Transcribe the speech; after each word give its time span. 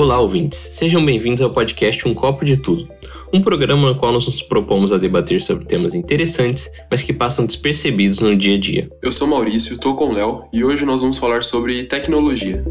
Olá, 0.00 0.18
ouvintes. 0.18 0.70
Sejam 0.72 1.04
bem-vindos 1.04 1.42
ao 1.42 1.50
podcast 1.50 2.08
Um 2.08 2.14
Copo 2.14 2.42
de 2.42 2.56
Tudo, 2.56 2.88
um 3.34 3.42
programa 3.42 3.90
no 3.90 3.94
qual 3.94 4.10
nós 4.10 4.24
nos 4.24 4.40
propomos 4.40 4.94
a 4.94 4.96
debater 4.96 5.42
sobre 5.42 5.66
temas 5.66 5.94
interessantes, 5.94 6.70
mas 6.90 7.02
que 7.02 7.12
passam 7.12 7.44
despercebidos 7.44 8.18
no 8.18 8.34
dia 8.34 8.54
a 8.54 8.58
dia. 8.58 8.90
Eu 9.02 9.12
sou 9.12 9.28
Maurício, 9.28 9.74
estou 9.74 9.94
com 9.94 10.08
o 10.08 10.14
Léo 10.14 10.44
e 10.54 10.64
hoje 10.64 10.86
nós 10.86 11.02
vamos 11.02 11.18
falar 11.18 11.44
sobre 11.44 11.84
tecnologia. 11.84 12.64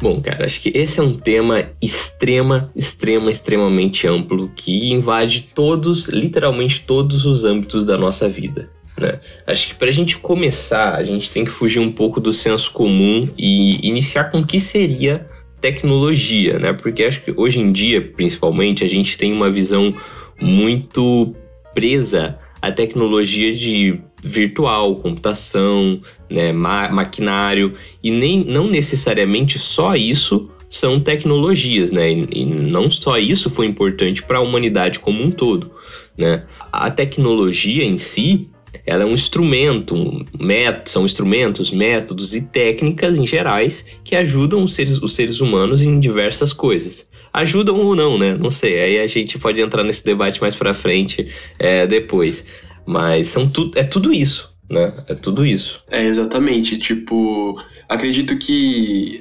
Bom, 0.00 0.20
cara, 0.20 0.46
acho 0.46 0.62
que 0.62 0.72
esse 0.74 0.98
é 0.98 1.02
um 1.02 1.14
tema 1.14 1.70
extrema, 1.80 2.72
extrema, 2.74 3.30
extremamente 3.30 4.06
amplo 4.06 4.50
que 4.56 4.90
invade 4.90 5.48
todos, 5.54 6.08
literalmente 6.08 6.82
todos 6.86 7.26
os 7.26 7.44
âmbitos 7.44 7.84
da 7.84 7.98
nossa 7.98 8.26
vida. 8.26 8.70
Né? 8.98 9.20
Acho 9.46 9.68
que 9.68 9.74
para 9.74 9.88
a 9.88 9.92
gente 9.92 10.16
começar, 10.16 10.94
a 10.94 11.04
gente 11.04 11.30
tem 11.30 11.44
que 11.44 11.50
fugir 11.50 11.80
um 11.80 11.92
pouco 11.92 12.18
do 12.18 12.32
senso 12.32 12.72
comum 12.72 13.28
e 13.36 13.86
iniciar 13.86 14.24
com 14.24 14.40
o 14.40 14.46
que 14.46 14.58
seria 14.58 15.26
tecnologia, 15.60 16.58
né? 16.58 16.72
Porque 16.72 17.04
acho 17.04 17.22
que 17.22 17.32
hoje 17.36 17.60
em 17.60 17.70
dia, 17.70 18.00
principalmente, 18.00 18.82
a 18.82 18.88
gente 18.88 19.18
tem 19.18 19.32
uma 19.32 19.50
visão 19.50 19.94
muito 20.40 21.34
presa 21.74 22.38
à 22.62 22.72
tecnologia 22.72 23.54
de 23.54 24.00
virtual, 24.22 24.96
computação, 24.96 26.00
né, 26.28 26.52
ma 26.52 26.88
maquinário, 26.88 27.74
e 28.02 28.10
nem, 28.10 28.44
não 28.44 28.68
necessariamente 28.68 29.58
só 29.58 29.94
isso 29.94 30.50
são 30.70 31.00
tecnologias, 31.00 31.90
né? 31.90 32.12
E, 32.12 32.28
e 32.30 32.44
não 32.44 32.88
só 32.88 33.18
isso 33.18 33.50
foi 33.50 33.66
importante 33.66 34.22
para 34.22 34.38
a 34.38 34.40
humanidade 34.40 35.00
como 35.00 35.22
um 35.22 35.30
todo, 35.30 35.72
né? 36.16 36.44
A 36.70 36.88
tecnologia 36.90 37.84
em 37.84 37.98
si, 37.98 38.48
ela 38.86 39.02
é 39.02 39.06
um 39.06 39.14
instrumento, 39.14 39.96
um 39.96 40.24
método, 40.38 40.88
são 40.88 41.04
instrumentos, 41.04 41.72
métodos 41.72 42.34
e 42.34 42.42
técnicas 42.42 43.18
em 43.18 43.26
gerais 43.26 43.84
que 44.04 44.14
ajudam 44.14 44.62
os 44.62 44.74
seres, 44.74 45.02
os 45.02 45.14
seres 45.14 45.40
humanos 45.40 45.82
em 45.82 45.98
diversas 45.98 46.52
coisas. 46.52 47.08
Ajudam 47.32 47.76
ou 47.76 47.94
não, 47.94 48.16
né? 48.16 48.34
Não 48.34 48.50
sei. 48.50 48.80
Aí 48.80 49.00
a 49.00 49.06
gente 49.06 49.38
pode 49.38 49.60
entrar 49.60 49.84
nesse 49.84 50.04
debate 50.04 50.40
mais 50.40 50.54
para 50.54 50.72
frente 50.74 51.28
é, 51.58 51.86
depois. 51.86 52.46
Mas 52.90 53.28
são 53.28 53.48
tu, 53.48 53.70
é 53.76 53.84
tudo 53.84 54.12
isso, 54.12 54.52
né? 54.68 54.92
É 55.06 55.14
tudo 55.14 55.46
isso. 55.46 55.80
É, 55.88 56.04
exatamente. 56.04 56.76
Tipo, 56.76 57.56
acredito 57.88 58.36
que 58.36 59.20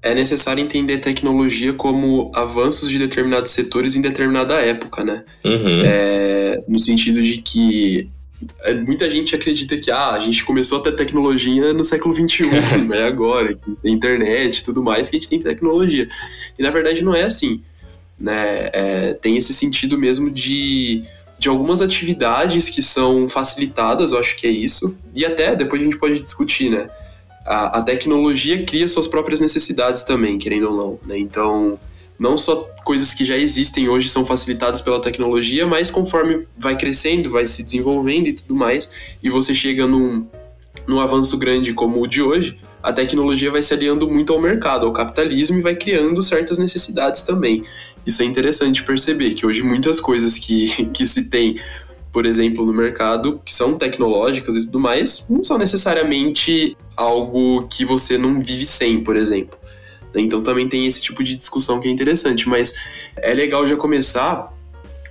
é 0.00 0.14
necessário 0.14 0.62
entender 0.62 0.98
tecnologia 0.98 1.72
como 1.72 2.30
avanços 2.32 2.88
de 2.88 2.96
determinados 2.96 3.50
setores 3.50 3.96
em 3.96 4.00
determinada 4.00 4.60
época, 4.60 5.02
né? 5.02 5.24
Uhum. 5.44 5.82
É, 5.84 6.62
no 6.68 6.78
sentido 6.78 7.20
de 7.20 7.38
que 7.38 8.08
é, 8.62 8.74
muita 8.74 9.10
gente 9.10 9.34
acredita 9.34 9.76
que 9.76 9.90
ah, 9.90 10.12
a 10.12 10.20
gente 10.20 10.44
começou 10.44 10.78
a 10.78 10.82
ter 10.82 10.92
tecnologia 10.92 11.72
no 11.72 11.82
século 11.82 12.14
XXI, 12.14 12.44
é 12.94 13.06
agora, 13.08 13.56
que 13.56 13.72
tem 13.82 13.92
internet 13.92 14.58
e 14.58 14.64
tudo 14.64 14.84
mais, 14.84 15.10
que 15.10 15.16
a 15.16 15.18
gente 15.18 15.28
tem 15.28 15.40
tecnologia. 15.40 16.08
E 16.56 16.62
na 16.62 16.70
verdade 16.70 17.02
não 17.02 17.12
é 17.12 17.24
assim. 17.24 17.60
Né? 18.16 18.70
É, 18.72 19.14
tem 19.14 19.36
esse 19.36 19.52
sentido 19.52 19.98
mesmo 19.98 20.30
de 20.30 21.02
de 21.38 21.48
algumas 21.48 21.80
atividades 21.80 22.68
que 22.68 22.82
são 22.82 23.28
facilitadas, 23.28 24.12
eu 24.12 24.18
acho 24.18 24.36
que 24.36 24.46
é 24.46 24.50
isso. 24.50 24.96
E 25.14 25.24
até 25.24 25.54
depois 25.54 25.80
a 25.80 25.84
gente 25.84 25.98
pode 25.98 26.20
discutir, 26.20 26.70
né? 26.70 26.88
A, 27.44 27.78
a 27.78 27.82
tecnologia 27.82 28.64
cria 28.64 28.88
suas 28.88 29.06
próprias 29.06 29.40
necessidades 29.40 30.02
também, 30.02 30.38
querendo 30.38 30.70
ou 30.70 30.76
não. 30.76 30.98
Né? 31.06 31.18
Então, 31.18 31.78
não 32.18 32.38
só 32.38 32.68
coisas 32.84 33.12
que 33.12 33.24
já 33.24 33.36
existem 33.36 33.88
hoje 33.88 34.08
são 34.08 34.24
facilitadas 34.24 34.80
pela 34.80 35.00
tecnologia, 35.00 35.66
mas 35.66 35.90
conforme 35.90 36.46
vai 36.56 36.76
crescendo, 36.76 37.30
vai 37.30 37.46
se 37.46 37.62
desenvolvendo 37.62 38.28
e 38.28 38.32
tudo 38.32 38.54
mais, 38.54 38.90
e 39.22 39.28
você 39.28 39.54
chega 39.54 39.86
num, 39.86 40.26
num 40.86 41.00
avanço 41.00 41.36
grande 41.36 41.74
como 41.74 42.00
o 42.00 42.06
de 42.06 42.22
hoje, 42.22 42.58
a 42.84 42.92
tecnologia 42.92 43.50
vai 43.50 43.62
se 43.62 43.72
aliando 43.72 44.08
muito 44.10 44.30
ao 44.30 44.38
mercado, 44.38 44.84
ao 44.84 44.92
capitalismo 44.92 45.58
e 45.58 45.62
vai 45.62 45.74
criando 45.74 46.22
certas 46.22 46.58
necessidades 46.58 47.22
também. 47.22 47.64
Isso 48.06 48.22
é 48.22 48.26
interessante 48.26 48.82
perceber, 48.82 49.32
que 49.32 49.46
hoje 49.46 49.62
muitas 49.62 49.98
coisas 49.98 50.36
que, 50.36 50.66
que 50.92 51.06
se 51.06 51.30
tem, 51.30 51.58
por 52.12 52.26
exemplo, 52.26 52.62
no 52.62 52.74
mercado, 52.74 53.40
que 53.42 53.54
são 53.54 53.78
tecnológicas 53.78 54.54
e 54.56 54.66
tudo 54.66 54.78
mais, 54.78 55.26
não 55.30 55.42
são 55.42 55.56
necessariamente 55.56 56.76
algo 56.94 57.66
que 57.68 57.86
você 57.86 58.18
não 58.18 58.38
vive 58.38 58.66
sem, 58.66 59.02
por 59.02 59.16
exemplo. 59.16 59.58
Então 60.14 60.42
também 60.42 60.68
tem 60.68 60.86
esse 60.86 61.00
tipo 61.00 61.24
de 61.24 61.34
discussão 61.34 61.80
que 61.80 61.88
é 61.88 61.90
interessante, 61.90 62.46
mas 62.46 62.74
é 63.16 63.32
legal 63.32 63.66
já 63.66 63.76
começar 63.76 64.52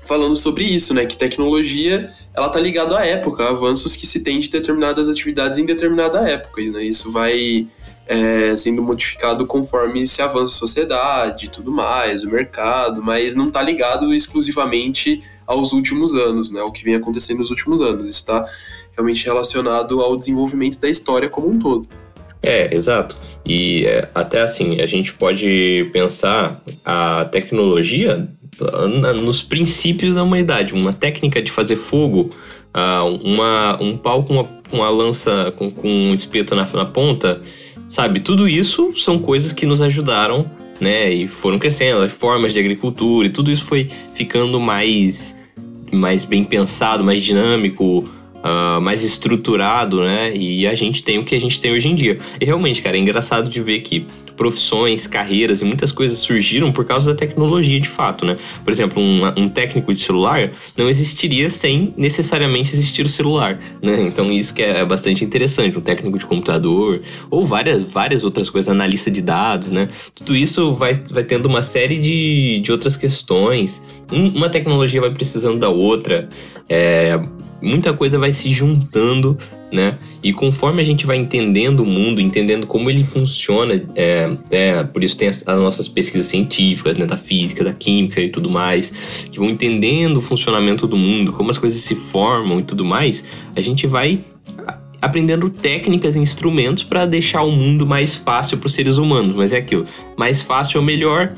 falando 0.05 0.35
sobre 0.35 0.63
isso, 0.63 0.93
né? 0.93 1.07
Que 1.07 1.17
tecnologia 1.17 2.13
ela 2.35 2.49
tá 2.49 2.59
ligada 2.59 2.97
à 2.97 3.05
época, 3.05 3.47
avanços 3.47 3.95
que 3.95 4.07
se 4.07 4.23
tem 4.23 4.39
de 4.39 4.49
determinadas 4.49 5.07
atividades 5.07 5.59
em 5.59 5.65
determinada 5.65 6.27
época, 6.27 6.61
né? 6.61 6.83
Isso 6.83 7.11
vai 7.11 7.67
é, 8.07 8.57
sendo 8.57 8.81
modificado 8.81 9.45
conforme 9.45 10.05
se 10.05 10.21
avança 10.21 10.53
a 10.53 10.57
sociedade 10.57 11.45
e 11.45 11.49
tudo 11.49 11.71
mais, 11.71 12.23
o 12.23 12.29
mercado, 12.29 13.01
mas 13.03 13.35
não 13.35 13.49
tá 13.49 13.61
ligado 13.61 14.13
exclusivamente 14.13 15.21
aos 15.45 15.73
últimos 15.73 16.13
anos, 16.15 16.51
né? 16.51 16.61
O 16.63 16.71
que 16.71 16.83
vem 16.83 16.95
acontecendo 16.95 17.39
nos 17.39 17.49
últimos 17.49 17.81
anos. 17.81 18.09
Está 18.09 18.45
realmente 18.95 19.25
relacionado 19.25 20.01
ao 20.01 20.17
desenvolvimento 20.17 20.79
da 20.79 20.89
história 20.89 21.29
como 21.29 21.49
um 21.49 21.59
todo. 21.59 21.87
É, 22.41 22.75
exato. 22.75 23.15
E 23.45 23.85
é, 23.85 24.09
até 24.13 24.41
assim, 24.41 24.81
a 24.81 24.85
gente 24.85 25.13
pode 25.13 25.89
pensar 25.93 26.61
a 26.83 27.25
tecnologia 27.31 28.27
nos 29.21 29.41
princípios 29.41 30.15
da 30.15 30.23
humanidade. 30.23 30.73
Uma 30.73 30.93
técnica 30.93 31.41
de 31.41 31.51
fazer 31.51 31.77
fogo, 31.77 32.29
uh, 32.73 33.07
uma, 33.23 33.81
um 33.81 33.97
pau 33.97 34.23
com 34.23 34.33
uma, 34.33 34.43
com 34.69 34.77
lança, 34.77 35.53
com, 35.57 35.71
com 35.71 35.87
um 35.87 36.13
espeto 36.13 36.55
na, 36.55 36.67
na 36.71 36.85
ponta, 36.85 37.41
sabe? 37.87 38.19
Tudo 38.19 38.47
isso 38.47 38.93
são 38.95 39.19
coisas 39.19 39.53
que 39.53 39.65
nos 39.65 39.81
ajudaram, 39.81 40.49
né? 40.79 41.11
E 41.11 41.27
foram 41.27 41.59
crescendo, 41.59 42.09
formas 42.09 42.53
de 42.53 42.59
agricultura, 42.59 43.27
e 43.27 43.29
tudo 43.29 43.51
isso 43.51 43.65
foi 43.65 43.89
ficando 44.15 44.59
mais, 44.59 45.35
mais 45.91 46.25
bem 46.25 46.43
pensado, 46.43 47.03
mais 47.03 47.21
dinâmico, 47.21 47.99
uh, 48.43 48.81
mais 48.81 49.03
estruturado, 49.03 50.01
né? 50.01 50.35
E 50.35 50.67
a 50.67 50.75
gente 50.75 51.03
tem 51.03 51.19
o 51.19 51.25
que 51.25 51.35
a 51.35 51.41
gente 51.41 51.61
tem 51.61 51.71
hoje 51.71 51.87
em 51.87 51.95
dia. 51.95 52.19
E 52.39 52.45
realmente, 52.45 52.81
cara, 52.81 52.97
é 52.97 52.99
engraçado 52.99 53.49
de 53.49 53.61
ver 53.61 53.79
que 53.79 54.05
profissões, 54.35 55.07
carreiras 55.07 55.61
e 55.61 55.65
muitas 55.65 55.91
coisas 55.91 56.19
surgiram 56.19 56.71
por 56.71 56.85
causa 56.85 57.13
da 57.13 57.17
tecnologia 57.17 57.79
de 57.79 57.89
fato, 57.89 58.25
né? 58.25 58.37
Por 58.63 58.71
exemplo, 58.71 59.01
um, 59.01 59.25
um 59.37 59.49
técnico 59.49 59.93
de 59.93 60.01
celular 60.01 60.51
não 60.77 60.89
existiria 60.89 61.49
sem 61.49 61.93
necessariamente 61.97 62.73
existir 62.73 63.05
o 63.05 63.09
celular, 63.09 63.59
né? 63.81 64.01
Então 64.01 64.31
isso 64.31 64.53
que 64.53 64.61
é 64.61 64.83
bastante 64.85 65.23
interessante, 65.23 65.77
um 65.77 65.81
técnico 65.81 66.17
de 66.17 66.25
computador 66.25 67.01
ou 67.29 67.45
várias, 67.45 67.83
várias 67.83 68.23
outras 68.23 68.49
coisas, 68.49 68.69
analista 68.69 69.09
de 69.09 69.21
dados, 69.21 69.71
né? 69.71 69.89
Tudo 70.15 70.35
isso 70.35 70.73
vai, 70.73 70.93
vai 70.93 71.23
tendo 71.23 71.47
uma 71.47 71.61
série 71.61 71.99
de, 71.99 72.61
de 72.61 72.71
outras 72.71 72.97
questões. 72.97 73.81
uma 74.11 74.49
tecnologia 74.49 75.01
vai 75.01 75.11
precisando 75.11 75.59
da 75.59 75.69
outra, 75.69 76.29
é, 76.69 77.19
muita 77.61 77.93
coisa 77.93 78.19
vai 78.19 78.33
se 78.33 78.51
juntando 78.51 79.37
né? 79.73 79.97
E 80.21 80.31
conforme 80.31 80.81
a 80.81 80.85
gente 80.85 81.05
vai 81.05 81.17
entendendo 81.17 81.79
o 81.79 81.85
mundo, 81.85 82.21
entendendo 82.21 82.67
como 82.67 82.89
ele 82.91 83.03
funciona, 83.05 83.83
é, 83.95 84.37
é 84.51 84.83
por 84.83 85.03
isso 85.03 85.17
tem 85.17 85.27
as, 85.27 85.43
as, 85.45 85.59
nossas 85.59 85.87
pesquisas 85.87 86.27
científicas, 86.27 86.95
né, 86.95 87.07
da 87.07 87.17
física, 87.17 87.63
da 87.63 87.73
química 87.73 88.21
e 88.21 88.29
tudo 88.29 88.51
mais, 88.51 88.93
que 89.31 89.39
vão 89.39 89.49
entendendo 89.49 90.17
o 90.17 90.21
funcionamento 90.21 90.85
do 90.85 90.95
mundo, 90.95 91.33
como 91.33 91.49
as 91.49 91.57
coisas 91.57 91.81
se 91.81 91.95
formam 91.95 92.59
e 92.59 92.63
tudo 92.63 92.85
mais, 92.85 93.25
a 93.55 93.61
gente 93.61 93.87
vai 93.87 94.23
aprendendo 95.01 95.49
técnicas 95.49 96.15
e 96.15 96.19
instrumentos 96.19 96.83
para 96.83 97.05
deixar 97.05 97.41
o 97.41 97.51
mundo 97.51 97.85
mais 97.85 98.15
fácil 98.15 98.59
para 98.59 98.67
os 98.67 98.73
seres 98.73 98.97
humanos. 98.97 99.35
Mas 99.35 99.51
é 99.51 99.57
aquilo, 99.57 99.85
mais 100.15 100.43
fácil 100.43 100.79
ou 100.79 100.85
melhor, 100.85 101.33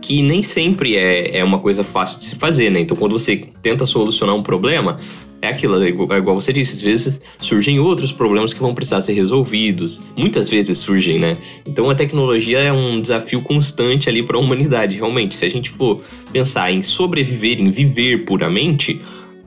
que 0.00 0.22
nem 0.22 0.42
sempre 0.42 0.96
é, 0.96 1.38
é 1.38 1.44
uma 1.44 1.58
coisa 1.58 1.84
fácil 1.84 2.18
de 2.18 2.24
se 2.24 2.36
fazer, 2.36 2.70
né? 2.70 2.80
Então, 2.80 2.96
quando 2.96 3.12
você 3.12 3.48
tenta 3.62 3.86
solucionar 3.86 4.34
um 4.34 4.42
problema, 4.42 4.98
é 5.40 5.48
aquilo, 5.48 5.80
é 5.82 5.88
igual, 5.88 6.12
é 6.12 6.18
igual 6.18 6.40
você 6.40 6.52
disse, 6.52 6.74
às 6.74 6.80
vezes 6.80 7.20
surgem 7.40 7.78
outros 7.78 8.10
problemas 8.10 8.52
que 8.52 8.60
vão 8.60 8.74
precisar 8.74 9.00
ser 9.00 9.12
resolvidos. 9.12 10.02
Muitas 10.16 10.48
vezes 10.48 10.78
surgem, 10.78 11.18
né? 11.18 11.36
Então 11.66 11.88
a 11.88 11.94
tecnologia 11.94 12.58
é 12.58 12.72
um 12.72 13.00
desafio 13.00 13.40
constante 13.40 14.08
ali 14.08 14.22
para 14.22 14.36
a 14.36 14.40
humanidade, 14.40 14.96
realmente. 14.96 15.36
Se 15.36 15.44
a 15.44 15.50
gente 15.50 15.70
for 15.70 16.02
pensar 16.32 16.72
em 16.72 16.82
sobreviver, 16.82 17.60
em 17.60 17.70
viver 17.70 18.24
puramente, 18.24 19.00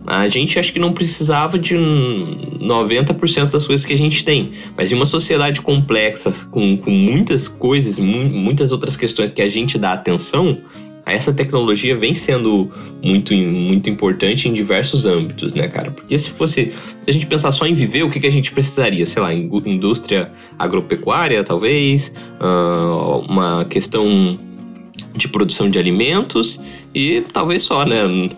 a 0.06 0.28
gente 0.30 0.58
acho 0.58 0.74
que 0.74 0.80
não 0.80 0.94
precisava 0.94 1.58
de 1.60 1.76
90% 1.76 3.52
das 3.52 3.66
coisas 3.66 3.86
que 3.86 3.94
a 3.94 3.98
gente 3.98 4.24
tem. 4.26 4.52
Mas 4.76 4.92
em 4.92 4.96
uma 4.96 5.06
sociedade 5.06 5.62
complexa, 5.62 6.32
com, 6.50 6.78
com 6.78 6.92
muitas 6.92 7.48
coisas, 7.48 8.00
muitas 8.00 8.72
outras 8.72 8.98
questões 8.98 9.32
que 9.32 9.42
a 9.42 9.50
gente 9.50 9.78
dá 9.78 9.94
atenção, 9.94 10.58
essa 11.06 11.34
tecnologia 11.34 11.96
vem 11.96 12.14
sendo 12.14 12.72
muito, 13.04 13.34
muito 13.34 13.90
importante 13.90 14.48
em 14.48 14.54
diversos 14.54 15.06
âmbitos, 15.06 15.54
né, 15.54 15.68
cara? 15.68 15.92
Porque 15.92 16.18
se 16.18 16.32
fosse, 16.32 16.74
se 17.02 17.10
a 17.10 17.14
gente 17.14 17.26
pensar 17.26 17.52
só 17.52 17.66
em 17.66 17.74
viver, 17.74 18.04
o 18.04 18.10
que, 18.10 18.20
que 18.20 18.28
a 18.28 18.32
gente 18.32 18.52
precisaria? 18.52 19.06
Sei 19.06 19.22
lá, 19.22 19.34
indústria 19.34 20.32
agropecuária, 20.58 21.44
talvez, 21.44 22.14
uh, 22.40 23.20
uma 23.28 23.66
questão 23.66 24.40
de 25.16 25.28
produção 25.28 25.70
de 25.70 25.78
alimentos 25.78 26.60
e 26.94 27.22
talvez 27.34 27.64
só, 27.64 27.86
né? 27.86 28.30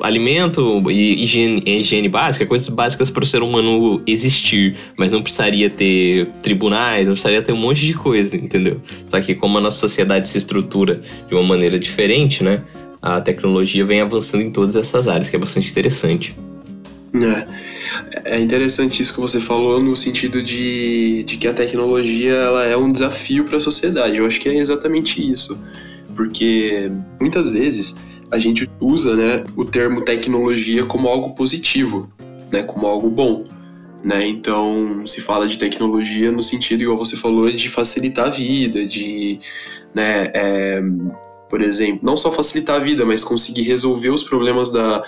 Alimento 0.00 0.90
e 0.90 1.24
higiene, 1.24 1.62
higiene 1.66 2.08
básica, 2.08 2.46
coisas 2.46 2.68
básicas 2.68 3.10
para 3.10 3.22
o 3.22 3.26
ser 3.26 3.42
humano 3.42 4.02
existir, 4.06 4.76
mas 4.96 5.10
não 5.10 5.22
precisaria 5.22 5.70
ter 5.70 6.26
tribunais, 6.42 7.06
não 7.06 7.14
precisaria 7.14 7.42
ter 7.42 7.52
um 7.52 7.56
monte 7.56 7.86
de 7.86 7.94
coisa, 7.94 8.36
entendeu? 8.36 8.80
Só 9.10 9.20
que 9.20 9.34
como 9.34 9.58
a 9.58 9.60
nossa 9.60 9.78
sociedade 9.78 10.28
se 10.28 10.38
estrutura 10.38 11.00
de 11.28 11.34
uma 11.34 11.42
maneira 11.42 11.78
diferente, 11.78 12.42
né? 12.42 12.62
A 13.00 13.20
tecnologia 13.20 13.84
vem 13.84 14.00
avançando 14.00 14.42
em 14.42 14.50
todas 14.50 14.76
essas 14.76 15.06
áreas, 15.08 15.30
que 15.30 15.36
é 15.36 15.38
bastante 15.38 15.70
interessante. 15.70 16.34
É, 17.14 18.36
é 18.36 18.40
interessante 18.40 19.00
isso 19.00 19.14
que 19.14 19.20
você 19.20 19.40
falou 19.40 19.80
no 19.80 19.96
sentido 19.96 20.42
de, 20.42 21.22
de 21.24 21.36
que 21.36 21.46
a 21.46 21.54
tecnologia 21.54 22.32
ela 22.32 22.64
é 22.64 22.76
um 22.76 22.90
desafio 22.90 23.44
para 23.44 23.58
a 23.58 23.60
sociedade. 23.60 24.16
Eu 24.16 24.26
acho 24.26 24.40
que 24.40 24.48
é 24.48 24.56
exatamente 24.56 25.20
isso, 25.30 25.62
porque 26.14 26.90
muitas 27.20 27.50
vezes 27.50 27.96
a 28.30 28.38
gente 28.38 28.68
usa 28.80 29.14
né, 29.14 29.44
o 29.56 29.64
termo 29.64 30.02
tecnologia 30.02 30.84
como 30.84 31.08
algo 31.08 31.34
positivo, 31.34 32.10
né, 32.50 32.62
como 32.62 32.86
algo 32.86 33.08
bom. 33.08 33.44
Né? 34.02 34.26
Então, 34.26 35.06
se 35.06 35.20
fala 35.20 35.46
de 35.46 35.58
tecnologia 35.58 36.30
no 36.30 36.42
sentido, 36.42 36.82
igual 36.82 36.98
você 36.98 37.16
falou, 37.16 37.50
de 37.50 37.68
facilitar 37.68 38.26
a 38.26 38.30
vida, 38.30 38.84
de, 38.86 39.40
né, 39.94 40.30
é, 40.34 40.82
por 41.48 41.60
exemplo, 41.60 42.00
não 42.02 42.16
só 42.16 42.30
facilitar 42.30 42.76
a 42.76 42.84
vida, 42.84 43.04
mas 43.04 43.24
conseguir 43.24 43.62
resolver 43.62 44.10
os 44.10 44.22
problemas 44.22 44.70
da, 44.70 45.02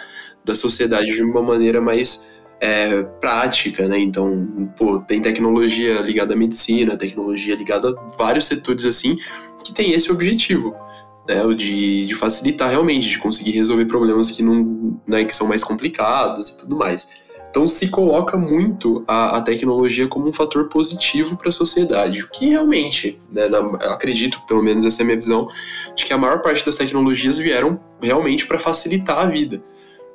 da 0.45 0.55
sociedade 0.55 1.13
de 1.13 1.23
uma 1.23 1.43
maneira 1.43 1.81
mais 1.81 2.29
é, 2.61 3.03
prática, 3.21 3.87
né? 3.87 3.99
Então, 3.99 4.73
pô, 4.77 4.99
tem 5.01 5.21
tecnologia 5.23 6.01
ligada 6.01 6.35
à 6.35 6.37
medicina, 6.37 6.97
tecnologia 6.97 7.55
ligada 7.55 7.91
a 7.91 8.17
vários 8.17 8.47
setores 8.47 8.85
assim, 8.85 9.17
que 9.65 9.73
tem 9.73 9.93
esse 9.93 10.11
objetivo 10.11 10.75
né, 11.29 11.45
o 11.45 11.55
de, 11.55 12.07
de 12.07 12.15
facilitar 12.15 12.71
realmente, 12.71 13.07
de 13.07 13.19
conseguir 13.19 13.51
resolver 13.51 13.85
problemas 13.85 14.31
que 14.31 14.43
não, 14.43 14.99
né, 15.07 15.25
que 15.25 15.35
são 15.35 15.47
mais 15.47 15.63
complicados 15.63 16.49
e 16.49 16.59
tudo 16.59 16.75
mais. 16.75 17.07
Então 17.51 17.67
se 17.67 17.89
coloca 17.89 18.37
muito 18.37 19.05
a, 19.07 19.37
a 19.37 19.43
tecnologia 19.43 20.07
como 20.09 20.29
um 20.29 20.33
fator 20.33 20.69
positivo 20.69 21.37
para 21.37 21.51
a 21.51 21.53
sociedade, 21.53 22.23
o 22.23 22.29
que 22.29 22.49
realmente, 22.49 23.21
né, 23.31 23.47
na, 23.49 23.59
acredito, 23.93 24.41
pelo 24.47 24.63
menos 24.63 24.85
essa 24.85 25.03
é 25.03 25.05
a 25.05 25.07
minha 25.07 25.17
visão, 25.17 25.49
de 25.95 26.05
que 26.05 26.13
a 26.13 26.19
maior 26.19 26.41
parte 26.41 26.65
das 26.65 26.77
tecnologias 26.77 27.37
vieram 27.37 27.79
realmente 28.01 28.47
para 28.47 28.59
facilitar 28.59 29.19
a 29.19 29.27
vida, 29.27 29.63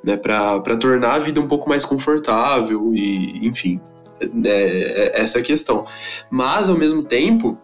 né, 0.02 0.16
para 0.16 0.76
tornar 0.76 1.14
a 1.14 1.18
vida 1.18 1.40
um 1.40 1.46
pouco 1.46 1.68
mais 1.68 1.84
confortável 1.84 2.92
e, 2.92 3.46
enfim, 3.46 3.80
é, 4.20 5.12
é 5.16 5.20
essa 5.20 5.38
é 5.38 5.42
a 5.42 5.44
questão. 5.44 5.86
Mas 6.30 6.68
ao 6.68 6.76
mesmo 6.76 7.02
tempo, 7.02 7.58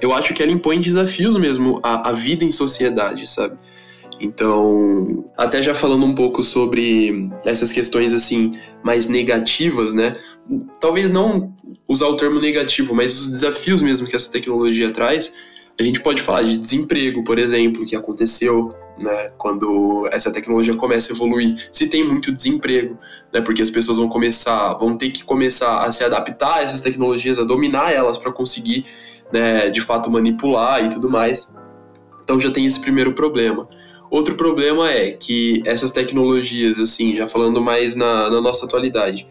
eu 0.00 0.12
acho 0.12 0.34
que 0.34 0.42
ela 0.42 0.52
impõe 0.52 0.80
desafios 0.80 1.36
mesmo 1.36 1.80
à, 1.82 2.10
à 2.10 2.12
vida 2.12 2.44
em 2.44 2.50
sociedade, 2.50 3.26
sabe? 3.26 3.56
Então, 4.20 5.24
até 5.36 5.62
já 5.62 5.74
falando 5.74 6.04
um 6.06 6.14
pouco 6.14 6.42
sobre 6.42 7.28
essas 7.44 7.72
questões 7.72 8.14
assim 8.14 8.56
mais 8.82 9.08
negativas, 9.08 9.92
né? 9.92 10.16
Talvez 10.80 11.10
não 11.10 11.52
usar 11.88 12.06
o 12.06 12.16
termo 12.16 12.40
negativo, 12.40 12.94
mas 12.94 13.20
os 13.20 13.32
desafios 13.32 13.82
mesmo 13.82 14.06
que 14.06 14.14
essa 14.14 14.30
tecnologia 14.30 14.90
traz, 14.90 15.34
a 15.78 15.82
gente 15.82 16.00
pode 16.00 16.22
falar 16.22 16.42
de 16.42 16.56
desemprego, 16.56 17.24
por 17.24 17.38
exemplo, 17.38 17.84
que 17.84 17.96
aconteceu, 17.96 18.74
né, 18.96 19.30
quando 19.36 20.08
essa 20.12 20.32
tecnologia 20.32 20.74
começa 20.74 21.12
a 21.12 21.16
evoluir. 21.16 21.68
Se 21.72 21.88
tem 21.88 22.06
muito 22.06 22.30
desemprego, 22.30 22.96
né, 23.32 23.40
porque 23.40 23.60
as 23.60 23.70
pessoas 23.70 23.98
vão 23.98 24.08
começar, 24.08 24.74
vão 24.74 24.96
ter 24.96 25.10
que 25.10 25.24
começar 25.24 25.84
a 25.84 25.90
se 25.90 26.04
adaptar 26.04 26.58
a 26.58 26.62
essas 26.62 26.80
tecnologias, 26.80 27.38
a 27.38 27.44
dominar 27.44 27.92
elas 27.92 28.16
para 28.16 28.30
conseguir 28.30 28.84
né, 29.32 29.70
de 29.70 29.80
fato 29.80 30.10
manipular 30.10 30.84
e 30.84 30.90
tudo 30.90 31.10
mais. 31.10 31.54
Então 32.22 32.40
já 32.40 32.50
tem 32.50 32.66
esse 32.66 32.80
primeiro 32.80 33.12
problema. 33.12 33.68
Outro 34.10 34.34
problema 34.36 34.90
é 34.90 35.10
que 35.10 35.62
essas 35.66 35.90
tecnologias, 35.90 36.78
assim, 36.78 37.16
já 37.16 37.26
falando 37.26 37.60
mais 37.60 37.94
na, 37.94 38.30
na 38.30 38.40
nossa 38.40 38.64
atualidade, 38.64 39.26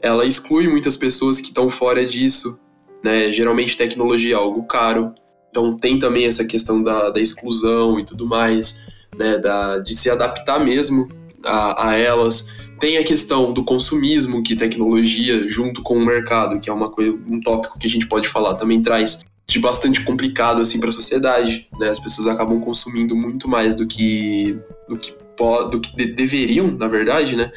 ela 0.00 0.24
exclui 0.24 0.68
muitas 0.68 0.96
pessoas 0.96 1.40
que 1.40 1.48
estão 1.48 1.68
fora 1.68 2.04
disso, 2.04 2.60
né? 3.02 3.32
Geralmente 3.32 3.76
tecnologia 3.76 4.34
é 4.34 4.38
algo 4.38 4.62
caro, 4.64 5.12
então 5.50 5.76
tem 5.76 5.98
também 5.98 6.26
essa 6.26 6.44
questão 6.44 6.82
da, 6.82 7.10
da 7.10 7.20
exclusão 7.20 7.98
e 7.98 8.04
tudo 8.04 8.26
mais, 8.26 8.86
né? 9.16 9.38
Da, 9.38 9.78
de 9.78 9.94
se 9.96 10.08
adaptar 10.08 10.64
mesmo 10.64 11.08
a, 11.44 11.88
a 11.88 11.96
elas. 11.96 12.48
Tem 12.78 12.96
a 12.96 13.02
questão 13.02 13.52
do 13.52 13.64
consumismo 13.64 14.42
que 14.42 14.54
tecnologia, 14.54 15.50
junto 15.50 15.82
com 15.82 15.96
o 15.96 16.06
mercado, 16.06 16.60
que 16.60 16.70
é 16.70 16.72
uma 16.72 16.88
coisa, 16.88 17.18
um 17.28 17.40
tópico 17.40 17.76
que 17.76 17.88
a 17.88 17.90
gente 17.90 18.06
pode 18.06 18.28
falar, 18.28 18.54
também 18.54 18.80
traz 18.80 19.24
de 19.48 19.58
bastante 19.58 20.02
complicado 20.02 20.60
assim 20.60 20.78
para 20.78 20.90
a 20.90 20.92
sociedade, 20.92 21.68
né? 21.80 21.88
As 21.88 21.98
pessoas 21.98 22.26
acabam 22.26 22.60
consumindo 22.60 23.16
muito 23.16 23.48
mais 23.48 23.74
do 23.74 23.86
que 23.86 24.58
do 24.86 24.96
que 24.98 25.14
do 25.70 25.80
que 25.80 25.96
de, 25.96 26.06
deveriam, 26.12 26.66
na 26.66 26.86
verdade, 26.86 27.34
né? 27.34 27.50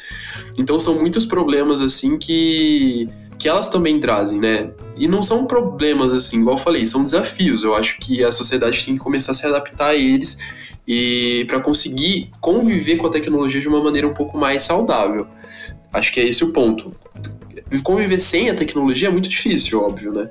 Então 0.56 0.80
são 0.80 0.94
muitos 0.94 1.26
problemas 1.26 1.80
assim 1.80 2.16
que 2.16 3.06
que 3.38 3.48
elas 3.48 3.68
também 3.68 3.98
trazem, 4.00 4.38
né? 4.38 4.70
E 4.96 5.06
não 5.06 5.22
são 5.22 5.46
problemas 5.46 6.14
assim, 6.14 6.40
igual 6.40 6.56
eu 6.56 6.62
falei, 6.62 6.86
são 6.86 7.04
desafios. 7.04 7.62
Eu 7.62 7.74
acho 7.74 7.98
que 7.98 8.24
a 8.24 8.32
sociedade 8.32 8.84
tem 8.86 8.94
que 8.94 9.00
começar 9.00 9.32
a 9.32 9.34
se 9.34 9.44
adaptar 9.46 9.88
a 9.88 9.94
eles 9.94 10.38
e 10.86 11.44
para 11.48 11.60
conseguir 11.60 12.30
conviver 12.40 12.96
com 12.96 13.06
a 13.06 13.10
tecnologia 13.10 13.60
de 13.60 13.68
uma 13.68 13.82
maneira 13.82 14.06
um 14.06 14.14
pouco 14.14 14.38
mais 14.38 14.62
saudável. 14.62 15.26
Acho 15.92 16.12
que 16.12 16.20
é 16.20 16.26
esse 16.26 16.42
o 16.42 16.52
ponto. 16.52 16.94
Conviver 17.80 18.18
sem 18.18 18.50
a 18.50 18.54
tecnologia 18.54 19.08
é 19.08 19.10
muito 19.10 19.28
difícil, 19.28 19.80
óbvio, 19.80 20.12
né? 20.12 20.28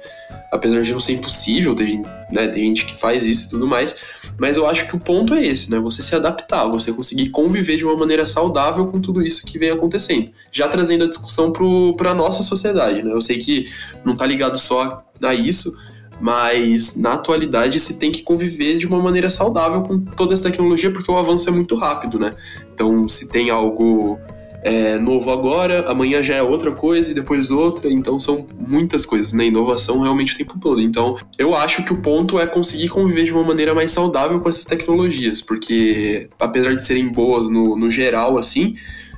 apesar 0.51 0.81
de 0.81 0.91
não 0.91 0.99
ser 0.99 1.13
impossível, 1.13 1.73
tem, 1.73 2.03
né, 2.29 2.47
tem 2.49 2.65
gente 2.65 2.85
que 2.85 2.95
faz 2.95 3.25
isso 3.25 3.45
e 3.45 3.49
tudo 3.49 3.65
mais, 3.65 3.95
mas 4.37 4.57
eu 4.57 4.67
acho 4.67 4.85
que 4.85 4.95
o 4.95 4.99
ponto 4.99 5.33
é 5.33 5.47
esse, 5.47 5.71
né? 5.71 5.79
Você 5.79 6.01
se 6.01 6.13
adaptar, 6.13 6.67
você 6.67 6.91
conseguir 6.91 7.29
conviver 7.29 7.77
de 7.77 7.85
uma 7.85 7.95
maneira 7.95 8.25
saudável 8.25 8.85
com 8.87 8.99
tudo 8.99 9.25
isso 9.25 9.45
que 9.45 9.57
vem 9.57 9.69
acontecendo. 9.69 10.31
Já 10.51 10.67
trazendo 10.67 11.05
a 11.05 11.07
discussão 11.07 11.53
para 11.95 12.11
a 12.11 12.13
nossa 12.13 12.43
sociedade, 12.43 13.01
né? 13.01 13.13
Eu 13.13 13.21
sei 13.21 13.39
que 13.39 13.69
não 14.03 14.15
tá 14.15 14.25
ligado 14.25 14.57
só 14.57 15.05
a 15.21 15.33
isso, 15.33 15.73
mas 16.19 16.97
na 16.97 17.13
atualidade 17.13 17.79
se 17.79 17.97
tem 17.97 18.11
que 18.11 18.23
conviver 18.23 18.77
de 18.77 18.87
uma 18.87 19.01
maneira 19.01 19.29
saudável 19.29 19.83
com 19.83 19.99
toda 19.99 20.33
essa 20.33 20.43
tecnologia, 20.43 20.91
porque 20.91 21.09
o 21.09 21.17
avanço 21.17 21.47
é 21.47 21.51
muito 21.51 21.75
rápido, 21.75 22.19
né? 22.19 22.33
Então, 22.73 23.07
se 23.07 23.29
tem 23.29 23.49
algo 23.49 24.19
é 24.63 24.97
novo 24.97 25.31
agora, 25.31 25.89
amanhã 25.89 26.21
já 26.21 26.35
é 26.35 26.41
outra 26.41 26.71
coisa 26.71 27.11
e 27.11 27.15
depois 27.15 27.49
outra, 27.49 27.91
então 27.91 28.19
são 28.19 28.45
muitas 28.55 29.05
coisas, 29.05 29.33
né? 29.33 29.45
Inovação 29.45 29.99
realmente 29.99 30.35
o 30.35 30.37
tempo 30.37 30.59
todo. 30.59 30.79
Então, 30.79 31.17
eu 31.37 31.55
acho 31.55 31.83
que 31.83 31.91
o 31.91 31.97
ponto 31.97 32.39
é 32.39 32.45
conseguir 32.45 32.89
conviver 32.89 33.23
de 33.23 33.33
uma 33.33 33.43
maneira 33.43 33.73
mais 33.73 33.91
saudável 33.91 34.39
com 34.39 34.47
essas 34.47 34.65
tecnologias, 34.65 35.41
porque 35.41 36.29
apesar 36.39 36.75
de 36.75 36.83
serem 36.83 37.07
boas 37.07 37.49
no, 37.49 37.75
no 37.75 37.89
geral, 37.89 38.37
assim, 38.37 38.75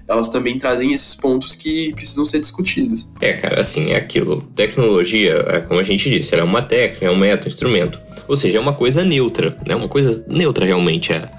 elas 0.07 0.29
também 0.29 0.57
trazem 0.57 0.93
esses 0.93 1.15
pontos 1.15 1.55
que 1.55 1.93
precisam 1.93 2.25
ser 2.25 2.39
discutidos. 2.39 3.07
É, 3.21 3.33
cara, 3.33 3.61
assim, 3.61 3.91
é 3.91 3.95
aquilo. 3.95 4.41
Tecnologia, 4.55 5.45
é 5.47 5.59
como 5.59 5.79
a 5.79 5.83
gente 5.83 6.09
disse, 6.09 6.33
ela 6.33 6.43
é 6.43 6.45
uma 6.45 6.61
técnica, 6.61 7.05
é 7.05 7.11
um 7.11 7.17
método, 7.17 7.45
um 7.45 7.53
instrumento. 7.53 7.99
Ou 8.27 8.37
seja, 8.37 8.57
é 8.57 8.61
uma 8.61 8.73
coisa 8.73 9.03
neutra, 9.03 9.57
né? 9.65 9.75
Uma 9.75 9.89
coisa 9.89 10.25
neutra 10.27 10.65
realmente 10.65 11.11
é 11.11 11.29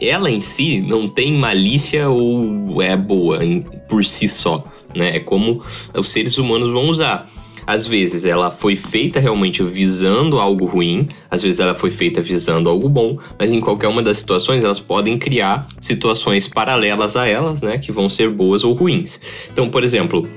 ela 0.00 0.30
em 0.30 0.40
si 0.40 0.80
não 0.80 1.08
tem 1.08 1.32
malícia 1.32 2.08
ou 2.08 2.82
é 2.82 2.96
boa 2.96 3.44
em, 3.44 3.60
por 3.88 4.04
si 4.04 4.28
só, 4.28 4.64
né? 4.94 5.16
É 5.16 5.20
como 5.20 5.62
os 5.94 6.08
seres 6.08 6.38
humanos 6.38 6.70
vão 6.70 6.88
usar. 6.88 7.28
Às 7.66 7.86
vezes 7.86 8.24
ela 8.24 8.50
foi 8.50 8.74
feita 8.74 9.20
realmente 9.20 9.62
visando 9.62 10.40
algo 10.40 10.66
ruim, 10.66 11.08
às 11.30 11.42
vezes 11.42 11.60
ela 11.60 11.74
foi 11.74 11.90
feita 11.90 12.20
visando 12.20 12.68
algo 12.68 12.88
bom, 12.88 13.18
mas 13.38 13.52
em 13.52 13.60
qualquer 13.60 13.88
uma 13.88 14.02
das 14.02 14.18
situações 14.18 14.64
elas 14.64 14.80
podem 14.80 15.16
criar 15.16 15.66
situações 15.80 16.48
paralelas 16.48 17.16
a 17.16 17.26
elas, 17.26 17.62
né, 17.62 17.78
que 17.78 17.92
vão 17.92 18.08
ser 18.08 18.30
boas 18.30 18.64
ou 18.64 18.72
ruins. 18.72 19.20
Então, 19.52 19.70
por 19.70 19.84
exemplo, 19.84 20.28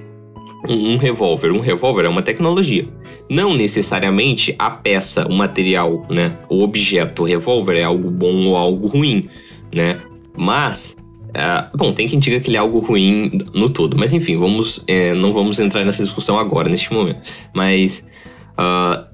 um 0.70 0.98
revólver. 0.98 1.52
Um 1.52 1.60
revólver 1.60 2.06
é 2.06 2.10
uma 2.10 2.22
tecnologia. 2.22 2.88
Não 3.30 3.56
necessariamente 3.56 4.56
a 4.58 4.70
peça, 4.70 5.28
o 5.28 5.34
material, 5.34 6.06
né? 6.10 6.38
O 6.50 6.64
objeto, 6.64 7.24
o 7.24 7.26
revólver 7.26 7.78
é 7.78 7.84
algo 7.84 8.10
bom 8.10 8.48
ou 8.48 8.58
algo 8.58 8.88
ruim, 8.88 9.30
né? 9.74 10.00
Mas, 10.38 10.96
uh, 11.30 11.78
bom, 11.78 11.94
tem 11.94 12.08
quem 12.08 12.20
diga 12.20 12.40
que 12.40 12.50
ele 12.50 12.58
é 12.58 12.60
algo 12.60 12.80
ruim 12.80 13.32
no 13.54 13.70
todo. 13.70 13.98
Mas 13.98 14.14
enfim, 14.14 14.38
vamos, 14.38 14.84
é, 14.88 15.14
não 15.14 15.34
vamos 15.34 15.60
entrar 15.60 15.84
nessa 15.84 16.04
discussão 16.04 16.38
agora, 16.38 16.70
neste 16.70 16.94
momento. 16.94 17.22
Mas 17.54 18.06
uh, 18.60 19.06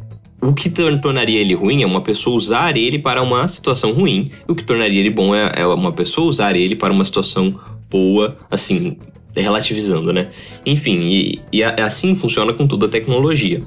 o 0.41 0.53
que 0.53 0.69
tornaria 0.69 1.39
ele 1.39 1.53
ruim 1.53 1.83
é 1.83 1.85
uma 1.85 2.01
pessoa 2.01 2.35
usar 2.35 2.75
ele 2.75 2.97
para 2.97 3.21
uma 3.21 3.47
situação 3.47 3.93
ruim. 3.93 4.31
E 4.47 4.51
o 4.51 4.55
que 4.55 4.63
tornaria 4.63 4.99
ele 4.99 5.11
bom 5.11 5.35
é, 5.35 5.51
é 5.55 5.65
uma 5.65 5.91
pessoa 5.91 6.27
usar 6.27 6.55
ele 6.55 6.75
para 6.75 6.91
uma 6.91 7.05
situação 7.05 7.59
boa, 7.89 8.37
assim, 8.49 8.97
relativizando, 9.35 10.11
né? 10.11 10.27
Enfim, 10.65 11.07
e, 11.07 11.41
e 11.51 11.63
assim 11.63 12.15
funciona 12.15 12.53
com 12.53 12.67
toda 12.67 12.85
a 12.85 12.89
tecnologia. 12.89 13.61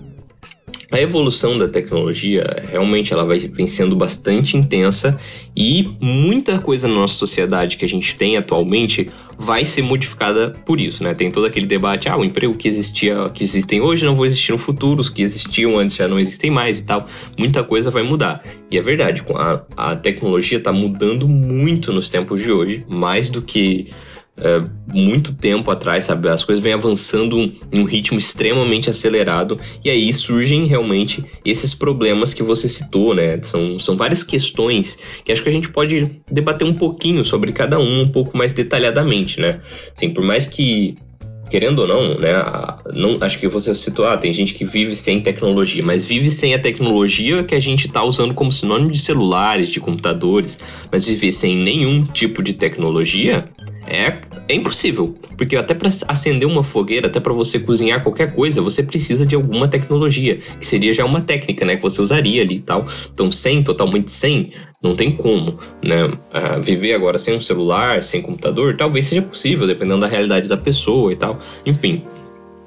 a 0.91 1.01
evolução 1.01 1.59
da 1.59 1.67
tecnologia 1.67 2.63
realmente 2.71 3.13
ela 3.13 3.25
vai 3.25 3.39
vem 3.39 3.67
sendo 3.67 3.97
bastante 3.97 4.57
intensa 4.57 5.19
e 5.57 5.91
muita 6.01 6.59
coisa 6.59 6.87
na 6.87 6.95
nossa 6.95 7.15
sociedade 7.15 7.77
que 7.77 7.85
a 7.85 7.89
gente 7.89 8.15
tem 8.17 8.37
atualmente 8.37 9.09
vai 9.39 9.65
ser 9.65 9.83
modificada 9.83 10.51
por 10.65 10.81
isso, 10.81 11.03
né? 11.03 11.15
Tem 11.15 11.31
todo 11.31 11.47
aquele 11.47 11.67
debate, 11.67 12.09
ah, 12.09 12.17
o 12.17 12.25
emprego 12.25 12.57
que 12.57 12.69
existia, 12.69 13.29
que 13.31 13.43
existem 13.43 13.81
hoje 13.81 14.05
não 14.05 14.15
vão 14.15 14.25
existir 14.25 14.53
no 14.53 14.59
futuro, 14.59 15.01
os 15.01 15.09
que 15.09 15.23
existiam 15.23 15.79
antes 15.79 15.97
já 15.97 16.07
não 16.07 16.19
existem 16.19 16.51
mais 16.51 16.81
e 16.81 16.85
tal. 16.85 17.07
Muita 17.37 17.65
coisa 17.65 17.91
vai 17.91 18.03
mudar. 18.03 18.43
E 18.71 18.79
é 18.79 18.83
verdade, 18.83 19.23
a, 19.35 19.63
a 19.77 19.97
tecnologia 19.97 20.59
está 20.59 20.73
mudando 20.73 21.27
muito 21.29 21.93
nos 21.93 22.09
tempos 22.09 22.43
de 22.43 22.51
hoje, 22.51 22.85
mais 22.89 23.29
do 23.29 23.43
que 23.43 23.91
é, 24.37 24.63
muito 24.93 25.35
tempo 25.35 25.71
atrás, 25.71 26.05
sabe? 26.05 26.29
As 26.29 26.45
coisas 26.45 26.63
vêm 26.63 26.73
avançando 26.73 27.39
em 27.39 27.81
um 27.81 27.85
ritmo 27.85 28.19
extremamente 28.19 28.91
acelerado 28.91 29.59
e 29.85 29.91
aí 29.91 30.13
surgem 30.13 30.67
realmente 30.67 31.25
esses 31.45 31.75
problemas 31.75 32.35
que 32.35 32.43
você 32.43 32.69
citou, 32.69 33.15
né? 33.15 33.41
São, 33.43 33.79
são 33.79 33.97
várias 33.97 34.23
questões 34.23 34.99
que 35.25 35.33
acho 35.33 35.43
que 35.43 35.49
a 35.49 35.53
gente 35.53 35.69
pode 35.69 36.21
debater 36.31 36.67
um 36.67 36.75
pouquinho 36.75 37.25
sobre 37.25 37.53
cada 37.53 37.79
um 37.79 38.03
um 38.03 38.09
pouco 38.09 38.37
mais 38.37 38.53
detalhadamente, 38.53 39.39
né? 39.41 39.61
Assim, 39.97 40.11
por 40.11 40.25
mais 40.25 40.47
que 40.47 40.97
querendo 41.51 41.81
ou 41.81 41.87
não, 41.87 42.19
né? 42.19 42.33
Não, 42.93 43.17
acho 43.21 43.39
que 43.39 43.47
você 43.47 43.75
citou, 43.75 44.07
ah, 44.07 44.17
tem 44.17 44.33
gente 44.33 44.55
que 44.55 44.65
vive 44.65 44.97
sem 44.97 45.21
tecnologia, 45.21 45.85
mas 45.85 46.05
vive 46.05 46.31
sem 46.31 46.55
a 46.55 46.59
tecnologia 46.59 47.45
que 47.45 47.55
a 47.55 47.61
gente 47.61 47.87
está 47.87 48.03
usando 48.03 48.35
como 48.35 48.51
sinônimo 48.51 48.91
de 48.91 48.99
celulares, 48.99 49.69
de 49.69 49.79
computadores, 49.79 50.59
mas 50.91 51.07
viver 51.07 51.33
sem 51.33 51.57
nenhum 51.57 52.05
tipo 52.05 52.43
de 52.43 52.55
tecnologia 52.55 53.45
é, 53.87 54.19
é 54.49 54.55
impossível, 54.55 55.15
porque 55.37 55.57
até 55.57 55.75
para 55.75 55.91
acender 56.09 56.49
uma 56.49 56.65
fogueira, 56.65 57.07
até 57.07 57.21
para 57.21 57.33
você 57.33 57.59
cozinhar 57.59 58.03
qualquer 58.03 58.35
coisa, 58.35 58.63
você 58.63 58.83
precisa 58.83 59.27
de 59.27 59.35
alguma 59.35 59.69
tecnologia, 59.69 60.39
que 60.59 60.67
seria 60.67 60.95
já 60.95 61.05
uma 61.05 61.21
técnica, 61.21 61.65
né, 61.65 61.77
que 61.77 61.83
você 61.83 62.01
usaria 62.01 62.43
ali 62.43 62.57
e 62.57 62.61
tal. 62.61 62.87
Então, 63.13 63.31
sem, 63.31 63.63
totalmente 63.63 64.11
sem, 64.11 64.53
não 64.83 64.95
tem 64.97 65.13
como, 65.13 65.59
né? 65.83 66.05
Uh, 66.05 66.63
viver 66.63 66.95
agora 66.95 67.19
sem 67.19 67.37
um 67.37 67.41
celular, 67.41 68.03
sem 68.03 68.23
computador, 68.23 68.77
talvez 68.77 69.07
seja 69.07 69.23
possível, 69.23 69.67
dependendo 69.67 70.01
da 70.01 70.07
realidade 70.07 70.49
da 70.49 70.57
pessoa 70.57 71.13
e 71.13 71.17
tal. 71.17 71.39
Enfim. 71.65 72.03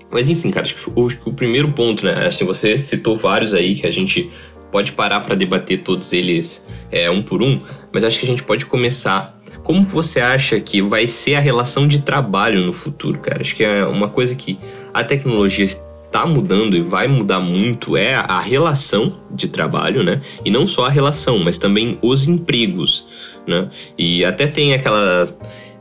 Mas 0.10 0.30
enfim, 0.30 0.50
cara, 0.52 0.66
acho 0.66 0.76
que 0.76 0.90
o, 0.90 1.08
o 1.26 1.34
primeiro 1.34 1.72
ponto, 1.74 2.06
né? 2.06 2.28
Assim, 2.28 2.46
você 2.46 2.80
citou 2.80 3.18
vários 3.18 3.54
aí 3.54 3.76
que 3.76 3.86
a 3.86 3.92
gente 3.92 4.32
pode 4.72 4.94
parar 4.94 5.20
para 5.22 5.36
debater 5.36 5.84
todos 5.84 6.12
eles 6.14 6.66
é, 6.92 7.10
um 7.10 7.22
por 7.22 7.42
um, 7.42 7.62
mas 7.94 8.04
acho 8.04 8.20
que 8.20 8.26
a 8.26 8.30
gente 8.30 8.44
pode 8.44 8.66
começar 8.66 9.37
como 9.68 9.84
você 9.84 10.22
acha 10.22 10.62
que 10.62 10.82
vai 10.82 11.06
ser 11.08 11.36
a 11.36 11.42
relação 11.42 11.86
de 11.86 12.00
trabalho 12.00 12.62
no 12.62 12.72
futuro, 12.72 13.20
cara? 13.20 13.42
Acho 13.42 13.54
que 13.54 13.66
é 13.66 13.84
uma 13.86 14.08
coisa 14.08 14.34
que 14.34 14.58
a 14.94 15.04
tecnologia 15.04 15.66
está 15.66 16.26
mudando 16.26 16.78
e 16.78 16.80
vai 16.80 17.06
mudar 17.06 17.42
muito 17.42 17.98
é 17.98 18.16
a 18.16 18.40
relação 18.40 19.18
de 19.30 19.50
trabalho, 19.50 20.04
né? 20.04 20.22
E 20.46 20.50
não 20.50 20.66
só 20.66 20.86
a 20.86 20.90
relação, 20.90 21.38
mas 21.40 21.58
também 21.58 22.00
os 22.02 22.30
empregos, 22.30 23.06
né? 23.46 23.70
E 23.98 24.24
até 24.24 24.48
tem 24.48 24.74
aquela 24.74 25.28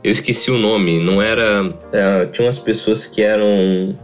eu 0.03 0.11
esqueci 0.11 0.51
o 0.51 0.57
nome, 0.57 1.01
não 1.01 1.21
era. 1.21 1.73
É, 1.93 2.25
tinha 2.25 2.45
umas 2.45 2.59
pessoas 2.59 3.07
que 3.07 3.21
eram 3.21 3.95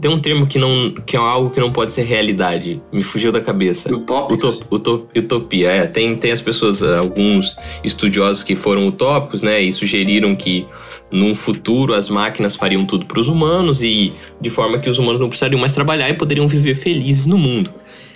tem 0.00 0.10
um 0.10 0.18
termo 0.18 0.46
que 0.46 0.58
não 0.58 0.92
que 1.06 1.16
é 1.16 1.18
algo 1.18 1.50
que 1.50 1.60
não 1.60 1.72
pode 1.72 1.92
ser 1.92 2.02
realidade. 2.02 2.80
Me 2.92 3.02
fugiu 3.02 3.30
da 3.30 3.40
cabeça. 3.40 3.92
Utópicos. 3.94 4.66
Utop, 4.70 5.18
utopia, 5.18 5.70
é. 5.70 5.86
Tem, 5.86 6.16
tem 6.16 6.32
as 6.32 6.40
pessoas, 6.40 6.82
alguns 6.82 7.56
estudiosos 7.84 8.42
que 8.42 8.56
foram 8.56 8.88
utópicos, 8.88 9.42
né? 9.42 9.60
E 9.60 9.70
sugeriram 9.70 10.34
que 10.34 10.66
num 11.10 11.34
futuro 11.34 11.94
as 11.94 12.08
máquinas 12.08 12.56
fariam 12.56 12.84
tudo 12.84 13.06
para 13.06 13.20
os 13.20 13.28
humanos 13.28 13.82
e 13.82 14.12
de 14.40 14.50
forma 14.50 14.78
que 14.78 14.90
os 14.90 14.98
humanos 14.98 15.20
não 15.20 15.28
precisariam 15.28 15.60
mais 15.60 15.72
trabalhar 15.72 16.08
e 16.08 16.14
poderiam 16.14 16.48
viver 16.48 16.76
felizes 16.76 17.26
no 17.26 17.38
mundo. 17.38 17.70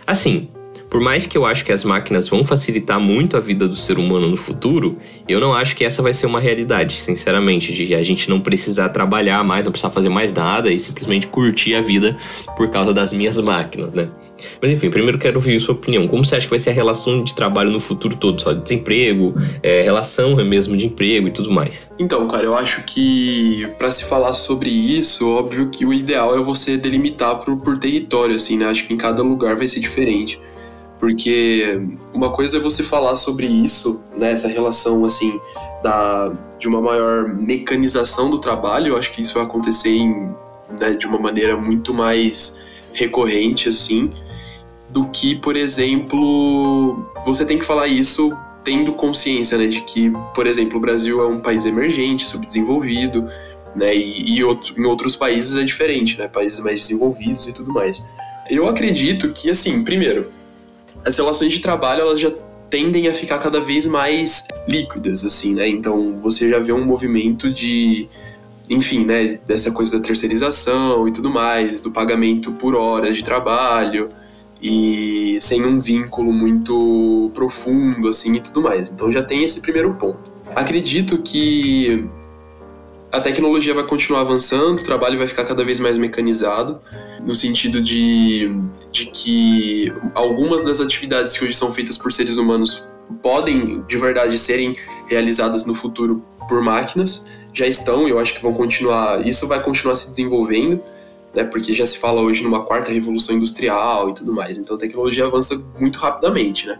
Assim, 0.07 0.49
por 0.89 1.01
mais 1.01 1.27
que 1.27 1.37
eu 1.37 1.45
acho 1.45 1.65
que 1.65 1.73
as 1.73 1.85
máquinas 1.85 2.29
vão 2.29 2.45
facilitar 2.45 3.01
muito 3.01 3.37
a 3.37 3.41
vida 3.41 3.67
do 3.67 3.77
ser 3.77 3.99
humano 3.99 4.29
no 4.29 4.37
futuro, 4.37 4.99
eu 5.29 5.41
não 5.41 5.53
acho 5.53 5.75
que 5.77 5.85
essa 5.85 6.03
vai 6.03 6.15
ser 6.15 6.27
uma 6.27 6.41
realidade, 6.41 6.95
sinceramente, 6.95 7.73
de 7.73 7.95
a 7.95 8.03
gente 8.03 8.31
não 8.31 8.41
precisar 8.41 8.89
trabalhar 8.91 9.43
mais, 9.45 9.65
não 9.65 9.73
precisar 9.73 9.91
fazer 9.91 10.09
mais 10.09 10.33
nada 10.33 10.71
e 10.71 10.79
simplesmente 10.79 11.27
curtir 11.27 11.75
a 11.75 11.81
vida 11.81 12.17
por 12.57 12.71
causa 12.71 12.93
das 12.95 13.13
minhas 13.13 13.39
máquinas, 13.39 13.95
né? 13.95 14.09
Mas 14.61 14.71
enfim, 14.71 14.91
primeiro 14.91 15.19
quero 15.19 15.37
ouvir 15.37 15.61
sua 15.61 15.75
opinião. 15.75 16.07
Como 16.07 16.25
você 16.25 16.37
acha 16.37 16.47
que 16.47 16.51
vai 16.51 16.59
ser 16.59 16.71
a 16.71 16.75
relação 16.75 17.25
de 17.25 17.35
trabalho 17.35 17.71
no 17.71 17.81
futuro 17.81 18.17
todo? 18.17 18.41
Só 18.41 18.53
desemprego, 18.53 19.35
é, 19.63 19.83
relação 19.83 20.37
mesmo 20.37 20.77
de 20.77 20.87
emprego 20.87 21.29
e 21.29 21.31
tudo 21.31 21.51
mais? 21.51 21.91
Então, 21.99 22.27
cara, 22.29 22.45
eu 22.45 22.55
acho 22.55 22.83
que 22.85 23.67
para 23.79 23.91
se 23.91 24.05
falar 24.05 24.35
sobre 24.35 24.71
isso, 24.71 25.29
óbvio 25.31 25.71
que 25.71 25.85
o 25.85 25.93
ideal 25.93 26.37
é 26.37 26.43
você 26.43 26.77
delimitar 26.77 27.41
por, 27.41 27.57
por 27.57 27.79
território, 27.79 28.37
assim, 28.37 28.57
né? 28.57 28.67
Acho 28.67 28.87
que 28.87 28.95
em 28.95 28.97
cada 28.97 29.23
lugar 29.23 29.57
vai 29.57 29.67
ser 29.67 29.81
diferente 29.81 30.39
porque 30.99 31.81
uma 32.13 32.31
coisa 32.31 32.59
é 32.59 32.61
você 32.61 32.83
falar 32.83 33.17
sobre 33.17 33.47
isso, 33.47 34.03
né, 34.17 34.33
essa 34.33 34.49
relação 34.49 35.05
assim 35.05 35.39
da 35.83 36.33
de 36.59 36.67
uma 36.69 36.81
maior 36.81 37.29
mecanização 37.29 38.31
do 38.31 38.39
trabalho, 38.39 38.89
eu 38.89 38.97
acho 38.97 39.13
que 39.13 39.21
isso 39.21 39.35
vai 39.35 39.45
acontecer 39.45 39.91
em, 39.91 40.31
né, 40.81 40.95
de 40.95 41.07
uma 41.07 41.19
maneira 41.19 41.57
muito 41.57 41.93
mais 41.93 42.63
recorrente 42.95 43.69
assim, 43.69 44.11
do 44.89 45.09
que, 45.09 45.35
por 45.35 45.55
exemplo, 45.55 47.07
você 47.27 47.45
tem 47.45 47.59
que 47.59 47.65
falar 47.65 47.89
isso 47.89 48.37
tendo 48.65 48.93
consciência, 48.93 49.59
né, 49.59 49.67
de 49.67 49.83
que, 49.83 50.11
por 50.35 50.47
exemplo, 50.47 50.79
o 50.79 50.81
Brasil 50.81 51.23
é 51.23 51.27
um 51.27 51.41
país 51.41 51.67
emergente, 51.67 52.25
subdesenvolvido, 52.25 53.29
né, 53.75 53.95
e, 53.95 54.37
e 54.37 54.43
outro, 54.43 54.75
em 54.81 54.85
outros 54.87 55.15
países 55.15 55.57
é 55.57 55.63
diferente, 55.63 56.19
né, 56.19 56.27
países 56.27 56.59
mais 56.61 56.81
desenvolvidos 56.81 57.47
e 57.47 57.53
tudo 57.53 57.73
mais. 57.73 58.03
Eu 58.49 58.67
acredito 58.67 59.33
que, 59.33 59.51
assim, 59.51 59.85
primeiro, 59.85 60.27
as 61.07 61.17
relações 61.17 61.53
de 61.53 61.61
trabalho 61.61 62.01
elas 62.01 62.21
já 62.21 62.33
tendem 62.69 63.07
a 63.07 63.15
ficar 63.15 63.39
cada 63.39 63.61
vez 63.61 63.87
mais 63.87 64.49
líquidas, 64.69 65.25
assim, 65.25 65.55
né? 65.55 65.69
Então 65.69 66.19
você 66.21 66.51
já 66.51 66.59
vê 66.59 66.73
um 66.73 66.85
movimento 66.85 67.49
de, 67.49 68.09
enfim, 68.69 69.05
né, 69.05 69.39
dessa 69.47 69.71
coisa 69.71 69.99
da 69.99 70.05
terceirização 70.05 71.07
e 71.07 71.13
tudo 71.13 71.31
mais, 71.31 71.81
do 71.81 71.93
pagamento 71.93 72.51
por 72.53 72.75
horas 72.75 73.17
de 73.17 73.23
trabalho 73.23 74.09
e 74.61 75.39
sem 75.41 75.65
um 75.65 75.79
vínculo 75.79 76.33
muito 76.33 77.31
profundo, 77.33 78.09
assim, 78.09 78.35
e 78.35 78.41
tudo 78.41 78.61
mais. 78.61 78.89
Então 78.89 79.13
já 79.13 79.23
tem 79.23 79.45
esse 79.45 79.61
primeiro 79.61 79.95
ponto. 79.95 80.33
Acredito 80.57 81.19
que 81.19 82.05
a 83.13 83.21
tecnologia 83.21 83.73
vai 83.73 83.85
continuar 83.87 84.23
avançando, 84.23 84.81
o 84.81 84.83
trabalho 84.83 85.17
vai 85.17 85.29
ficar 85.29 85.45
cada 85.45 85.65
vez 85.65 85.79
mais 85.79 85.97
mecanizado, 85.97 86.81
no 87.27 87.35
sentido 87.35 87.83
de, 87.83 88.49
de 88.93 89.07
que 89.07 89.93
algumas 90.15 90.63
das 90.63 90.81
atividades 90.81 91.37
que 91.37 91.45
hoje 91.45 91.55
são 91.55 91.73
feitas 91.73 91.99
por 91.99 92.13
seres 92.13 92.37
humanos 92.37 92.85
podem 93.21 93.83
de 93.83 93.99
verdade 93.99 94.39
serem 94.39 94.77
realizadas 95.09 95.67
no 95.67 95.75
futuro 95.75 96.25
por 96.49 96.63
máquinas, 96.63 97.27
já 97.53 97.67
estão 97.67 98.07
eu 98.07 98.19
acho 98.21 98.35
que 98.35 98.43
vão 98.43 98.55
continuar, 98.55 99.27
isso 99.27 99.49
vai 99.49 99.61
continuar 99.61 99.97
se 99.97 100.09
desenvolvendo, 100.09 100.81
né, 101.35 101.43
porque 101.43 101.75
já 101.75 101.85
se 101.85 101.99
fala 101.99 102.23
hoje 102.23 102.45
numa 102.45 102.63
quarta 102.63 102.93
revolução 102.93 103.35
industrial 103.35 104.11
e 104.11 104.15
tudo 104.15 104.33
mais, 104.33 104.57
então 104.57 104.77
a 104.77 104.79
tecnologia 104.79 105.27
avança 105.27 105.61
muito 105.79 105.99
rapidamente, 105.99 106.69
né. 106.69 106.79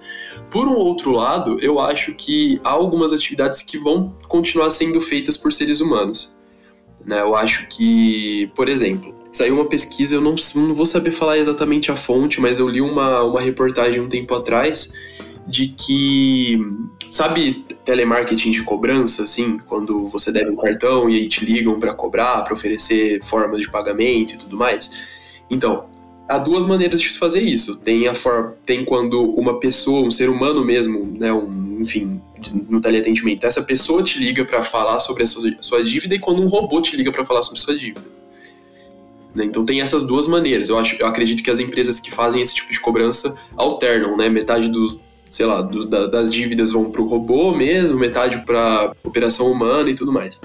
Por 0.51 0.69
um 0.69 0.75
outro 0.75 1.11
lado, 1.11 1.59
eu 1.61 1.81
acho 1.81 2.15
que 2.15 2.61
há 2.63 2.71
algumas 2.71 3.13
atividades 3.13 3.63
que 3.63 3.77
vão 3.77 4.15
continuar 4.29 4.71
sendo 4.71 5.01
feitas 5.01 5.37
por 5.37 5.53
seres 5.53 5.81
humanos, 5.81 6.33
né, 7.05 7.21
eu 7.21 7.35
acho 7.35 7.67
que, 7.69 8.51
por 8.55 8.69
exemplo, 8.69 9.16
saiu 9.33 9.55
uma 9.55 9.67
pesquisa, 9.67 10.15
eu 10.15 10.21
não, 10.21 10.35
não 10.55 10.75
vou 10.75 10.87
saber 10.87 11.11
falar 11.11 11.39
exatamente 11.39 11.91
a 11.91 11.97
fonte, 11.97 12.41
mas 12.41 12.59
eu 12.59 12.69
li 12.69 12.81
uma, 12.81 13.23
uma 13.23 13.41
reportagem 13.41 14.01
um 14.01 14.09
tempo 14.09 14.35
atrás 14.35 14.93
de 15.47 15.69
que, 15.69 16.59
sabe, 17.11 17.65
telemarketing 17.85 18.51
de 18.51 18.63
cobrança, 18.63 19.23
assim, 19.23 19.59
quando 19.67 20.09
você 20.09 20.33
deve 20.33 20.51
um 20.51 20.57
cartão 20.57 21.09
e 21.09 21.17
aí 21.17 21.29
te 21.29 21.45
ligam 21.45 21.79
para 21.79 21.95
cobrar, 21.95 22.43
para 22.43 22.53
oferecer 22.53 23.23
formas 23.23 23.61
de 23.61 23.71
pagamento 23.71 24.35
e 24.35 24.39
tudo 24.39 24.57
mais. 24.57 24.91
Então, 25.49 25.85
há 26.29 26.39
duas 26.39 26.67
maneiras 26.67 27.01
de 27.01 27.11
fazer 27.11 27.43
isso. 27.43 27.81
Tem 27.81 28.09
a 28.09 28.15
forma, 28.15 28.57
tem 28.65 28.85
quando 28.85 29.23
uma 29.35 29.61
pessoa, 29.61 30.05
um 30.05 30.11
ser 30.11 30.29
humano 30.29 30.65
mesmo, 30.65 31.17
né, 31.17 31.33
um, 31.33 31.79
enfim, 31.81 32.21
no 32.69 32.81
teleatendimento, 32.81 33.47
essa 33.47 33.63
pessoa 33.63 34.03
te 34.03 34.19
liga 34.19 34.45
para 34.45 34.63
falar 34.63 34.99
sobre 34.99 35.23
a 35.23 35.27
sua, 35.27 35.51
sua 35.61 35.85
dívida 35.85 36.15
e 36.15 36.19
quando 36.19 36.43
um 36.43 36.49
robô 36.49 36.81
te 36.81 36.97
liga 36.97 37.13
para 37.13 37.25
falar 37.25 37.43
sobre 37.43 37.61
sua 37.61 37.77
dívida. 37.77 38.03
Né? 39.37 39.45
Então 39.45 39.65
tem 39.65 39.83
essas 39.83 40.05
duas 40.05 40.27
maneiras. 40.27 40.71
Eu, 40.71 40.79
acho, 40.79 40.97
eu 40.99 41.07
acredito 41.07 41.43
que 41.43 41.51
as 41.51 41.61
empresas 41.61 42.01
que 42.01 42.11
fazem 42.11 42.41
esse 42.41 42.55
tipo 42.55 42.73
de 42.73 42.81
cobrança 42.81 43.37
alternam, 43.55 44.17
né? 44.17 44.31
Metade 44.31 44.69
do, 44.69 44.99
sei 45.31 45.45
lá, 45.45 45.61
do, 45.61 45.87
da, 45.87 46.07
das 46.07 46.31
dívidas 46.31 46.73
vão 46.73 46.91
para 46.91 47.03
o 47.03 47.07
robô 47.07 47.55
mesmo, 47.55 47.99
metade 47.99 48.43
para 48.47 48.93
operação 49.05 49.53
humana 49.53 49.91
e 49.91 49.95
tudo 49.95 50.11
mais. 50.11 50.41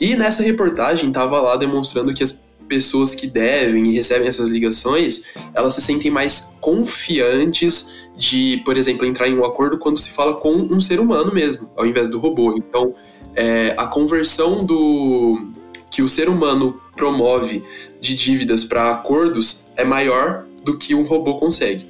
E 0.00 0.14
nessa 0.14 0.44
reportagem 0.44 1.08
estava 1.08 1.40
lá 1.40 1.56
demonstrando 1.56 2.14
que 2.14 2.22
as 2.22 2.44
pessoas 2.68 3.16
que 3.16 3.26
devem 3.26 3.84
e 3.86 3.92
recebem 3.92 4.28
essas 4.28 4.48
ligações, 4.48 5.24
elas 5.52 5.74
se 5.74 5.82
sentem 5.82 6.08
mais 6.08 6.56
confiantes 6.60 7.92
de, 8.16 8.62
por 8.64 8.76
exemplo, 8.76 9.04
entrar 9.04 9.28
em 9.28 9.36
um 9.36 9.44
acordo 9.44 9.76
quando 9.76 9.98
se 9.98 10.10
fala 10.10 10.34
com 10.34 10.52
um 10.54 10.80
ser 10.80 11.00
humano 11.00 11.34
mesmo, 11.34 11.68
ao 11.76 11.84
invés 11.84 12.08
do 12.08 12.20
robô. 12.20 12.54
Então, 12.56 12.94
é, 13.34 13.74
a 13.76 13.86
conversão 13.86 14.64
do 14.64 15.50
que 15.90 16.00
o 16.00 16.08
ser 16.08 16.28
humano 16.28 16.80
promove 16.94 17.64
de 18.00 18.16
dívidas 18.16 18.64
para 18.64 18.90
acordos 18.90 19.70
é 19.76 19.84
maior 19.84 20.44
do 20.64 20.78
que 20.78 20.94
um 20.94 21.02
robô 21.02 21.38
consegue. 21.38 21.86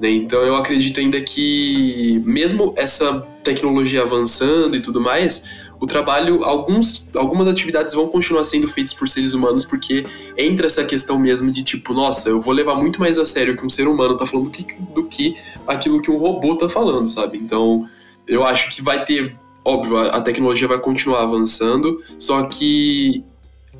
Né? 0.00 0.10
Então 0.10 0.42
eu 0.42 0.56
acredito 0.56 1.00
ainda 1.00 1.20
que, 1.20 2.22
mesmo 2.24 2.74
essa 2.76 3.20
tecnologia 3.42 4.02
avançando 4.02 4.76
e 4.76 4.80
tudo 4.80 5.00
mais, 5.00 5.44
o 5.80 5.86
trabalho, 5.86 6.44
alguns, 6.44 7.08
algumas 7.14 7.46
atividades 7.46 7.94
vão 7.94 8.08
continuar 8.08 8.44
sendo 8.44 8.66
feitas 8.66 8.94
por 8.94 9.08
seres 9.08 9.32
humanos, 9.34 9.64
porque 9.64 10.06
entra 10.36 10.66
essa 10.66 10.84
questão 10.84 11.18
mesmo 11.18 11.52
de 11.52 11.62
tipo, 11.62 11.92
nossa, 11.92 12.30
eu 12.30 12.40
vou 12.40 12.54
levar 12.54 12.74
muito 12.74 13.00
mais 13.00 13.18
a 13.18 13.24
sério 13.24 13.56
que 13.56 13.66
um 13.66 13.70
ser 13.70 13.86
humano 13.86 14.16
tá 14.16 14.24
falando 14.24 14.46
do 14.46 14.50
que, 14.50 14.64
do 14.94 15.04
que 15.06 15.36
aquilo 15.66 16.00
que 16.00 16.10
um 16.10 16.16
robô 16.16 16.56
tá 16.56 16.68
falando, 16.68 17.08
sabe? 17.08 17.38
Então, 17.38 17.88
eu 18.26 18.46
acho 18.46 18.74
que 18.74 18.82
vai 18.82 19.04
ter, 19.04 19.36
óbvio, 19.64 19.98
a 19.98 20.20
tecnologia 20.20 20.66
vai 20.66 20.78
continuar 20.78 21.22
avançando, 21.22 22.02
só 22.18 22.44
que 22.44 23.24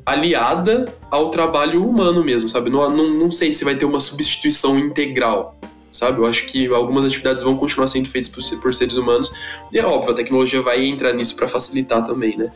aliada 0.05 0.93
ao 1.09 1.31
trabalho 1.31 1.87
humano 1.87 2.23
mesmo, 2.23 2.47
sabe? 2.47 2.69
Não, 2.69 2.87
não, 2.89 3.09
não 3.13 3.31
sei 3.31 3.51
se 3.51 3.65
vai 3.65 3.75
ter 3.75 3.85
uma 3.85 3.99
substituição 3.99 4.77
integral, 4.77 5.57
sabe? 5.91 6.19
Eu 6.19 6.25
acho 6.25 6.45
que 6.45 6.67
algumas 6.67 7.05
atividades 7.05 7.43
vão 7.43 7.57
continuar 7.57 7.87
sendo 7.87 8.07
feitas 8.07 8.29
por, 8.29 8.61
por 8.61 8.73
seres 8.75 8.97
humanos. 8.97 9.33
E 9.71 9.79
é 9.79 9.85
óbvio, 9.85 10.11
a 10.11 10.15
tecnologia 10.15 10.61
vai 10.61 10.85
entrar 10.85 11.13
nisso 11.13 11.35
para 11.35 11.47
facilitar 11.47 12.05
também, 12.05 12.37
né? 12.37 12.51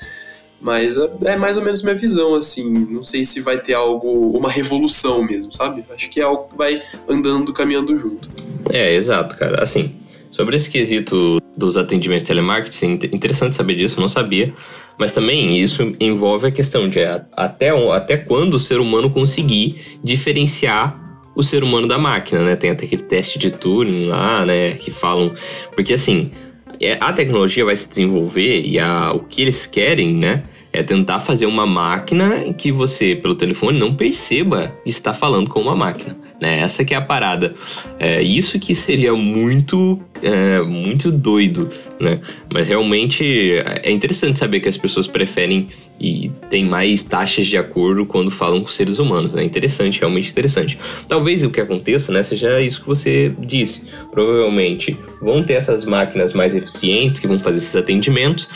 Mas 0.61 0.97
é, 0.97 1.09
é 1.23 1.35
mais 1.37 1.57
ou 1.57 1.63
menos 1.63 1.81
minha 1.81 1.95
visão, 1.95 2.35
assim. 2.35 2.69
Não 2.69 3.03
sei 3.03 3.25
se 3.25 3.41
vai 3.41 3.59
ter 3.59 3.73
algo, 3.73 4.37
uma 4.37 4.49
revolução 4.49 5.23
mesmo, 5.23 5.53
sabe? 5.53 5.85
Acho 5.89 6.09
que 6.09 6.19
é 6.19 6.23
algo 6.23 6.49
que 6.49 6.57
vai 6.57 6.81
andando, 7.07 7.53
caminhando 7.53 7.97
junto. 7.97 8.29
É, 8.69 8.93
exato, 8.93 9.37
cara. 9.37 9.63
Assim, 9.63 9.95
sobre 10.29 10.57
esse 10.57 10.69
quesito 10.69 11.41
dos 11.55 11.77
atendimentos 11.77 12.23
de 12.23 12.27
telemarketing, 12.27 12.99
interessante 13.13 13.55
saber 13.55 13.75
disso, 13.75 13.99
não 13.99 14.09
sabia. 14.09 14.53
Mas 14.99 15.13
também 15.13 15.57
isso 15.57 15.95
envolve 15.99 16.47
a 16.47 16.51
questão 16.51 16.89
de 16.89 16.99
até, 17.31 17.69
até 17.91 18.17
quando 18.17 18.55
o 18.55 18.59
ser 18.59 18.81
humano 18.81 19.09
conseguir 19.09 19.99
diferenciar 20.03 20.99
o 21.33 21.41
ser 21.41 21.63
humano 21.63 21.87
da 21.87 21.97
máquina, 21.97 22.43
né? 22.43 22.55
Tem 22.57 22.71
até 22.71 22.85
aquele 22.85 23.03
teste 23.03 23.39
de 23.39 23.49
Turing 23.49 24.07
lá, 24.07 24.45
né? 24.45 24.73
Que 24.73 24.91
falam. 24.91 25.33
Porque 25.73 25.93
assim, 25.93 26.29
é, 26.81 26.97
a 26.99 27.13
tecnologia 27.13 27.63
vai 27.63 27.77
se 27.77 27.87
desenvolver 27.87 28.61
e 28.65 28.77
a, 28.77 29.13
o 29.13 29.21
que 29.21 29.41
eles 29.41 29.65
querem, 29.65 30.13
né? 30.13 30.43
É 30.73 30.83
tentar 30.83 31.21
fazer 31.21 31.45
uma 31.45 31.65
máquina 31.65 32.53
que 32.53 32.71
você, 32.71 33.15
pelo 33.15 33.35
telefone, 33.35 33.79
não 33.79 33.95
perceba 33.95 34.75
que 34.83 34.89
está 34.89 35.13
falando 35.13 35.49
com 35.49 35.61
uma 35.61 35.75
máquina. 35.75 36.17
Né? 36.41 36.59
Essa 36.59 36.85
que 36.85 36.93
é 36.93 36.97
a 36.97 37.01
parada. 37.01 37.53
É, 37.99 38.21
isso 38.21 38.57
que 38.59 38.73
seria 38.73 39.13
muito, 39.13 39.99
é, 40.21 40.61
muito 40.61 41.11
doido, 41.11 41.69
né? 41.99 42.21
Mas 42.53 42.67
realmente 42.67 43.53
é 43.83 43.91
interessante 43.91 44.39
saber 44.39 44.61
que 44.61 44.69
as 44.69 44.77
pessoas 44.77 45.05
preferem 45.05 45.67
e 45.99 46.31
tem 46.49 46.63
mais 46.63 47.03
taxas 47.03 47.47
de 47.47 47.57
acordo 47.57 48.05
quando 48.05 48.31
falam 48.31 48.61
com 48.61 48.67
seres 48.67 48.99
humanos. 48.99 49.33
É 49.33 49.37
né? 49.37 49.43
interessante, 49.43 49.99
realmente 49.99 50.31
interessante. 50.31 50.77
Talvez 51.09 51.43
o 51.43 51.49
que 51.49 51.59
aconteça, 51.59 52.11
né, 52.11 52.23
seja 52.23 52.61
isso 52.61 52.81
que 52.81 52.87
você 52.87 53.33
disse. 53.39 53.83
Provavelmente 54.11 54.97
vão 55.21 55.43
ter 55.43 55.53
essas 55.53 55.83
máquinas 55.83 56.33
mais 56.33 56.55
eficientes 56.55 57.19
que 57.19 57.27
vão 57.27 57.39
fazer 57.39 57.57
esses 57.57 57.75
atendimentos 57.75 58.47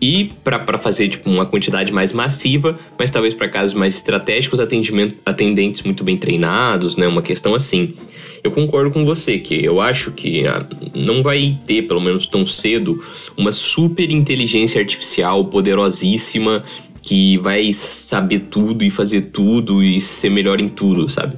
e 0.00 0.32
para 0.44 0.78
fazer 0.78 1.08
tipo, 1.08 1.28
uma 1.28 1.46
quantidade 1.46 1.92
mais 1.92 2.12
massiva, 2.12 2.78
mas 2.98 3.10
talvez 3.10 3.34
para 3.34 3.48
casos 3.48 3.74
mais 3.74 3.96
estratégicos, 3.96 4.60
atendimento, 4.60 5.16
atendentes 5.24 5.82
muito 5.82 6.04
bem 6.04 6.16
treinados, 6.16 6.96
né? 6.96 7.06
Uma 7.06 7.22
questão 7.22 7.54
assim. 7.54 7.94
Eu 8.42 8.50
concordo 8.50 8.90
com 8.90 9.04
você 9.04 9.38
que 9.38 9.64
eu 9.64 9.80
acho 9.80 10.12
que 10.12 10.46
ah, 10.46 10.66
não 10.94 11.22
vai 11.22 11.58
ter, 11.66 11.82
pelo 11.82 12.00
menos 12.00 12.26
tão 12.26 12.46
cedo, 12.46 13.02
uma 13.36 13.50
super 13.50 14.10
inteligência 14.10 14.80
artificial 14.80 15.44
poderosíssima 15.46 16.64
que 17.02 17.38
vai 17.38 17.72
saber 17.72 18.40
tudo 18.50 18.84
e 18.84 18.90
fazer 18.90 19.30
tudo 19.32 19.82
e 19.82 20.00
ser 20.00 20.28
melhor 20.28 20.60
em 20.60 20.68
tudo, 20.68 21.08
sabe? 21.08 21.36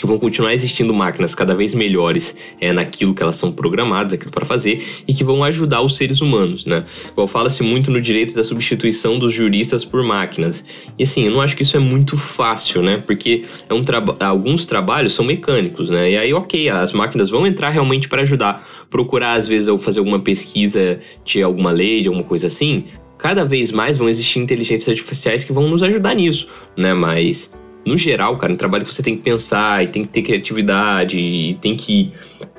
Que 0.00 0.06
vão 0.06 0.18
continuar 0.18 0.52
existindo 0.52 0.92
máquinas 0.92 1.34
cada 1.34 1.54
vez 1.54 1.72
melhores 1.72 2.36
é, 2.60 2.72
naquilo 2.72 3.14
que 3.14 3.22
elas 3.22 3.36
são 3.36 3.50
programadas, 3.50 4.12
aquilo 4.12 4.30
para 4.30 4.44
fazer, 4.44 4.84
e 5.06 5.14
que 5.14 5.24
vão 5.24 5.42
ajudar 5.44 5.80
os 5.82 5.96
seres 5.96 6.20
humanos, 6.20 6.66
né? 6.66 6.84
Igual 7.10 7.28
fala-se 7.28 7.62
muito 7.62 7.90
no 7.90 8.00
direito 8.00 8.34
da 8.34 8.44
substituição 8.44 9.18
dos 9.18 9.32
juristas 9.32 9.84
por 9.84 10.02
máquinas. 10.02 10.64
E 10.98 11.02
assim, 11.04 11.26
eu 11.26 11.32
não 11.32 11.40
acho 11.40 11.56
que 11.56 11.62
isso 11.62 11.76
é 11.76 11.80
muito 11.80 12.16
fácil, 12.16 12.82
né? 12.82 13.02
Porque 13.04 13.44
é 13.68 13.74
um 13.74 13.84
traba 13.84 14.16
alguns 14.20 14.66
trabalhos 14.66 15.14
são 15.14 15.24
mecânicos, 15.24 15.90
né? 15.90 16.10
E 16.10 16.16
aí, 16.16 16.34
ok, 16.34 16.68
as 16.68 16.92
máquinas 16.92 17.30
vão 17.30 17.46
entrar 17.46 17.70
realmente 17.70 18.08
para 18.08 18.22
ajudar. 18.22 18.66
Procurar, 18.90 19.34
às 19.34 19.48
vezes, 19.48 19.68
ou 19.68 19.78
fazer 19.78 20.00
alguma 20.00 20.20
pesquisa 20.20 21.00
de 21.24 21.42
alguma 21.42 21.70
lei, 21.70 22.02
de 22.02 22.08
alguma 22.08 22.24
coisa 22.24 22.46
assim. 22.46 22.84
Cada 23.18 23.44
vez 23.44 23.72
mais 23.72 23.96
vão 23.96 24.08
existir 24.08 24.38
inteligências 24.38 24.88
artificiais 24.88 25.44
que 25.44 25.52
vão 25.52 25.68
nos 25.68 25.82
ajudar 25.82 26.14
nisso, 26.14 26.48
né? 26.76 26.92
Mas 26.92 27.52
no 27.86 27.98
geral, 27.98 28.36
cara, 28.36 28.52
um 28.52 28.56
trabalho 28.56 28.86
você 28.86 29.02
tem 29.02 29.16
que 29.16 29.22
pensar 29.22 29.84
e 29.84 29.88
tem 29.88 30.04
que 30.04 30.08
ter 30.08 30.22
criatividade 30.22 31.18
e 31.18 31.54
tem 31.54 31.76
que. 31.76 32.12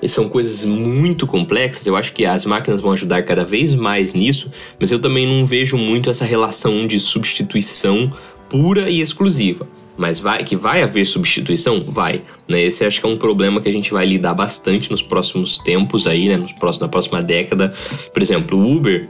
São 0.08 0.30
coisas 0.30 0.64
muito 0.66 1.26
complexas. 1.26 1.88
Eu 1.88 1.96
acho 1.96 2.14
que 2.14 2.26
as 2.26 2.46
máquinas 2.46 2.82
vão 2.82 2.92
ajudar 2.92 3.24
cada 3.24 3.44
vez 3.44 3.74
mais 3.74 4.14
nisso, 4.14 4.52
mas 4.80 4.92
eu 4.92 5.00
também 5.00 5.26
não 5.26 5.46
vejo 5.46 5.78
muito 5.78 6.10
essa 6.10 6.26
relação 6.26 6.86
de 6.86 7.00
substituição 7.00 8.14
pura 8.50 8.90
e 8.90 9.02
exclusiva. 9.02 9.68
Mas 9.98 10.20
vai 10.20 10.44
que 10.44 10.56
vai 10.56 10.84
haver 10.84 11.06
substituição? 11.06 11.86
Vai. 11.88 12.22
Né? 12.48 12.64
Esse 12.64 12.84
acho 12.84 13.00
que 13.00 13.08
é 13.08 13.10
um 13.10 13.18
problema 13.18 13.62
que 13.62 13.70
a 13.70 13.72
gente 13.72 13.92
vai 13.92 14.06
lidar 14.06 14.34
bastante 14.34 14.92
nos 14.92 15.02
próximos 15.02 15.58
tempos 15.60 16.06
aí, 16.06 16.28
né? 16.28 16.38
Nos 16.38 16.52
próximos, 16.52 16.82
na 16.82 16.90
próxima 16.90 17.24
década. 17.24 17.74
Por 18.14 18.22
exemplo, 18.22 18.60
o 18.60 18.76
Uber 18.76 19.10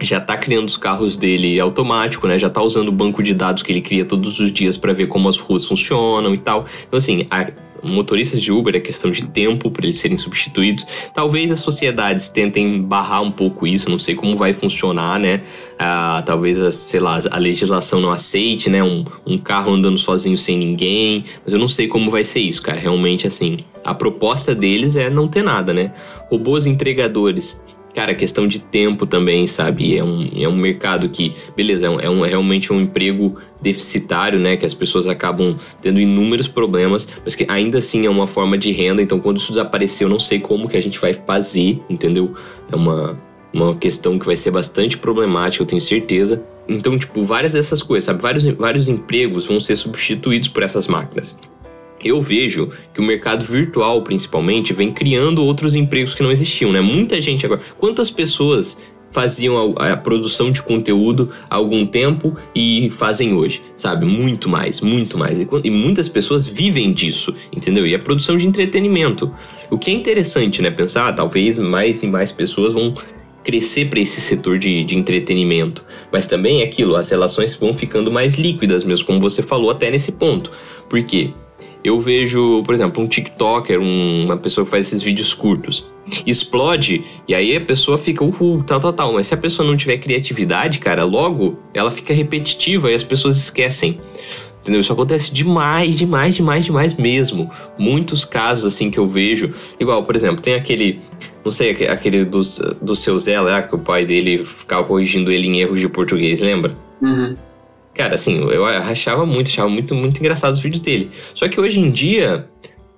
já 0.00 0.18
está 0.18 0.36
criando 0.36 0.68
os 0.68 0.76
carros 0.76 1.16
dele 1.16 1.58
automático, 1.58 2.26
né? 2.26 2.38
Já 2.38 2.48
está 2.48 2.62
usando 2.62 2.88
o 2.88 2.92
banco 2.92 3.22
de 3.22 3.34
dados 3.34 3.62
que 3.62 3.72
ele 3.72 3.80
cria 3.80 4.04
todos 4.04 4.38
os 4.38 4.52
dias 4.52 4.76
para 4.76 4.92
ver 4.92 5.06
como 5.06 5.28
as 5.28 5.38
ruas 5.38 5.64
funcionam 5.64 6.34
e 6.34 6.38
tal. 6.38 6.66
Então, 6.86 6.98
assim, 6.98 7.26
a, 7.30 7.50
motoristas 7.84 8.40
de 8.40 8.50
Uber 8.50 8.74
é 8.74 8.80
questão 8.80 9.10
de 9.10 9.24
tempo 9.26 9.70
para 9.70 9.84
eles 9.84 9.96
serem 9.96 10.16
substituídos. 10.16 10.86
Talvez 11.12 11.50
as 11.50 11.60
sociedades 11.60 12.28
tentem 12.28 12.82
barrar 12.82 13.22
um 13.22 13.30
pouco 13.30 13.66
isso, 13.66 13.90
não 13.90 13.98
sei 13.98 14.14
como 14.14 14.36
vai 14.36 14.52
funcionar, 14.52 15.18
né? 15.18 15.42
Ah, 15.78 16.22
talvez, 16.24 16.58
a, 16.58 16.72
sei 16.72 17.00
lá, 17.00 17.18
a 17.30 17.38
legislação 17.38 18.00
não 18.00 18.10
aceite, 18.10 18.70
né? 18.70 18.82
Um, 18.82 19.04
um 19.26 19.38
carro 19.38 19.72
andando 19.72 19.98
sozinho 19.98 20.36
sem 20.36 20.56
ninguém, 20.56 21.24
mas 21.44 21.52
eu 21.52 21.60
não 21.60 21.68
sei 21.68 21.86
como 21.86 22.10
vai 22.10 22.24
ser 22.24 22.40
isso, 22.40 22.62
cara. 22.62 22.78
Realmente, 22.78 23.26
assim, 23.26 23.58
a 23.84 23.94
proposta 23.94 24.54
deles 24.54 24.96
é 24.96 25.10
não 25.10 25.28
ter 25.28 25.42
nada, 25.42 25.72
né? 25.72 25.92
Robôs 26.30 26.66
entregadores 26.66 27.60
Cara, 27.94 28.12
questão 28.12 28.48
de 28.48 28.58
tempo 28.58 29.06
também, 29.06 29.46
sabe? 29.46 29.96
É 29.96 30.02
um, 30.02 30.28
é 30.36 30.48
um 30.48 30.56
mercado 30.56 31.08
que, 31.08 31.32
beleza, 31.56 31.86
é, 31.86 31.90
um, 31.90 32.00
é, 32.00 32.10
um, 32.10 32.24
é 32.24 32.28
realmente 32.28 32.72
um 32.72 32.80
emprego 32.80 33.36
deficitário, 33.62 34.38
né? 34.38 34.56
Que 34.56 34.66
as 34.66 34.74
pessoas 34.74 35.06
acabam 35.06 35.56
tendo 35.80 36.00
inúmeros 36.00 36.48
problemas, 36.48 37.08
mas 37.22 37.36
que 37.36 37.46
ainda 37.48 37.78
assim 37.78 38.04
é 38.04 38.10
uma 38.10 38.26
forma 38.26 38.58
de 38.58 38.72
renda. 38.72 39.00
Então, 39.00 39.20
quando 39.20 39.38
isso 39.38 39.52
desaparecer, 39.52 40.06
eu 40.06 40.10
não 40.10 40.18
sei 40.18 40.40
como 40.40 40.68
que 40.68 40.76
a 40.76 40.82
gente 40.82 40.98
vai 40.98 41.14
fazer, 41.14 41.80
entendeu? 41.88 42.34
É 42.70 42.74
uma, 42.74 43.14
uma 43.52 43.76
questão 43.76 44.18
que 44.18 44.26
vai 44.26 44.34
ser 44.34 44.50
bastante 44.50 44.98
problemática, 44.98 45.62
eu 45.62 45.66
tenho 45.66 45.80
certeza. 45.80 46.42
Então, 46.68 46.98
tipo, 46.98 47.24
várias 47.24 47.52
dessas 47.52 47.80
coisas, 47.80 48.06
sabe? 48.06 48.20
Vários, 48.20 48.44
vários 48.44 48.88
empregos 48.88 49.46
vão 49.46 49.60
ser 49.60 49.76
substituídos 49.76 50.48
por 50.48 50.64
essas 50.64 50.88
máquinas 50.88 51.36
eu 52.04 52.22
vejo 52.22 52.70
que 52.92 53.00
o 53.00 53.02
mercado 53.02 53.44
virtual, 53.44 54.02
principalmente, 54.02 54.72
vem 54.72 54.92
criando 54.92 55.42
outros 55.42 55.74
empregos 55.74 56.14
que 56.14 56.22
não 56.22 56.30
existiam, 56.30 56.70
né? 56.70 56.80
Muita 56.80 57.20
gente 57.20 57.46
agora. 57.46 57.60
Quantas 57.78 58.10
pessoas 58.10 58.76
faziam 59.14 59.74
a, 59.78 59.92
a, 59.92 59.96
produção 59.96 60.50
de 60.50 60.60
conteúdo 60.60 61.30
há 61.48 61.54
algum 61.54 61.86
tempo 61.86 62.36
e 62.54 62.92
fazem 62.98 63.32
hoje, 63.32 63.62
sabe? 63.76 64.04
Muito 64.04 64.48
mais, 64.48 64.80
muito 64.80 65.16
mais. 65.16 65.38
E, 65.38 65.46
e, 65.62 65.70
muitas 65.70 66.08
pessoas 66.08 66.48
vivem 66.48 66.92
disso, 66.92 67.32
entendeu? 67.52 67.86
E 67.86 67.94
a 67.94 67.98
produção 67.98 68.36
de 68.36 68.46
entretenimento. 68.46 69.32
O 69.70 69.78
que 69.78 69.90
é 69.90 69.94
interessante, 69.94 70.60
né? 70.60 70.70
Pensar, 70.70 71.08
ah, 71.08 71.12
talvez 71.12 71.58
mais 71.58 72.02
e 72.02 72.08
mais 72.08 72.32
pessoas 72.32 72.74
vão 72.74 72.92
crescer 73.44 73.88
para 73.88 74.00
esse 74.00 74.20
setor 74.20 74.58
de, 74.58 74.82
de 74.82 74.96
entretenimento. 74.96 75.84
Mas 76.10 76.26
também 76.26 76.62
é 76.62 76.64
aquilo, 76.64 76.96
as 76.96 77.10
relações 77.10 77.54
vão 77.56 77.72
ficando 77.72 78.10
mais 78.10 78.34
líquidas 78.34 78.82
mesmo, 78.82 79.06
como 79.06 79.20
você 79.20 79.42
falou 79.42 79.70
até 79.70 79.90
nesse 79.90 80.10
ponto. 80.10 80.50
Por 80.88 81.00
quê? 81.04 81.30
Eu 81.84 82.00
vejo, 82.00 82.62
por 82.64 82.74
exemplo, 82.74 83.02
um 83.02 83.06
TikToker, 83.06 83.78
um, 83.78 84.24
uma 84.24 84.38
pessoa 84.38 84.64
que 84.64 84.70
faz 84.70 84.86
esses 84.86 85.02
vídeos 85.02 85.34
curtos, 85.34 85.86
explode 86.26 87.04
e 87.28 87.34
aí 87.34 87.54
a 87.54 87.60
pessoa 87.60 87.98
fica, 87.98 88.24
uhul, 88.24 88.62
tal, 88.62 88.80
tal, 88.80 88.92
tal. 88.92 89.12
Mas 89.12 89.26
se 89.26 89.34
a 89.34 89.36
pessoa 89.36 89.68
não 89.68 89.76
tiver 89.76 89.98
criatividade, 89.98 90.78
cara, 90.78 91.04
logo 91.04 91.58
ela 91.74 91.90
fica 91.90 92.14
repetitiva 92.14 92.90
e 92.90 92.94
as 92.94 93.02
pessoas 93.02 93.36
esquecem. 93.36 94.00
Entendeu? 94.62 94.80
Isso 94.80 94.94
acontece 94.94 95.30
demais, 95.30 95.94
demais, 95.94 96.36
demais, 96.36 96.64
demais 96.64 96.94
mesmo. 96.94 97.50
Muitos 97.76 98.24
casos 98.24 98.64
assim 98.64 98.90
que 98.90 98.98
eu 98.98 99.06
vejo. 99.06 99.52
Igual, 99.78 100.04
por 100.04 100.16
exemplo, 100.16 100.40
tem 100.40 100.54
aquele. 100.54 101.00
Não 101.44 101.52
sei, 101.52 101.72
aquele 101.86 102.24
do, 102.24 102.40
do 102.80 102.96
seu 102.96 103.18
Zé 103.18 103.38
lá, 103.38 103.60
que 103.60 103.74
o 103.74 103.78
pai 103.78 104.06
dele 104.06 104.42
ficava 104.46 104.82
corrigindo 104.84 105.30
ele 105.30 105.48
em 105.48 105.60
erros 105.60 105.80
de 105.80 105.88
português, 105.90 106.40
lembra? 106.40 106.72
Uhum. 107.02 107.34
Cara, 107.94 108.14
assim, 108.14 108.36
eu 108.36 108.64
achava 108.64 109.24
muito, 109.24 109.48
achava 109.48 109.68
muito, 109.68 109.94
muito 109.94 110.18
engraçado 110.18 110.52
os 110.52 110.60
vídeos 110.60 110.80
dele. 110.80 111.10
Só 111.34 111.48
que 111.48 111.60
hoje 111.60 111.78
em 111.78 111.90
dia, 111.90 112.48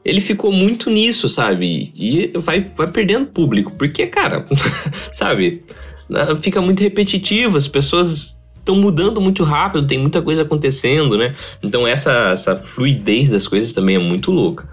ele 0.05 0.21
ficou 0.21 0.51
muito 0.51 0.89
nisso, 0.89 1.29
sabe? 1.29 1.93
E 1.95 2.33
vai, 2.39 2.71
vai 2.77 2.91
perdendo 2.91 3.27
público. 3.27 3.73
Porque, 3.77 4.07
cara, 4.07 4.47
sabe? 5.13 5.63
Fica 6.41 6.61
muito 6.61 6.83
repetitivo, 6.83 7.57
as 7.57 7.69
pessoas 7.69 8.37
estão 8.57 8.75
mudando 8.75 9.21
muito 9.21 9.45
rápido, 9.45 9.87
tem 9.87 9.99
muita 9.99 10.21
coisa 10.21 10.43
acontecendo, 10.43 11.17
né? 11.17 11.35
Então 11.63 11.87
essa, 11.87 12.31
essa 12.33 12.57
fluidez 12.57 13.31
das 13.31 13.47
coisas 13.47 13.73
também 13.73 13.97
é 13.97 13.99
muito 13.99 14.31
louca. 14.31 14.69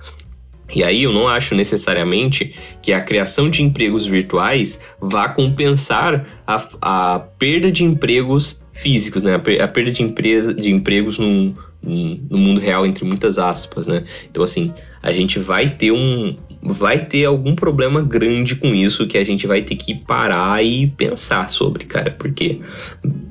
E 0.73 0.83
aí 0.83 1.03
eu 1.03 1.11
não 1.11 1.27
acho 1.27 1.53
necessariamente 1.53 2.55
que 2.81 2.91
a 2.91 3.01
criação 3.01 3.49
de 3.49 3.61
empregos 3.61 4.07
virtuais 4.07 4.79
vá 4.99 5.29
compensar 5.29 6.25
a, 6.47 6.67
a 6.81 7.19
perda 7.19 7.71
de 7.71 7.83
empregos 7.83 8.62
físicos, 8.73 9.21
né? 9.21 9.35
A, 9.35 9.39
perda 9.67 9.91
de, 9.91 10.03
empresa, 10.03 10.53
de 10.53 10.71
empregos 10.71 11.17
no, 11.19 11.53
mundo 11.83 12.59
real, 12.59 12.85
entre 12.85 13.05
muitas 13.05 13.37
aspas, 13.37 13.87
né? 13.87 14.03
Então, 14.29 14.43
assim, 14.43 14.73
a 15.01 15.13
gente 15.13 15.39
vai 15.39 15.69
ter 15.69 15.91
um. 15.91 16.35
Vai 16.61 17.05
ter 17.05 17.25
algum 17.25 17.55
problema 17.55 18.01
grande 18.01 18.55
com 18.55 18.73
isso 18.73 19.05
que 19.05 19.17
a 19.17 19.23
gente 19.23 19.45
vai 19.45 19.61
ter 19.61 19.75
que 19.75 19.95
parar 19.95 20.63
e 20.63 20.87
pensar 20.87 21.49
sobre, 21.49 21.83
cara, 21.83 22.11
porque 22.11 22.61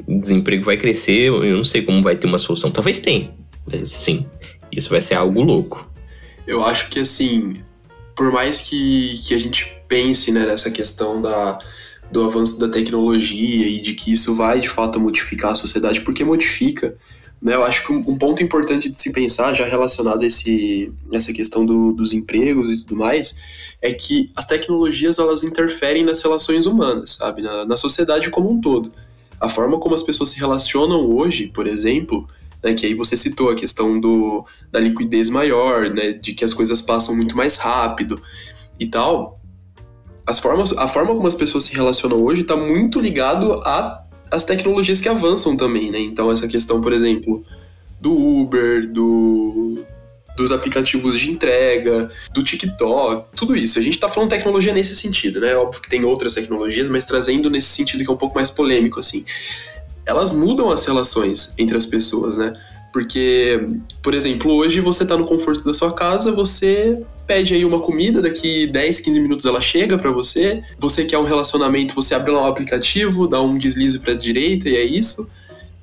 o 0.07 0.21
desemprego 0.21 0.67
vai 0.67 0.77
crescer, 0.77 1.29
eu 1.29 1.57
não 1.57 1.65
sei 1.65 1.81
como 1.81 2.03
vai 2.03 2.15
ter 2.15 2.27
uma 2.27 2.39
solução. 2.39 2.71
Talvez 2.71 2.99
tenha, 2.99 3.31
mas 3.67 3.89
sim, 3.89 4.27
isso 4.71 4.91
vai 4.91 5.01
ser 5.01 5.15
algo 5.15 5.41
louco. 5.43 5.91
Eu 6.47 6.63
acho 6.63 6.91
que, 6.91 7.01
assim, 7.01 7.55
por 8.15 8.31
mais 8.31 8.61
que, 8.61 9.15
que 9.25 9.33
a 9.33 9.39
gente 9.39 9.73
pense 9.89 10.31
né, 10.31 10.45
nessa 10.45 10.71
questão 10.71 11.23
da, 11.23 11.59
do 12.13 12.23
avanço 12.25 12.61
da 12.61 12.69
tecnologia 12.69 13.67
e 13.67 13.81
de 13.81 13.95
que 13.95 14.13
isso 14.13 14.35
vai 14.35 14.61
de 14.61 14.69
fato 14.69 15.01
modificar 15.01 15.53
a 15.53 15.55
sociedade, 15.55 16.03
porque 16.03 16.23
modifica. 16.23 16.97
Né, 17.41 17.55
eu 17.55 17.65
acho 17.65 17.85
que 17.85 17.93
um, 17.93 18.17
ponto 18.17 18.41
importante 18.41 18.89
de 18.89 19.01
se 19.01 19.11
pensar, 19.11 19.53
já 19.53 19.65
relacionado 19.65 20.23
a 20.23 20.27
esse, 20.27 20.93
essa 21.13 21.33
questão 21.33 21.67
do, 21.67 21.93
dos 21.93 22.13
empregos 22.13 22.71
e 22.71 22.85
tudo 22.85 22.95
mais, 22.97 23.37
é 23.81 23.93
que 23.93 24.31
as 24.37 24.47
tecnologias 24.47 25.19
elas 25.19 25.43
interferem 25.43 26.05
nas 26.05 26.23
relações 26.23 26.67
humanas, 26.67 27.15
sabe, 27.15 27.43
na, 27.43 27.65
na 27.65 27.77
sociedade 27.77 28.31
como 28.31 28.53
um 28.53 28.61
todo. 28.61 28.93
A 29.41 29.49
forma 29.49 29.81
como 29.81 29.93
as 29.93 30.05
pessoas 30.05 30.29
se 30.29 30.39
relacionam 30.39 31.11
hoje, 31.11 31.49
por 31.49 31.67
exemplo, 31.67 32.29
né, 32.63 32.75
que 32.75 32.87
aí 32.87 32.95
você 32.95 33.17
citou 33.17 33.51
a 33.51 33.57
questão 33.57 33.99
do, 33.99 34.47
da 34.71 34.79
liquidez 34.79 35.29
maior, 35.29 35.91
né, 35.91 36.13
de 36.13 36.33
que 36.33 36.45
as 36.45 36.55
coisas 36.55 36.81
passam 36.81 37.17
muito 37.17 37.37
mais 37.37 37.57
rápido 37.57 38.23
e 38.79 38.87
tal, 38.87 39.42
as 40.27 40.39
formas, 40.39 40.73
a 40.73 40.87
forma 40.87 41.15
como 41.15 41.27
as 41.27 41.35
pessoas 41.35 41.65
se 41.65 41.75
relacionam 41.75 42.23
hoje 42.23 42.43
está 42.43 42.57
muito 42.57 43.01
ligado 43.01 43.61
às 44.31 44.45
tecnologias 44.45 45.01
que 45.01 45.09
avançam 45.09 45.57
também, 45.57 45.91
né? 45.91 45.99
Então 45.99 46.31
essa 46.31 46.47
questão, 46.47 46.81
por 46.81 46.93
exemplo, 46.93 47.45
do 48.01 48.13
Uber, 48.13 48.91
do, 48.91 49.85
dos 50.37 50.53
aplicativos 50.53 51.19
de 51.19 51.31
entrega, 51.31 52.11
do 52.33 52.43
TikTok, 52.43 53.37
tudo 53.37 53.57
isso. 53.57 53.79
A 53.79 53.83
gente 53.83 53.95
está 53.95 54.09
falando 54.09 54.31
tecnologia 54.31 54.73
nesse 54.73 54.95
sentido, 54.97 55.41
né? 55.41 55.55
Óbvio 55.57 55.81
que 55.81 55.91
tem 55.91 56.05
outras 56.05 56.35
tecnologias, 56.35 56.89
mas 56.89 57.05
trazendo 57.05 57.51
nesse 57.51 57.69
sentido 57.69 58.05
que 58.05 58.11
é 58.11 58.13
um 58.13 58.17
pouco 58.17 58.35
mais 58.35 58.51
polêmico, 58.51 59.01
assim. 59.01 59.25
Elas 60.07 60.33
mudam 60.33 60.71
as 60.71 60.85
relações 60.85 61.55
entre 61.59 61.77
as 61.77 61.87
pessoas, 61.87 62.37
né? 62.37 62.53
Porque, 62.93 63.69
por 64.03 64.15
exemplo, 64.15 64.53
hoje 64.53 64.81
você 64.81 65.03
está 65.03 65.17
no 65.17 65.27
conforto 65.27 65.65
da 65.65 65.73
sua 65.73 65.93
casa, 65.93 66.31
você 66.31 67.03
pede 67.27 67.55
aí 67.55 67.65
uma 67.65 67.81
comida, 67.81 68.21
daqui 68.21 68.67
10, 68.67 69.01
15 69.01 69.21
minutos 69.21 69.47
ela 69.47 69.61
chega 69.61 69.99
para 69.99 70.11
você. 70.11 70.63
Você 70.79 71.05
quer 71.05 71.19
um 71.19 71.25
relacionamento, 71.25 71.95
você 71.95 72.15
abre 72.15 72.31
lá 72.31 72.43
o 72.43 72.47
aplicativo, 72.47 73.27
dá 73.27 73.41
um 73.41 73.57
deslize 73.57 73.99
para 73.99 74.15
direita 74.15 74.69
e 74.69 74.77
é 74.77 74.83
isso. 74.83 75.31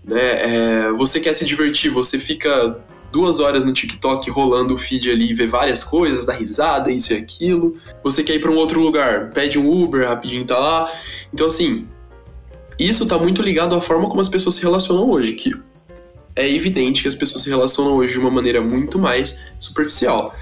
Né? 0.04 0.19
É, 0.19 0.91
você 0.91 1.19
quer 1.19 1.34
se 1.34 1.45
divertir, 1.45 1.89
você 1.89 2.17
fica 2.17 2.78
duas 3.12 3.39
horas 3.39 3.63
no 3.63 3.73
TikTok 3.73 4.30
rolando 4.30 4.75
o 4.75 4.78
feed 4.78 5.10
ali 5.10 5.34
vê 5.34 5.47
várias 5.47 5.84
coisas, 5.84 6.25
dá 6.25 6.34
risada, 6.34 6.91
isso 6.91 7.13
e 7.13 7.17
aquilo. 7.17 7.75
Você 8.04 8.23
quer 8.23 8.36
ir 8.36 8.39
para 8.39 8.52
um 8.52 8.56
outro 8.56 8.80
lugar, 8.80 9.32
pede 9.32 9.58
um 9.58 9.69
Uber, 9.69 10.08
rapidinho 10.08 10.45
tá 10.45 10.58
lá. 10.58 10.91
Então, 11.34 11.47
assim, 11.47 11.86
isso 12.78 13.06
tá 13.06 13.17
muito 13.17 13.41
ligado 13.41 13.75
à 13.75 13.82
forma 13.82 14.08
como 14.08 14.21
as 14.21 14.30
pessoas 14.30 14.56
se 14.56 14.62
relacionam 14.62 15.10
hoje, 15.10 15.34
que 15.34 15.54
é 16.36 16.49
evidente 16.49 17.02
que 17.02 17.08
as 17.08 17.15
pessoas 17.15 17.43
se 17.43 17.49
relacionam 17.49 17.93
hoje 17.95 18.13
de 18.13 18.19
uma 18.19 18.32
maneira 18.32 18.62
muito 18.62 18.97
mais 18.97 19.39
superficial. 19.60 20.34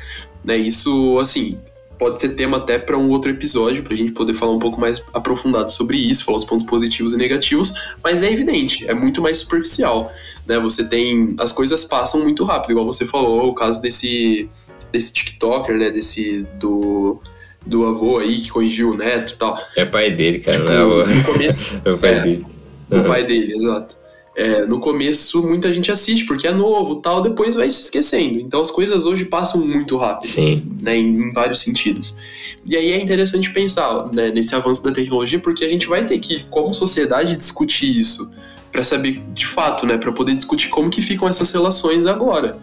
Né? 0.48 0.56
Isso, 0.56 1.20
assim, 1.20 1.60
pode 2.00 2.22
ser 2.22 2.30
tema 2.30 2.56
até 2.56 2.80
para 2.80 2.98
um 2.98 3.10
outro 3.10 3.30
episódio, 3.30 3.84
para 3.84 3.94
a 3.94 3.98
gente 3.98 4.14
poder 4.14 4.34
falar 4.34 4.54
um 4.54 4.60
pouco 4.60 4.80
mais 4.80 5.04
aprofundado 5.14 5.70
sobre 5.70 5.98
isso, 5.98 6.24
falar 6.24 6.38
os 6.38 6.46
pontos 6.46 6.66
positivos 6.66 7.12
e 7.12 7.18
negativos, 7.18 7.74
mas 8.02 8.24
é 8.24 8.32
evidente, 8.32 8.90
é 8.90 8.94
muito 8.94 9.22
mais 9.22 9.40
superficial. 9.40 10.10
Né? 10.48 10.58
Você 10.60 10.88
tem. 10.88 11.36
As 11.38 11.52
coisas 11.52 11.84
passam 11.84 12.22
muito 12.22 12.46
rápido, 12.46 12.72
igual 12.72 12.86
você 12.86 13.06
falou, 13.06 13.50
o 13.50 13.54
caso 13.54 13.82
desse, 13.82 14.50
desse 14.90 15.12
TikToker, 15.12 15.78
né? 15.78 15.90
Desse. 15.90 16.48
do 16.58 17.20
do 17.66 17.86
avô 17.86 18.18
aí 18.18 18.40
que 18.40 18.50
corrigiu 18.50 18.92
o 18.92 18.96
neto 18.96 19.34
e 19.34 19.36
tal. 19.36 19.60
É 19.76 19.84
pai 19.84 20.10
dele, 20.10 20.40
cara, 20.40 20.58
tipo, 20.58 20.70
não 20.70 20.74
é 20.74 20.86
o... 20.86 21.06
No 21.06 21.24
começo. 21.26 21.76
é 21.84 21.92
o 21.92 21.98
pai 21.98 22.14
é, 22.14 22.20
dele. 22.22 22.46
O 22.90 23.04
pai 23.04 23.24
dele, 23.26 23.54
exato. 23.54 23.98
É, 24.40 24.68
no 24.68 24.80
começo 24.80 25.42
muita 25.42 25.74
gente 25.74 25.92
assiste 25.92 26.24
porque 26.24 26.46
é 26.46 26.54
novo 26.54 26.98
tal, 26.98 27.24
depois 27.24 27.56
vai 27.56 27.68
se 27.72 27.82
esquecendo. 27.82 28.40
Então 28.40 28.62
as 28.62 28.70
coisas 28.70 29.08
hoje 29.08 29.26
passam 29.26 29.66
muito 29.66 29.98
rápido, 29.98 30.30
Sim. 30.30 30.64
Né, 30.80 30.96
em, 30.96 31.08
em, 31.08 31.34
vários 31.34 31.60
sentidos. 31.60 32.16
E 32.64 32.78
aí 32.78 32.92
é 32.92 33.02
interessante 33.02 33.52
pensar 33.52 34.14
né, 34.14 34.30
nesse 34.30 34.54
avanço 34.54 34.84
da 34.84 34.92
tecnologia 34.92 35.40
porque 35.40 35.66
a 35.66 35.68
gente 35.68 35.88
vai 35.88 36.06
ter 36.06 36.20
que, 36.20 36.44
como 36.52 36.72
sociedade, 36.72 37.36
discutir 37.36 37.98
isso 37.98 38.32
para 38.72 38.84
saber 38.84 39.24
de 39.34 39.48
fato, 39.48 39.88
né, 39.88 39.98
para 39.98 40.12
poder 40.12 40.36
discutir 40.36 40.70
como 40.70 40.92
que 40.92 41.02
ficam 41.02 41.28
essas 41.28 41.50
relações 41.50 42.06
agora. 42.06 42.60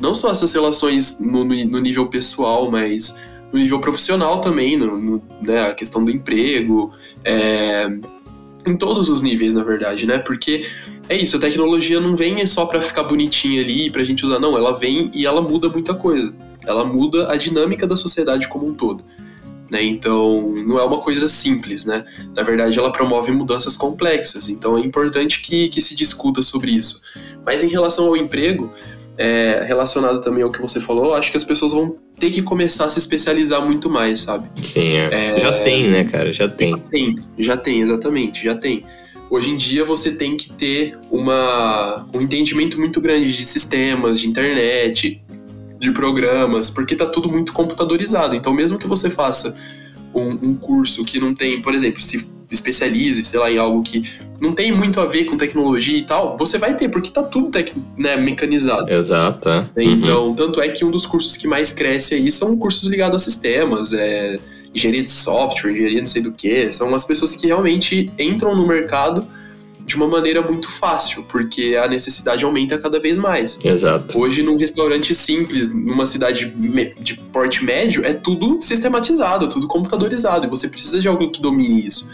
Não 0.00 0.14
só 0.14 0.30
essas 0.30 0.50
relações 0.54 1.20
no, 1.20 1.44
no, 1.44 1.54
no 1.66 1.78
nível 1.78 2.06
pessoal, 2.06 2.70
mas 2.70 3.20
no 3.52 3.58
nível 3.58 3.78
profissional 3.80 4.40
também, 4.40 4.78
no, 4.78 4.98
no 4.98 5.22
né, 5.42 5.68
a 5.68 5.74
questão 5.74 6.02
do 6.02 6.10
emprego, 6.10 6.90
é, 7.22 7.86
em 8.66 8.76
todos 8.76 9.08
os 9.08 9.22
níveis, 9.22 9.52
na 9.52 9.62
verdade, 9.62 10.06
né? 10.06 10.18
Porque 10.18 10.66
é 11.08 11.16
isso, 11.16 11.36
a 11.36 11.40
tecnologia 11.40 12.00
não 12.00 12.14
vem 12.14 12.44
só 12.46 12.66
para 12.66 12.80
ficar 12.80 13.04
bonitinha 13.04 13.62
ali 13.62 13.90
pra 13.90 14.04
gente 14.04 14.24
usar, 14.24 14.38
não, 14.38 14.56
ela 14.56 14.76
vem 14.76 15.10
e 15.14 15.24
ela 15.24 15.40
muda 15.40 15.68
muita 15.68 15.94
coisa. 15.94 16.34
Ela 16.66 16.84
muda 16.84 17.30
a 17.32 17.36
dinâmica 17.36 17.86
da 17.86 17.96
sociedade 17.96 18.46
como 18.48 18.66
um 18.66 18.74
todo. 18.74 19.02
Né? 19.70 19.82
Então, 19.82 20.54
não 20.66 20.78
é 20.78 20.84
uma 20.84 20.98
coisa 20.98 21.28
simples, 21.28 21.84
né? 21.84 22.04
Na 22.34 22.42
verdade, 22.42 22.78
ela 22.78 22.90
promove 22.90 23.30
mudanças 23.32 23.76
complexas, 23.76 24.48
então 24.48 24.78
é 24.78 24.80
importante 24.80 25.42
que, 25.42 25.68
que 25.68 25.82
se 25.82 25.94
discuta 25.94 26.42
sobre 26.42 26.72
isso. 26.72 27.02
Mas 27.44 27.62
em 27.62 27.68
relação 27.68 28.06
ao 28.06 28.16
emprego, 28.16 28.72
é, 29.18 29.62
relacionado 29.66 30.20
também 30.20 30.42
ao 30.42 30.50
que 30.50 30.60
você 30.60 30.80
falou, 30.80 31.14
acho 31.14 31.30
que 31.30 31.36
as 31.36 31.44
pessoas 31.44 31.72
vão 31.72 31.96
ter 32.18 32.30
que 32.30 32.40
começar 32.40 32.84
a 32.86 32.88
se 32.88 32.98
especializar 32.98 33.60
muito 33.60 33.90
mais, 33.90 34.20
sabe? 34.20 34.48
Sim, 34.62 34.96
é. 34.96 35.36
É... 35.36 35.40
já 35.40 35.64
tem, 35.64 35.90
né, 35.90 36.04
cara? 36.04 36.32
Já 36.32 36.48
tem. 36.48 36.70
Já 36.70 36.78
tem, 36.78 37.16
já 37.38 37.56
tem, 37.56 37.80
exatamente, 37.80 38.44
já 38.44 38.54
tem. 38.54 38.84
Hoje 39.30 39.50
em 39.50 39.56
dia 39.56 39.84
você 39.84 40.12
tem 40.12 40.36
que 40.36 40.52
ter 40.52 40.98
uma, 41.10 42.06
um 42.14 42.20
entendimento 42.20 42.78
muito 42.78 43.00
grande 43.00 43.36
de 43.36 43.44
sistemas, 43.44 44.20
de 44.20 44.28
internet, 44.28 45.20
de 45.78 45.92
programas, 45.92 46.70
porque 46.70 46.96
tá 46.96 47.06
tudo 47.06 47.30
muito 47.30 47.52
computadorizado. 47.52 48.34
Então, 48.34 48.52
mesmo 48.52 48.78
que 48.78 48.86
você 48.86 49.10
faça 49.10 49.56
um, 50.14 50.30
um 50.50 50.54
curso 50.54 51.04
que 51.04 51.20
não 51.20 51.34
tem, 51.34 51.60
por 51.60 51.74
exemplo, 51.74 52.00
se 52.00 52.26
especialize, 52.50 53.22
sei 53.22 53.38
lá, 53.38 53.50
em 53.50 53.58
algo 53.58 53.82
que 53.82 54.02
não 54.40 54.52
tem 54.52 54.72
muito 54.72 55.00
a 55.00 55.04
ver 55.04 55.24
com 55.24 55.36
tecnologia 55.36 55.98
e 55.98 56.04
tal, 56.04 56.36
você 56.38 56.56
vai 56.56 56.76
ter, 56.76 56.88
porque 56.88 57.10
tá 57.10 57.22
tudo 57.22 57.50
tec, 57.50 57.72
né, 57.98 58.16
mecanizado. 58.16 58.90
Exato. 58.90 59.48
É. 59.48 59.68
Então, 59.76 60.28
uhum. 60.28 60.34
tanto 60.34 60.60
é 60.60 60.68
que 60.68 60.84
um 60.84 60.90
dos 60.90 61.04
cursos 61.04 61.36
que 61.36 61.46
mais 61.46 61.72
cresce 61.72 62.14
aí 62.14 62.30
são 62.32 62.56
cursos 62.56 62.88
ligados 62.88 63.22
a 63.22 63.24
sistemas, 63.24 63.92
é, 63.92 64.38
engenharia 64.74 65.02
de 65.02 65.10
software, 65.10 65.72
engenharia 65.72 66.00
não 66.00 66.08
sei 66.08 66.22
do 66.22 66.32
que, 66.32 66.70
são 66.72 66.94
as 66.94 67.04
pessoas 67.04 67.34
que 67.34 67.46
realmente 67.46 68.10
entram 68.18 68.54
no 68.54 68.66
mercado 68.66 69.26
de 69.88 69.96
uma 69.96 70.06
maneira 70.06 70.42
muito 70.42 70.70
fácil, 70.70 71.24
porque 71.24 71.74
a 71.82 71.88
necessidade 71.88 72.44
aumenta 72.44 72.76
cada 72.76 73.00
vez 73.00 73.16
mais. 73.16 73.58
Exato. 73.64 74.18
Hoje, 74.18 74.42
num 74.42 74.56
restaurante 74.56 75.14
simples, 75.14 75.72
numa 75.72 76.04
cidade 76.04 76.54
de 77.00 77.14
porte 77.32 77.64
médio, 77.64 78.04
é 78.04 78.12
tudo 78.12 78.60
sistematizado, 78.60 79.48
tudo 79.48 79.66
computadorizado, 79.66 80.46
e 80.46 80.50
você 80.50 80.68
precisa 80.68 81.00
de 81.00 81.08
alguém 81.08 81.32
que 81.32 81.40
domine 81.40 81.86
isso. 81.86 82.10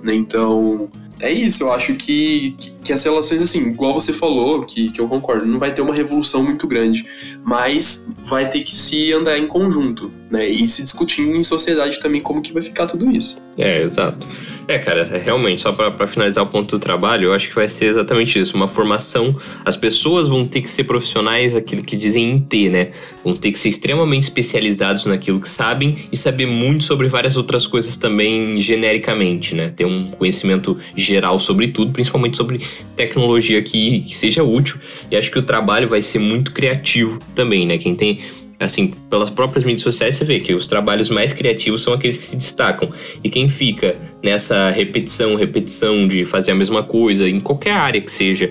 Né? 0.00 0.14
Então, 0.14 0.88
é 1.18 1.32
isso. 1.32 1.64
Eu 1.64 1.72
acho 1.72 1.94
que, 1.94 2.54
que, 2.56 2.70
as 2.92 3.02
relações, 3.04 3.42
assim, 3.42 3.68
igual 3.68 3.94
você 3.94 4.12
falou, 4.12 4.64
que, 4.64 4.90
que 4.90 5.00
eu 5.00 5.08
concordo, 5.08 5.46
não 5.46 5.58
vai 5.58 5.72
ter 5.72 5.82
uma 5.82 5.94
revolução 5.94 6.42
muito 6.42 6.66
grande, 6.66 7.04
mas 7.44 8.16
vai 8.24 8.48
ter 8.48 8.60
que 8.60 8.74
se 8.74 9.12
andar 9.12 9.38
em 9.38 9.46
conjunto, 9.46 10.12
né? 10.30 10.48
E 10.48 10.66
se 10.68 10.82
discutindo 10.82 11.36
em 11.36 11.42
sociedade 11.42 12.00
também 12.00 12.20
como 12.20 12.42
que 12.42 12.52
vai 12.52 12.62
ficar 12.62 12.86
tudo 12.86 13.10
isso. 13.10 13.42
É, 13.56 13.82
exato. 13.82 14.26
É, 14.68 14.78
cara, 14.78 15.00
é, 15.00 15.18
realmente, 15.18 15.62
só 15.62 15.72
para 15.72 16.06
finalizar 16.06 16.44
o 16.44 16.46
ponto 16.46 16.76
do 16.76 16.78
trabalho, 16.78 17.28
eu 17.28 17.32
acho 17.32 17.48
que 17.48 17.54
vai 17.54 17.66
ser 17.66 17.86
exatamente 17.86 18.38
isso, 18.38 18.54
uma 18.54 18.68
formação. 18.68 19.34
As 19.64 19.76
pessoas 19.76 20.28
vão 20.28 20.46
ter 20.46 20.60
que 20.60 20.70
ser 20.70 20.84
profissionais, 20.84 21.56
aquilo 21.56 21.82
que 21.82 21.96
dizem 21.96 22.32
em 22.32 22.38
T, 22.38 22.68
né? 22.68 22.90
Vão 23.24 23.34
ter 23.34 23.50
que 23.50 23.58
ser 23.58 23.70
extremamente 23.70 24.24
especializados 24.24 25.06
naquilo 25.06 25.40
que 25.40 25.48
sabem 25.48 25.96
e 26.12 26.16
saber 26.18 26.44
muito 26.44 26.84
sobre 26.84 27.08
várias 27.08 27.38
outras 27.38 27.66
coisas 27.66 27.96
também 27.96 28.60
genericamente, 28.60 29.54
né? 29.54 29.72
Ter 29.74 29.86
um 29.86 30.08
conhecimento 30.08 30.76
geral 30.94 31.38
sobre 31.38 31.68
tudo, 31.68 31.90
principalmente 31.90 32.36
sobre 32.36 32.60
tecnologia 32.96 33.62
que, 33.62 34.00
que 34.00 34.14
seja 34.14 34.42
útil. 34.42 34.78
E 35.10 35.16
acho 35.16 35.30
que 35.30 35.38
o 35.38 35.42
trabalho 35.42 35.88
vai 35.88 36.02
ser 36.02 36.18
muito 36.18 36.52
criativo 36.52 37.18
também, 37.34 37.66
né? 37.66 37.78
Quem 37.78 37.94
tem 37.94 38.20
assim, 38.60 38.92
pelas 39.08 39.30
próprias 39.30 39.64
mídias 39.64 39.82
sociais, 39.82 40.16
você 40.16 40.24
vê 40.24 40.40
que 40.40 40.52
os 40.52 40.66
trabalhos 40.66 41.08
mais 41.08 41.32
criativos 41.32 41.82
são 41.82 41.92
aqueles 41.92 42.16
que 42.16 42.24
se 42.24 42.36
destacam. 42.36 42.90
E 43.22 43.30
quem 43.30 43.48
fica 43.48 43.96
nessa 44.22 44.48
essa 44.48 44.70
repetição, 44.70 45.34
repetição 45.34 46.08
de 46.08 46.24
fazer 46.24 46.52
a 46.52 46.54
mesma 46.54 46.82
coisa 46.82 47.28
em 47.28 47.38
qualquer 47.38 47.72
área 47.72 48.00
que 48.00 48.10
seja, 48.10 48.50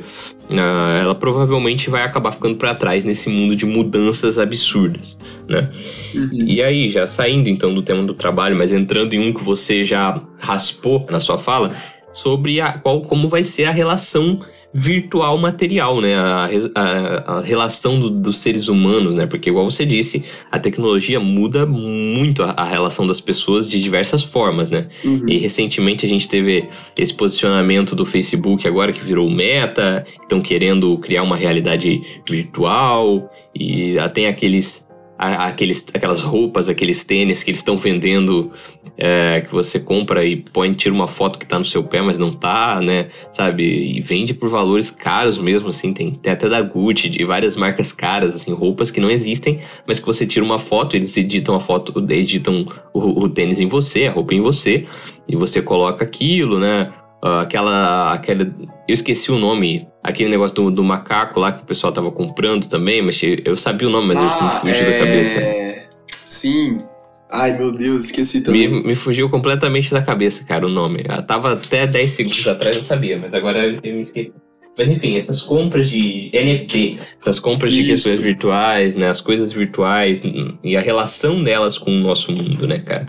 uh, 0.50 1.02
ela 1.02 1.16
provavelmente 1.16 1.90
vai 1.90 2.04
acabar 2.04 2.32
ficando 2.32 2.56
para 2.56 2.76
trás 2.76 3.04
nesse 3.04 3.30
mundo 3.30 3.56
de 3.56 3.66
mudanças 3.66 4.38
absurdas, 4.38 5.18
né? 5.48 5.72
Uhum. 6.14 6.30
E 6.34 6.62
aí, 6.62 6.90
já 6.90 7.08
saindo 7.08 7.50
então 7.50 7.74
do 7.74 7.82
tema 7.82 8.04
do 8.04 8.14
trabalho, 8.14 8.56
mas 8.56 8.72
entrando 8.72 9.14
em 9.14 9.20
um 9.20 9.34
que 9.34 9.44
você 9.44 9.86
já 9.86 10.22
raspou 10.38 11.06
na 11.10 11.20
sua 11.20 11.40
fala, 11.40 11.74
sobre 12.18 12.60
a, 12.62 12.74
qual, 12.74 13.02
como 13.02 13.30
vai 13.30 13.44
ser 13.44 13.66
a 13.66 13.72
relação 13.72 14.42
virtual 14.74 15.40
material, 15.40 16.02
né? 16.02 16.16
A, 16.16 16.50
a, 16.76 17.38
a 17.38 17.42
relação 17.42 18.00
do, 18.00 18.10
dos 18.10 18.40
seres 18.40 18.68
humanos, 18.68 19.16
né? 19.16 19.26
Porque, 19.26 19.50
igual 19.50 19.70
você 19.70 19.86
disse, 19.86 20.24
a 20.52 20.60
tecnologia 20.60 21.20
muda 21.20 21.66
muito 21.66 22.44
a, 22.44 22.52
a 22.52 22.66
relação 22.66 23.08
das 23.08 23.20
pessoas 23.20 23.70
de 23.70 23.82
diversas 23.82 24.24
formas, 24.24 24.70
né? 24.70 24.88
Uhum. 25.04 25.28
E 25.28 25.38
recentemente 25.38 26.06
a 26.06 26.10
gente 26.10 26.28
teve 26.28 26.68
esse 26.98 27.14
posicionamento 27.14 27.96
do 27.96 28.06
Facebook 28.06 28.68
agora 28.68 28.92
que 28.92 29.04
virou 29.04 29.30
meta, 29.30 30.06
estão 30.22 30.42
querendo 30.42 30.98
criar 31.00 31.24
uma 31.24 31.38
realidade 31.38 32.02
virtual 32.28 33.32
e 33.56 33.96
tem 34.14 34.28
aqueles 34.28 34.87
aqueles, 35.18 35.86
aquelas 35.94 36.22
roupas, 36.22 36.70
aqueles 36.70 37.04
tênis 37.04 37.42
que 37.42 37.50
eles 37.50 37.60
estão 37.60 37.78
vendendo, 37.78 38.52
é, 38.98 39.42
que 39.42 39.52
você 39.52 39.80
compra 39.80 40.24
e 40.24 40.38
põe, 40.38 40.74
tira 40.74 40.94
uma 40.94 41.08
foto 41.08 41.40
que 41.40 41.48
tá 41.48 41.58
no 41.58 41.66
seu 41.66 41.84
pé, 41.84 42.02
mas 42.02 42.18
não 42.18 42.32
tá, 42.32 42.80
né? 42.82 43.10
Sabe? 43.32 43.64
E 43.64 44.02
vende 44.02 44.34
por 44.34 44.50
valores 44.50 44.92
caros 44.92 45.38
mesmo, 45.38 45.70
assim. 45.70 45.94
Tem, 45.94 46.12
tem 46.12 46.34
até 46.34 46.48
da 46.48 46.62
Gucci, 46.62 47.10
de 47.10 47.26
várias 47.26 47.56
marcas 47.56 47.92
caras, 47.92 48.36
assim, 48.36 48.54
roupas 48.54 48.92
que 48.92 49.00
não 49.00 49.10
existem, 49.10 49.60
mas 49.88 50.00
que 50.00 50.06
você 50.06 50.26
tira 50.26 50.46
uma 50.46 50.60
foto, 50.60 50.96
eles 50.96 51.16
editam 51.18 51.56
a 51.56 51.60
foto, 51.60 52.06
editam 52.12 52.68
o, 52.94 53.24
o 53.24 53.30
tênis 53.30 53.60
em 53.60 53.68
você, 53.68 54.06
a 54.06 54.12
roupa 54.12 54.36
em 54.36 54.42
você, 54.42 54.86
e 55.28 55.36
você 55.36 55.62
coloca 55.62 56.04
aquilo, 56.04 56.60
né? 56.60 56.94
Uh, 57.24 57.40
aquela, 57.40 58.14
aquela. 58.14 58.48
Eu 58.88 58.94
esqueci 58.94 59.32
o 59.32 59.38
nome. 59.38 59.88
Aquele 60.02 60.30
negócio 60.30 60.56
do, 60.56 60.72
do, 60.72 60.84
macaco 60.84 61.40
lá 61.40 61.52
que 61.52 61.64
o 61.64 61.66
pessoal 61.66 61.92
tava 61.92 62.12
comprando 62.12 62.68
também, 62.68 63.02
mas 63.02 63.20
eu 63.44 63.58
sabia 63.58 63.88
o 63.88 63.92
nome, 63.92 64.08
mas 64.08 64.20
ah, 64.20 64.62
eu 64.62 64.66
me 64.66 64.74
fugiu 64.74 64.88
é... 64.88 64.92
da 64.92 65.06
cabeça. 65.06 65.88
Sim. 66.12 66.82
Ai, 67.30 67.58
meu 67.58 67.72
Deus, 67.72 68.06
esqueci 68.06 68.40
também. 68.40 68.70
Me, 68.70 68.84
me, 68.84 68.96
fugiu 68.96 69.30
completamente 69.30 69.92
da 69.92 70.02
cabeça, 70.02 70.46
cara, 70.46 70.66
o 70.66 70.70
nome. 70.70 71.04
Eu 71.08 71.22
tava 71.24 71.54
até 71.54 71.86
10 71.86 72.12
segundos 72.12 72.48
atrás, 72.48 72.76
eu 72.76 72.84
sabia, 72.84 73.18
mas 73.18 73.34
agora 73.34 73.66
eu 73.66 73.82
me 73.82 74.02
esqueci. 74.02 74.32
Mas 74.78 74.90
enfim, 74.90 75.18
essas 75.18 75.42
compras 75.42 75.90
de 75.90 76.30
NFT, 76.32 77.00
essas 77.20 77.40
compras 77.40 77.74
Isso. 77.74 77.82
de 77.82 77.90
questões 77.90 78.22
virtuais, 78.22 78.96
né? 78.96 79.10
As 79.10 79.20
coisas 79.20 79.52
virtuais 79.52 80.24
e 80.64 80.78
a 80.78 80.82
relação 80.82 81.44
delas 81.44 81.80
com 81.80 81.90
o 81.90 82.00
nosso 82.00 82.32
mundo, 82.32 82.68
né, 82.68 82.80
cara? 82.80 83.08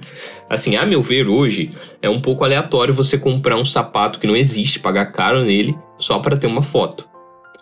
Assim, 0.49 0.77
a 0.77 0.87
meu 0.87 1.03
ver, 1.03 1.29
hoje 1.29 1.73
é 2.01 2.09
um 2.09 2.21
pouco 2.21 2.45
aleatório 2.45 2.95
você 2.95 3.19
comprar 3.19 3.57
um 3.57 3.65
sapato 3.65 4.19
que 4.19 4.27
não 4.27 4.37
existe, 4.37 4.81
pagar 4.81 5.07
caro 5.07 5.45
nele, 5.45 5.77
só 5.99 6.19
para 6.19 6.37
ter 6.37 6.47
uma 6.47 6.63
foto. 6.63 7.09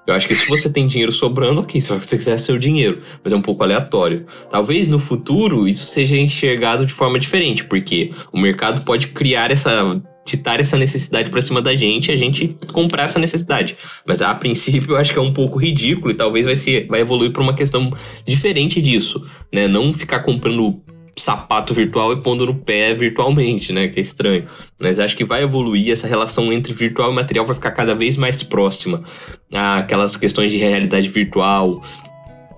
Eu 0.06 0.14
acho 0.14 0.28
que 0.28 0.36
se 0.36 0.48
você 0.48 0.70
tem 0.70 0.86
dinheiro 0.86 1.10
sobrando, 1.10 1.60
ok, 1.60 1.80
se 1.80 1.92
você 1.92 2.16
quiser 2.16 2.38
seu 2.38 2.56
dinheiro, 2.56 3.02
mas 3.24 3.32
é 3.32 3.36
um 3.36 3.42
pouco 3.42 3.64
aleatório. 3.64 4.24
Talvez 4.52 4.86
no 4.86 5.00
futuro 5.00 5.66
isso 5.66 5.84
seja 5.84 6.16
enxergado 6.16 6.86
de 6.86 6.92
forma 6.92 7.18
diferente, 7.18 7.64
porque 7.64 8.12
o 8.32 8.38
mercado 8.38 8.84
pode 8.84 9.08
criar 9.08 9.50
essa 9.50 10.00
ditar 10.24 10.58
essa 10.58 10.76
necessidade 10.76 11.30
para 11.30 11.40
cima 11.40 11.62
da 11.62 11.74
gente 11.76 12.10
e 12.10 12.14
a 12.14 12.16
gente 12.16 12.58
comprar 12.72 13.04
essa 13.04 13.18
necessidade. 13.18 13.76
Mas 14.04 14.20
a 14.20 14.34
princípio 14.34 14.92
eu 14.92 14.96
acho 14.96 15.12
que 15.12 15.18
é 15.18 15.22
um 15.22 15.32
pouco 15.32 15.58
ridículo 15.58 16.10
e 16.10 16.14
talvez 16.14 16.44
vai 16.44 16.56
ser 16.56 16.86
vai 16.88 17.00
evoluir 17.00 17.32
para 17.32 17.42
uma 17.42 17.54
questão 17.54 17.92
diferente 18.26 18.82
disso, 18.82 19.24
né? 19.52 19.68
Não 19.68 19.92
ficar 19.94 20.20
comprando 20.20 20.82
sapato 21.18 21.72
virtual 21.72 22.12
e 22.12 22.16
pondo 22.16 22.44
no 22.44 22.54
pé 22.54 22.94
virtualmente, 22.94 23.72
né? 23.72 23.88
Que 23.88 24.00
é 24.00 24.02
estranho. 24.02 24.46
Mas 24.78 24.98
acho 24.98 25.16
que 25.16 25.24
vai 25.24 25.42
evoluir 25.42 25.90
essa 25.90 26.06
relação 26.06 26.52
entre 26.52 26.74
virtual 26.74 27.10
e 27.10 27.14
material 27.14 27.46
vai 27.46 27.54
ficar 27.54 27.70
cada 27.70 27.94
vez 27.94 28.16
mais 28.16 28.42
próxima. 28.42 29.02
Aquelas 29.52 30.16
questões 30.16 30.52
de 30.52 30.58
realidade 30.58 31.08
virtual, 31.08 31.82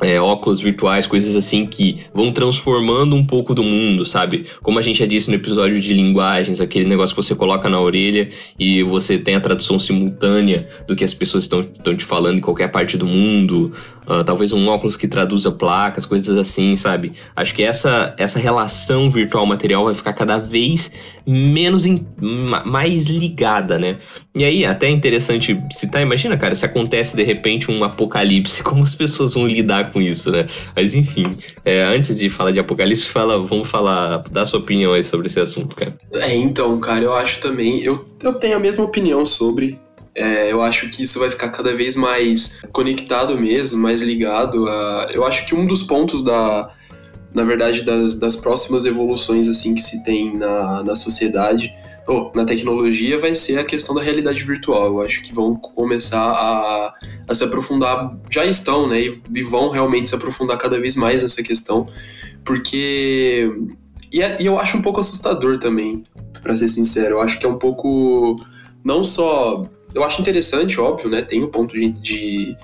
é, 0.00 0.20
óculos 0.20 0.61
virtuais, 0.61 1.06
coisas 1.06 1.37
assim 1.37 1.66
que 1.66 2.00
vão 2.14 2.32
transformando 2.32 3.16
um 3.16 3.24
pouco 3.24 3.54
do 3.54 3.62
mundo, 3.62 4.06
sabe? 4.06 4.46
Como 4.62 4.78
a 4.78 4.82
gente 4.82 5.00
já 5.00 5.06
disse 5.06 5.28
no 5.28 5.37
episódio 5.37 5.80
de 5.80 5.92
linguagens, 5.92 6.61
aquele 6.61 6.87
negócio 6.87 7.14
que 7.14 7.22
você 7.22 7.34
coloca 7.34 7.68
na 7.68 7.80
orelha 7.80 8.28
e 8.58 8.82
você 8.82 9.18
tem 9.18 9.34
a 9.34 9.40
tradução 9.40 9.78
simultânea 9.78 10.68
do 10.87 10.94
que 10.94 11.04
as 11.04 11.14
pessoas 11.14 11.44
estão 11.44 11.96
te 11.96 12.04
falando 12.04 12.38
em 12.38 12.40
qualquer 12.40 12.68
parte 12.68 12.96
do 12.96 13.06
mundo. 13.06 13.72
Uh, 14.06 14.24
talvez 14.24 14.54
um 14.54 14.68
óculos 14.68 14.96
que 14.96 15.06
traduza 15.06 15.50
placas, 15.52 16.06
coisas 16.06 16.37
assim, 16.38 16.74
sabe? 16.76 17.12
Acho 17.37 17.54
que 17.54 17.62
essa, 17.62 18.14
essa 18.16 18.38
relação 18.38 19.11
virtual-material 19.11 19.84
vai 19.84 19.94
ficar 19.94 20.14
cada 20.14 20.38
vez 20.38 20.90
menos 21.31 21.85
in, 21.85 22.07
mais 22.64 23.05
ligada, 23.05 23.79
né? 23.79 23.99
E 24.35 24.45
aí, 24.45 24.64
até 24.64 24.87
é 24.87 24.91
interessante 24.91 25.61
citar, 25.71 26.01
imagina, 26.01 26.38
cara, 26.38 26.55
se 26.55 26.64
acontece 26.64 27.14
de 27.14 27.23
repente 27.23 27.71
um 27.71 27.85
apocalipse, 27.85 28.62
como 28.64 28.83
as 28.83 28.95
pessoas 28.95 29.35
vão 29.35 29.47
lidar 29.47 29.93
com 29.93 30.01
isso, 30.01 30.31
né? 30.31 30.49
Mas 30.75 30.95
enfim, 30.95 31.37
é, 31.67 31.83
antes 31.83 32.17
de 32.17 32.31
falar 32.31 32.51
de 32.51 32.61
apocalipse, 32.61 33.11
fala, 33.11 33.38
vamos 33.38 33.69
falar, 33.69 34.25
dá 34.31 34.47
sua 34.47 34.59
opinião 34.59 34.95
aí 34.95 35.05
sobre 35.05 35.27
esse 35.27 35.38
assunto, 35.38 35.77
cara. 35.77 35.95
É, 36.14 36.35
então, 36.35 36.81
cara, 36.81 37.05
eu 37.05 37.14
acho 37.14 37.41
também, 37.41 37.83
eu, 37.83 38.09
eu 38.23 38.33
tenho 38.33 38.57
a 38.57 38.61
mesma 38.61 38.85
opinião 38.85 39.27
sobre. 39.27 39.79
É, 40.14 40.51
eu 40.51 40.62
acho 40.62 40.88
que 40.88 41.03
isso 41.03 41.21
vai 41.21 41.29
ficar 41.29 41.51
cada 41.51 41.77
vez 41.77 41.95
mais 41.95 42.61
conectado 42.73 43.38
mesmo, 43.38 43.81
mais 43.81 44.01
ligado. 44.01 44.67
A, 44.67 45.09
eu 45.12 45.25
acho 45.25 45.47
que 45.47 45.55
um 45.55 45.67
dos 45.67 45.83
pontos 45.83 46.23
da, 46.23 46.73
na 47.35 47.45
verdade, 47.45 47.83
das, 47.83 48.14
das 48.14 48.37
próximas 48.37 48.85
evoluções 48.85 49.49
assim 49.49 49.75
que 49.75 49.83
se 49.83 50.03
tem 50.03 50.37
na, 50.37 50.83
na 50.83 50.97
sociedade, 50.97 51.75
ou 52.09 52.33
na 52.35 52.45
tecnologia, 52.47 53.19
vai 53.19 53.35
ser 53.35 53.59
a 53.59 53.64
questão 53.64 53.95
da 53.95 54.01
realidade 54.01 54.43
virtual. 54.43 54.87
Eu 54.87 55.03
acho 55.03 55.23
que 55.23 55.33
vão 55.33 55.55
começar 55.55 56.23
a, 56.23 56.95
a 57.29 57.35
se 57.35 57.45
aprofundar, 57.45 58.17
já 58.31 58.47
estão, 58.47 58.88
né? 58.88 59.03
E, 59.03 59.23
e 59.35 59.43
vão 59.43 59.69
realmente 59.69 60.09
se 60.09 60.14
aprofundar 60.14 60.57
cada 60.57 60.81
vez 60.81 60.97
mais 60.97 61.23
nessa 61.23 61.43
questão, 61.43 61.87
porque. 62.43 63.53
E, 64.11 64.23
é, 64.23 64.41
e 64.41 64.47
eu 64.47 64.59
acho 64.59 64.79
um 64.79 64.83
pouco 64.83 65.01
assustador 65.01 65.59
também, 65.59 66.03
para 66.43 66.57
ser 66.57 66.69
sincero. 66.69 67.17
Eu 67.17 67.21
acho 67.21 67.38
que 67.38 67.45
é 67.45 67.49
um 67.49 67.59
pouco. 67.59 68.41
Não 68.83 69.05
só. 69.05 69.67
Eu 69.95 70.03
acho 70.03 70.23
interessante, 70.23 70.81
óbvio, 70.81 71.11
né? 71.11 71.21
Tem 71.21 71.43
o 71.45 71.49
ponto 71.49 71.75
de, 71.75 71.91
de, 71.93 72.57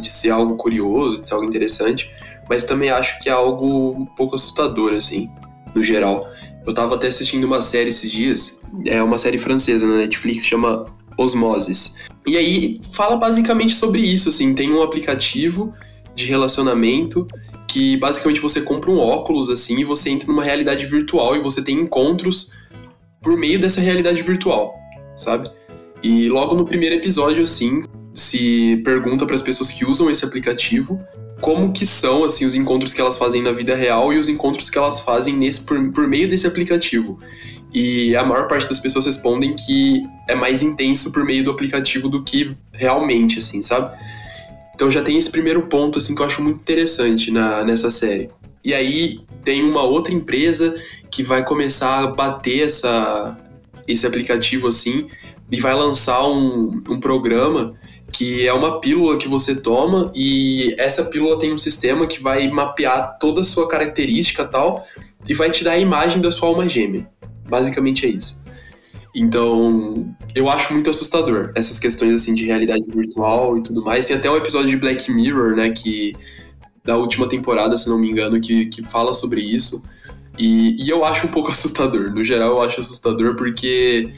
de 0.00 0.10
ser 0.10 0.30
algo 0.30 0.56
curioso, 0.56 1.20
de 1.20 1.28
ser 1.28 1.34
algo 1.34 1.46
interessante 1.46 2.10
mas 2.48 2.64
também 2.64 2.90
acho 2.90 3.20
que 3.20 3.28
é 3.28 3.32
algo 3.32 3.90
um 3.90 4.06
pouco 4.06 4.34
assustador, 4.34 4.92
assim, 4.94 5.30
no 5.74 5.82
geral. 5.82 6.28
Eu 6.66 6.74
tava 6.74 6.96
até 6.96 7.06
assistindo 7.06 7.44
uma 7.44 7.62
série 7.62 7.90
esses 7.90 8.10
dias, 8.10 8.62
é 8.84 9.02
uma 9.02 9.18
série 9.18 9.38
francesa 9.38 9.86
na 9.86 9.98
Netflix, 9.98 10.44
chama 10.44 10.86
Osmoses. 11.16 11.96
E 12.26 12.36
aí 12.36 12.80
fala 12.92 13.16
basicamente 13.16 13.74
sobre 13.74 14.02
isso, 14.02 14.28
assim, 14.28 14.54
tem 14.54 14.72
um 14.72 14.82
aplicativo 14.82 15.72
de 16.14 16.26
relacionamento 16.26 17.26
que 17.68 17.96
basicamente 17.98 18.40
você 18.40 18.60
compra 18.60 18.90
um 18.90 18.98
óculos, 18.98 19.50
assim, 19.50 19.80
e 19.80 19.84
você 19.84 20.10
entra 20.10 20.26
numa 20.26 20.42
realidade 20.42 20.86
virtual 20.86 21.36
e 21.36 21.40
você 21.40 21.62
tem 21.62 21.78
encontros 21.78 22.52
por 23.20 23.36
meio 23.36 23.58
dessa 23.58 23.80
realidade 23.80 24.22
virtual, 24.22 24.74
sabe? 25.16 25.50
E 26.02 26.28
logo 26.28 26.54
no 26.54 26.64
primeiro 26.64 26.94
episódio, 26.94 27.42
assim, 27.42 27.80
se 28.14 28.80
pergunta 28.84 29.26
para 29.26 29.34
as 29.34 29.42
pessoas 29.42 29.70
que 29.70 29.84
usam 29.84 30.10
esse 30.10 30.24
aplicativo 30.24 30.98
como 31.46 31.72
que 31.72 31.86
são 31.86 32.24
assim 32.24 32.44
os 32.44 32.56
encontros 32.56 32.92
que 32.92 33.00
elas 33.00 33.16
fazem 33.16 33.40
na 33.40 33.52
vida 33.52 33.76
real 33.76 34.12
e 34.12 34.18
os 34.18 34.28
encontros 34.28 34.68
que 34.68 34.76
elas 34.76 34.98
fazem 34.98 35.32
nesse 35.36 35.60
por, 35.60 35.92
por 35.92 36.08
meio 36.08 36.28
desse 36.28 36.44
aplicativo. 36.44 37.20
E 37.72 38.16
a 38.16 38.24
maior 38.24 38.48
parte 38.48 38.68
das 38.68 38.80
pessoas 38.80 39.06
respondem 39.06 39.54
que 39.54 40.02
é 40.26 40.34
mais 40.34 40.60
intenso 40.60 41.12
por 41.12 41.24
meio 41.24 41.44
do 41.44 41.52
aplicativo 41.52 42.08
do 42.08 42.24
que 42.24 42.56
realmente, 42.72 43.38
assim, 43.38 43.62
sabe? 43.62 43.96
Então 44.74 44.90
já 44.90 45.04
tem 45.04 45.16
esse 45.16 45.30
primeiro 45.30 45.62
ponto 45.68 46.00
assim 46.00 46.16
que 46.16 46.20
eu 46.20 46.26
acho 46.26 46.42
muito 46.42 46.58
interessante 46.58 47.30
na, 47.30 47.62
nessa 47.62 47.90
série. 47.92 48.28
E 48.64 48.74
aí 48.74 49.20
tem 49.44 49.62
uma 49.62 49.84
outra 49.84 50.12
empresa 50.12 50.74
que 51.12 51.22
vai 51.22 51.44
começar 51.44 52.00
a 52.00 52.06
bater 52.08 52.66
essa, 52.66 53.38
esse 53.86 54.04
aplicativo 54.04 54.66
assim 54.66 55.06
e 55.48 55.60
vai 55.60 55.76
lançar 55.76 56.26
um, 56.26 56.82
um 56.88 56.98
programa 56.98 57.76
que 58.12 58.46
é 58.46 58.52
uma 58.52 58.80
pílula 58.80 59.18
que 59.18 59.28
você 59.28 59.54
toma 59.54 60.10
e 60.14 60.74
essa 60.78 61.04
pílula 61.06 61.38
tem 61.38 61.52
um 61.52 61.58
sistema 61.58 62.06
que 62.06 62.22
vai 62.22 62.48
mapear 62.48 63.18
toda 63.18 63.40
a 63.40 63.44
sua 63.44 63.68
característica 63.68 64.44
tal 64.44 64.86
e 65.28 65.34
vai 65.34 65.50
te 65.50 65.64
dar 65.64 65.72
a 65.72 65.78
imagem 65.78 66.20
da 66.20 66.30
sua 66.30 66.48
alma 66.48 66.68
gêmea. 66.68 67.08
Basicamente 67.48 68.06
é 68.06 68.10
isso. 68.10 68.40
Então, 69.14 70.14
eu 70.34 70.48
acho 70.50 70.74
muito 70.74 70.90
assustador 70.90 71.50
essas 71.54 71.78
questões 71.78 72.14
assim 72.14 72.34
de 72.34 72.44
realidade 72.44 72.84
virtual 72.94 73.56
e 73.56 73.62
tudo 73.62 73.82
mais. 73.82 74.06
Tem 74.06 74.16
até 74.16 74.30
um 74.30 74.36
episódio 74.36 74.68
de 74.68 74.76
Black 74.76 75.10
Mirror, 75.10 75.56
né, 75.56 75.70
que 75.70 76.14
da 76.84 76.96
última 76.96 77.28
temporada, 77.28 77.76
se 77.78 77.88
não 77.88 77.98
me 77.98 78.10
engano, 78.10 78.40
que, 78.40 78.66
que 78.66 78.84
fala 78.84 79.14
sobre 79.14 79.40
isso. 79.40 79.82
E, 80.38 80.76
e 80.84 80.88
eu 80.88 81.04
acho 81.04 81.26
um 81.26 81.30
pouco 81.30 81.48
assustador. 81.52 82.12
No 82.12 82.22
geral, 82.22 82.50
eu 82.50 82.62
acho 82.62 82.80
assustador 82.80 83.36
porque 83.36 84.12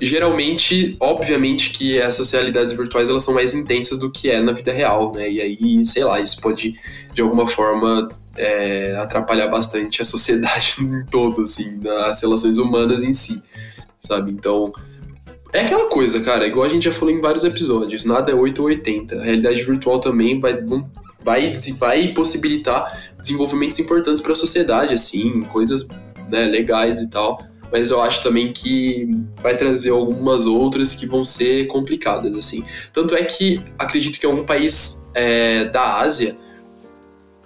geralmente, 0.00 0.96
obviamente 0.98 1.70
que 1.70 1.98
essas 1.98 2.30
realidades 2.30 2.72
virtuais 2.72 3.10
elas 3.10 3.24
são 3.24 3.34
mais 3.34 3.54
intensas 3.54 3.98
do 3.98 4.10
que 4.10 4.30
é 4.30 4.40
na 4.40 4.52
vida 4.52 4.72
real, 4.72 5.12
né? 5.12 5.30
E 5.30 5.40
aí, 5.40 5.86
sei 5.86 6.04
lá, 6.04 6.20
isso 6.20 6.40
pode 6.40 6.74
de 7.12 7.22
alguma 7.22 7.46
forma 7.46 8.08
é, 8.36 8.96
atrapalhar 8.96 9.48
bastante 9.48 10.02
a 10.02 10.04
sociedade 10.04 10.76
em 10.80 11.04
todo, 11.06 11.42
assim, 11.42 11.80
as 12.06 12.20
relações 12.20 12.58
humanas 12.58 13.02
em 13.02 13.12
si. 13.12 13.42
sabe? 14.00 14.32
Então, 14.32 14.72
é 15.52 15.60
aquela 15.60 15.88
coisa, 15.88 16.20
cara, 16.20 16.46
igual 16.46 16.64
a 16.64 16.68
gente 16.68 16.84
já 16.84 16.92
falou 16.92 17.14
em 17.14 17.20
vários 17.20 17.44
episódios, 17.44 18.04
nada 18.04 18.32
é 18.32 18.34
8 18.34 18.58
ou 18.58 18.68
80. 18.68 19.20
A 19.20 19.22
realidade 19.22 19.62
virtual 19.62 20.00
também 20.00 20.40
vai, 20.40 20.58
vai, 21.22 21.52
vai 21.78 22.08
possibilitar 22.08 23.12
desenvolvimentos 23.20 23.78
importantes 23.78 24.22
para 24.22 24.32
a 24.32 24.36
sociedade, 24.36 24.94
assim, 24.94 25.42
coisas 25.42 25.86
né, 26.28 26.44
legais 26.46 27.02
e 27.02 27.10
tal. 27.10 27.51
Mas 27.72 27.90
eu 27.90 28.02
acho 28.02 28.22
também 28.22 28.52
que 28.52 29.08
vai 29.42 29.56
trazer 29.56 29.90
algumas 29.90 30.44
outras 30.44 30.94
que 30.94 31.06
vão 31.06 31.24
ser 31.24 31.66
complicadas, 31.68 32.36
assim. 32.36 32.62
Tanto 32.92 33.14
é 33.14 33.24
que 33.24 33.62
acredito 33.78 34.20
que 34.20 34.26
algum 34.26 34.44
país 34.44 35.08
é, 35.14 35.64
da 35.70 35.98
Ásia 35.98 36.36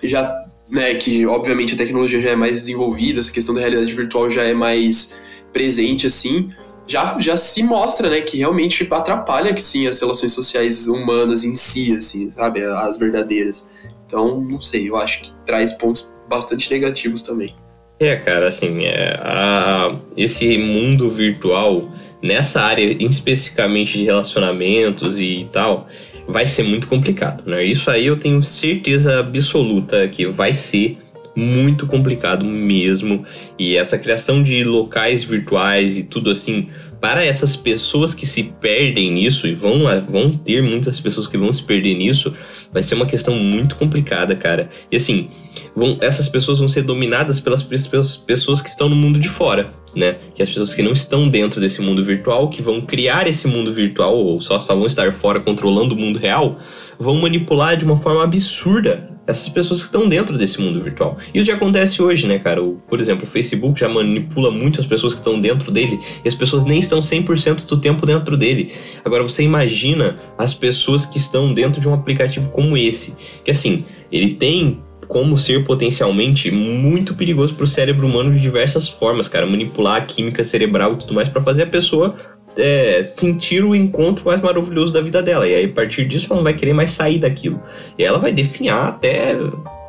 já, 0.02 0.44
né, 0.68 0.94
que 0.96 1.24
obviamente 1.26 1.74
a 1.74 1.76
tecnologia 1.76 2.20
já 2.20 2.30
é 2.30 2.36
mais 2.36 2.60
desenvolvida, 2.60 3.20
essa 3.20 3.30
questão 3.30 3.54
da 3.54 3.60
realidade 3.60 3.94
virtual 3.94 4.28
já 4.28 4.42
é 4.42 4.52
mais 4.52 5.20
presente, 5.52 6.06
assim, 6.06 6.50
já, 6.86 7.18
já 7.20 7.36
se 7.36 7.62
mostra, 7.62 8.10
né, 8.10 8.20
que 8.20 8.38
realmente 8.38 8.86
atrapalha 8.90 9.54
que 9.54 9.62
sim 9.62 9.86
as 9.86 10.00
relações 10.00 10.32
sociais 10.32 10.88
humanas 10.88 11.44
em 11.44 11.54
si, 11.54 11.94
assim, 11.94 12.30
sabe, 12.32 12.64
as 12.64 12.96
verdadeiras. 12.98 13.66
Então, 14.06 14.40
não 14.40 14.60
sei, 14.60 14.88
eu 14.88 14.96
acho 14.96 15.22
que 15.22 15.32
traz 15.44 15.72
pontos 15.72 16.14
bastante 16.28 16.70
negativos 16.70 17.22
também. 17.22 17.54
É, 17.98 18.14
cara, 18.16 18.48
assim, 18.48 18.84
é, 18.84 19.18
a, 19.22 19.96
esse 20.16 20.58
mundo 20.58 21.08
virtual, 21.08 21.90
nessa 22.22 22.60
área 22.60 22.84
especificamente 23.02 23.96
de 23.96 24.04
relacionamentos 24.04 25.18
e 25.18 25.48
tal, 25.50 25.88
vai 26.28 26.46
ser 26.46 26.62
muito 26.62 26.88
complicado, 26.88 27.44
né? 27.48 27.64
Isso 27.64 27.90
aí 27.90 28.06
eu 28.06 28.18
tenho 28.18 28.42
certeza 28.42 29.20
absoluta 29.20 30.06
que 30.08 30.26
vai 30.26 30.52
ser 30.52 30.98
muito 31.36 31.86
complicado 31.86 32.44
mesmo. 32.44 33.24
E 33.58 33.76
essa 33.76 33.98
criação 33.98 34.42
de 34.42 34.64
locais 34.64 35.24
virtuais 35.24 35.96
e 35.98 36.02
tudo 36.02 36.30
assim, 36.30 36.68
para 37.06 37.24
essas 37.24 37.54
pessoas 37.54 38.12
que 38.12 38.26
se 38.26 38.42
perdem 38.60 39.12
nisso, 39.12 39.46
e 39.46 39.54
vão, 39.54 39.84
vão 40.10 40.36
ter 40.36 40.60
muitas 40.60 40.98
pessoas 40.98 41.28
que 41.28 41.38
vão 41.38 41.52
se 41.52 41.62
perder 41.62 41.94
nisso, 41.94 42.34
vai 42.72 42.82
ser 42.82 42.96
uma 42.96 43.06
questão 43.06 43.32
muito 43.36 43.76
complicada, 43.76 44.34
cara. 44.34 44.68
E 44.90 44.96
assim, 44.96 45.28
vão, 45.76 45.96
essas 46.00 46.28
pessoas 46.28 46.58
vão 46.58 46.68
ser 46.68 46.82
dominadas 46.82 47.38
pelas 47.38 47.62
pessoas 47.62 48.60
que 48.60 48.68
estão 48.68 48.88
no 48.88 48.96
mundo 48.96 49.20
de 49.20 49.28
fora. 49.28 49.72
Né? 49.96 50.18
Que 50.34 50.42
as 50.42 50.50
pessoas 50.50 50.74
que 50.74 50.82
não 50.82 50.92
estão 50.92 51.26
dentro 51.26 51.58
desse 51.58 51.80
mundo 51.80 52.04
virtual, 52.04 52.50
que 52.50 52.60
vão 52.60 52.82
criar 52.82 53.26
esse 53.26 53.48
mundo 53.48 53.72
virtual, 53.72 54.14
ou 54.14 54.42
só, 54.42 54.58
só 54.58 54.74
vão 54.74 54.84
estar 54.84 55.10
fora 55.10 55.40
controlando 55.40 55.94
o 55.94 55.98
mundo 55.98 56.18
real, 56.18 56.58
vão 56.98 57.16
manipular 57.16 57.78
de 57.78 57.84
uma 57.86 57.98
forma 57.98 58.22
absurda 58.22 59.16
essas 59.26 59.48
pessoas 59.48 59.80
que 59.80 59.86
estão 59.86 60.08
dentro 60.08 60.36
desse 60.36 60.60
mundo 60.60 60.82
virtual. 60.82 61.18
Isso 61.34 61.46
já 61.46 61.54
acontece 61.54 62.00
hoje, 62.00 62.26
né, 62.26 62.38
cara? 62.38 62.62
O, 62.62 62.74
por 62.88 63.00
exemplo, 63.00 63.26
o 63.26 63.30
Facebook 63.30 63.80
já 63.80 63.88
manipula 63.88 64.50
muito 64.50 64.80
as 64.80 64.86
pessoas 64.86 65.14
que 65.14 65.20
estão 65.20 65.40
dentro 65.40 65.72
dele 65.72 65.98
e 66.24 66.28
as 66.28 66.34
pessoas 66.34 66.64
nem 66.64 66.78
estão 66.78 67.00
100% 67.00 67.66
do 67.66 67.76
tempo 67.78 68.06
dentro 68.06 68.36
dele. 68.36 68.72
Agora, 69.04 69.22
você 69.22 69.42
imagina 69.42 70.18
as 70.38 70.54
pessoas 70.54 71.04
que 71.04 71.18
estão 71.18 71.52
dentro 71.52 71.80
de 71.80 71.88
um 71.88 71.94
aplicativo 71.94 72.50
como 72.50 72.76
esse, 72.76 73.16
que 73.44 73.50
assim, 73.50 73.84
ele 74.12 74.34
tem 74.34 74.80
como 75.08 75.36
ser 75.36 75.64
potencialmente 75.64 76.50
muito 76.50 77.14
perigoso 77.14 77.54
para 77.54 77.64
o 77.64 77.66
cérebro 77.66 78.06
humano 78.06 78.32
de 78.32 78.40
diversas 78.40 78.88
formas, 78.88 79.28
cara. 79.28 79.46
Manipular 79.46 79.96
a 79.96 80.00
química 80.00 80.44
cerebral 80.44 80.94
e 80.94 80.96
tudo 80.96 81.14
mais 81.14 81.28
para 81.28 81.42
fazer 81.42 81.64
a 81.64 81.66
pessoa 81.66 82.16
é, 82.56 83.02
sentir 83.02 83.64
o 83.64 83.74
encontro 83.74 84.24
mais 84.24 84.40
maravilhoso 84.40 84.92
da 84.92 85.00
vida 85.00 85.22
dela. 85.22 85.46
E 85.46 85.54
aí, 85.54 85.64
a 85.64 85.72
partir 85.72 86.06
disso, 86.06 86.26
ela 86.28 86.36
não 86.36 86.44
vai 86.44 86.54
querer 86.54 86.72
mais 86.72 86.90
sair 86.90 87.18
daquilo. 87.18 87.60
E 87.98 88.04
ela 88.04 88.18
vai 88.18 88.32
definhar 88.32 88.88
até, 88.88 89.36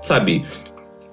sabe, 0.01 0.43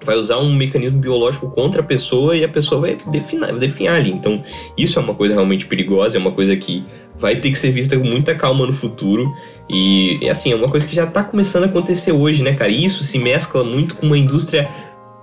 vai 0.04 0.16
usar 0.16 0.38
um 0.38 0.54
mecanismo 0.54 0.98
biológico 0.98 1.50
contra 1.50 1.80
a 1.80 1.84
pessoa 1.84 2.36
e 2.36 2.44
a 2.44 2.48
pessoa 2.48 2.80
vai 2.80 2.96
definir, 3.10 3.40
vai 3.40 3.58
definhar 3.58 3.96
ali. 3.96 4.10
Então, 4.10 4.42
isso 4.76 4.98
é 4.98 5.02
uma 5.02 5.14
coisa 5.14 5.34
realmente 5.34 5.66
perigosa, 5.66 6.16
é 6.16 6.20
uma 6.20 6.32
coisa 6.32 6.56
que 6.56 6.84
vai 7.18 7.36
ter 7.36 7.50
que 7.50 7.58
ser 7.58 7.72
vista 7.72 7.96
com 7.98 8.04
muita 8.04 8.34
calma 8.34 8.66
no 8.66 8.72
futuro. 8.72 9.32
E, 9.68 10.28
assim, 10.28 10.52
é 10.52 10.56
uma 10.56 10.68
coisa 10.68 10.86
que 10.86 10.94
já 10.94 11.04
está 11.04 11.24
começando 11.24 11.64
a 11.64 11.66
acontecer 11.66 12.12
hoje, 12.12 12.42
né, 12.42 12.54
cara? 12.54 12.70
E 12.70 12.84
isso 12.84 13.02
se 13.02 13.18
mescla 13.18 13.64
muito 13.64 13.96
com 13.96 14.06
uma 14.06 14.18
indústria 14.18 14.68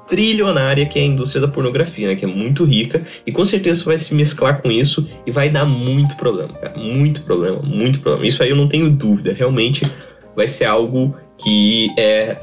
trilionária 0.07 0.85
que 0.85 0.99
é 0.99 1.03
a 1.03 1.05
indústria 1.05 1.41
da 1.41 1.47
pornografia, 1.47 2.07
né? 2.07 2.15
Que 2.15 2.25
é 2.25 2.27
muito 2.27 2.65
rica 2.65 3.05
e 3.25 3.31
com 3.31 3.45
certeza 3.45 3.85
vai 3.85 3.97
se 3.97 4.13
mesclar 4.13 4.61
com 4.61 4.69
isso 4.69 5.07
e 5.25 5.31
vai 5.31 5.49
dar 5.49 5.65
muito 5.65 6.17
problema, 6.17 6.53
cara. 6.53 6.77
Muito 6.77 7.21
problema, 7.23 7.61
muito 7.61 8.01
problema. 8.01 8.27
Isso 8.27 8.43
aí 8.43 8.49
eu 8.49 8.55
não 8.55 8.67
tenho 8.67 8.89
dúvida. 8.89 9.33
Realmente 9.33 9.89
vai 10.35 10.49
ser 10.49 10.65
algo 10.65 11.15
que 11.37 11.89
é 11.97 12.37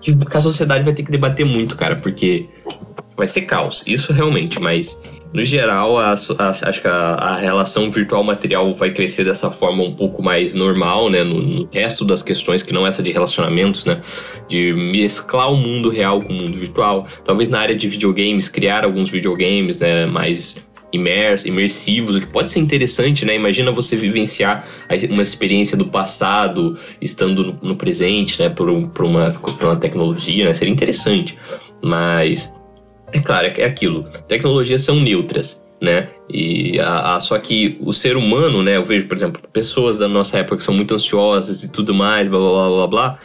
que 0.00 0.14
a 0.30 0.40
sociedade 0.40 0.84
vai 0.84 0.92
ter 0.92 1.02
que 1.02 1.10
debater 1.10 1.46
muito, 1.46 1.74
cara, 1.74 1.96
porque 1.96 2.46
vai 3.16 3.26
ser 3.26 3.42
caos. 3.42 3.82
Isso 3.86 4.12
realmente, 4.12 4.60
mas 4.60 5.00
no 5.34 5.44
geral, 5.44 5.98
a, 5.98 6.12
a, 6.12 6.48
acho 6.48 6.80
que 6.80 6.86
a, 6.86 7.14
a, 7.14 7.36
relação 7.36 7.90
virtual-material 7.90 8.72
vai 8.76 8.90
crescer 8.90 9.24
dessa 9.24 9.50
forma 9.50 9.82
um 9.82 9.92
pouco 9.92 10.22
mais 10.22 10.54
normal, 10.54 11.10
né? 11.10 11.24
No, 11.24 11.42
no, 11.42 11.68
resto 11.72 12.04
das 12.04 12.22
questões, 12.22 12.62
que 12.62 12.72
não 12.72 12.86
essa 12.86 13.02
de 13.02 13.10
relacionamentos, 13.10 13.84
né? 13.84 14.00
De 14.48 14.72
mesclar 14.72 15.52
o 15.52 15.56
mundo 15.56 15.90
real 15.90 16.22
com 16.22 16.32
o 16.32 16.36
mundo 16.36 16.56
virtual. 16.56 17.08
Talvez 17.24 17.48
na 17.48 17.58
área 17.58 17.74
de 17.74 17.88
videogames, 17.88 18.48
criar 18.48 18.84
alguns 18.84 19.10
videogames, 19.10 19.76
né? 19.76 20.06
Mais 20.06 20.54
imers, 20.92 21.44
imersivos, 21.44 22.14
o 22.14 22.20
que 22.20 22.28
pode 22.28 22.48
ser 22.52 22.60
interessante, 22.60 23.24
né? 23.24 23.34
Imagina 23.34 23.72
você 23.72 23.96
vivenciar 23.96 24.64
uma 25.10 25.22
experiência 25.22 25.76
do 25.76 25.86
passado 25.86 26.78
estando 27.02 27.42
no, 27.42 27.58
no 27.60 27.76
presente, 27.76 28.40
né? 28.40 28.48
Por, 28.50 28.88
por, 28.90 29.04
uma, 29.04 29.32
por 29.32 29.64
uma 29.64 29.76
tecnologia, 29.76 30.44
né? 30.44 30.54
Seria 30.54 30.72
interessante. 30.72 31.36
Mas 31.82 32.54
é 33.14 33.20
claro, 33.20 33.46
é 33.46 33.64
aquilo. 33.64 34.02
Tecnologias 34.26 34.82
são 34.82 34.96
neutras, 34.96 35.62
né? 35.80 36.08
E 36.28 36.80
a, 36.80 37.14
a, 37.14 37.20
só 37.20 37.38
que 37.38 37.78
o 37.80 37.92
ser 37.92 38.16
humano, 38.16 38.60
né? 38.60 38.76
Eu 38.76 38.84
vejo, 38.84 39.06
por 39.06 39.16
exemplo, 39.16 39.40
pessoas 39.52 39.98
da 39.98 40.08
nossa 40.08 40.36
época 40.38 40.56
que 40.56 40.64
são 40.64 40.74
muito 40.74 40.92
ansiosas 40.94 41.62
e 41.62 41.70
tudo 41.70 41.94
mais, 41.94 42.28
blá 42.28 42.40
blá 42.40 42.50
blá 42.50 42.68
blá 42.68 42.86
blá. 42.88 43.18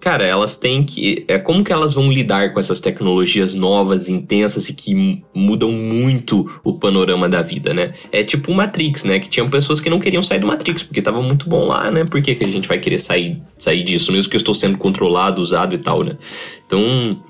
Cara, 0.00 0.24
elas 0.24 0.56
têm 0.56 0.82
que. 0.82 1.24
É 1.28 1.38
como 1.38 1.62
que 1.62 1.72
elas 1.72 1.94
vão 1.94 2.10
lidar 2.10 2.52
com 2.52 2.58
essas 2.58 2.80
tecnologias 2.80 3.54
novas, 3.54 4.08
intensas 4.08 4.68
e 4.68 4.74
que 4.74 5.22
mudam 5.32 5.70
muito 5.70 6.60
o 6.64 6.72
panorama 6.72 7.28
da 7.28 7.40
vida, 7.40 7.72
né? 7.72 7.90
É 8.10 8.24
tipo 8.24 8.50
o 8.50 8.54
Matrix, 8.56 9.04
né? 9.04 9.20
Que 9.20 9.28
tinham 9.28 9.48
pessoas 9.48 9.80
que 9.80 9.88
não 9.88 10.00
queriam 10.00 10.22
sair 10.22 10.40
do 10.40 10.48
Matrix, 10.48 10.82
porque 10.82 11.00
tava 11.00 11.22
muito 11.22 11.48
bom 11.48 11.66
lá, 11.66 11.92
né? 11.92 12.04
Por 12.04 12.20
que, 12.20 12.34
que 12.34 12.44
a 12.44 12.50
gente 12.50 12.66
vai 12.66 12.78
querer 12.78 12.98
sair, 12.98 13.40
sair 13.56 13.84
disso, 13.84 14.10
mesmo 14.10 14.30
que 14.30 14.36
eu 14.36 14.40
estou 14.40 14.54
sendo 14.54 14.78
controlado, 14.78 15.40
usado 15.40 15.76
e 15.76 15.78
tal, 15.78 16.02
né? 16.02 16.16
Então 16.66 17.22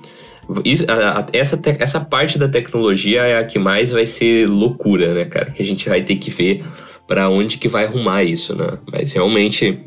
isso, 0.65 0.85
a, 0.87 1.19
a, 1.19 1.25
essa, 1.33 1.59
essa 1.79 1.99
parte 1.99 2.37
da 2.37 2.47
tecnologia 2.47 3.21
é 3.21 3.37
a 3.37 3.43
que 3.43 3.59
mais 3.59 3.91
vai 3.91 4.05
ser 4.05 4.47
loucura, 4.49 5.13
né, 5.13 5.25
cara? 5.25 5.51
Que 5.51 5.61
a 5.61 5.65
gente 5.65 5.87
vai 5.87 6.01
ter 6.01 6.15
que 6.15 6.31
ver 6.31 6.65
para 7.07 7.29
onde 7.29 7.57
que 7.57 7.67
vai 7.67 7.85
arrumar 7.85 8.23
isso, 8.23 8.55
né? 8.55 8.77
Mas 8.91 9.13
realmente 9.13 9.79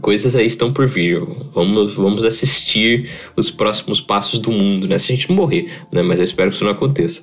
coisas 0.00 0.36
aí 0.36 0.46
estão 0.46 0.72
por 0.72 0.88
vir. 0.88 1.20
Vamos, 1.52 1.94
vamos 1.94 2.24
assistir 2.24 3.10
os 3.36 3.50
próximos 3.50 4.00
passos 4.00 4.38
do 4.38 4.50
mundo, 4.50 4.86
né? 4.86 4.98
Se 4.98 5.12
a 5.12 5.14
gente 5.14 5.32
morrer, 5.32 5.70
né? 5.90 6.02
Mas 6.02 6.18
eu 6.18 6.24
espero 6.24 6.50
que 6.50 6.56
isso 6.56 6.64
não 6.64 6.72
aconteça. 6.72 7.22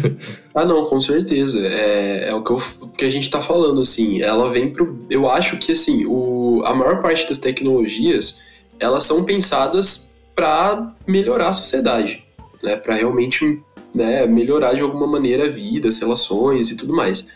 ah, 0.54 0.64
não, 0.64 0.86
com 0.86 1.00
certeza. 1.00 1.64
É, 1.66 2.30
é 2.30 2.34
o 2.34 2.42
que, 2.42 2.50
eu, 2.50 2.62
que 2.96 3.04
a 3.04 3.10
gente 3.10 3.30
tá 3.30 3.40
falando, 3.40 3.80
assim. 3.80 4.20
Ela 4.20 4.50
vem 4.50 4.70
pro. 4.70 5.04
Eu 5.08 5.28
acho 5.30 5.56
que, 5.58 5.72
assim, 5.72 6.04
o, 6.06 6.62
a 6.64 6.74
maior 6.74 7.00
parte 7.00 7.28
das 7.28 7.38
tecnologias 7.38 8.40
elas 8.80 9.04
são 9.04 9.24
pensadas 9.24 10.09
para 10.40 10.94
melhorar 11.06 11.48
a 11.48 11.52
sociedade, 11.52 12.24
né? 12.62 12.74
Para 12.74 12.94
realmente 12.94 13.60
né, 13.94 14.26
melhorar 14.26 14.72
de 14.72 14.80
alguma 14.80 15.06
maneira 15.06 15.44
a 15.44 15.50
vida, 15.50 15.86
as 15.86 15.98
relações 15.98 16.70
e 16.70 16.76
tudo 16.78 16.94
mais. 16.94 17.28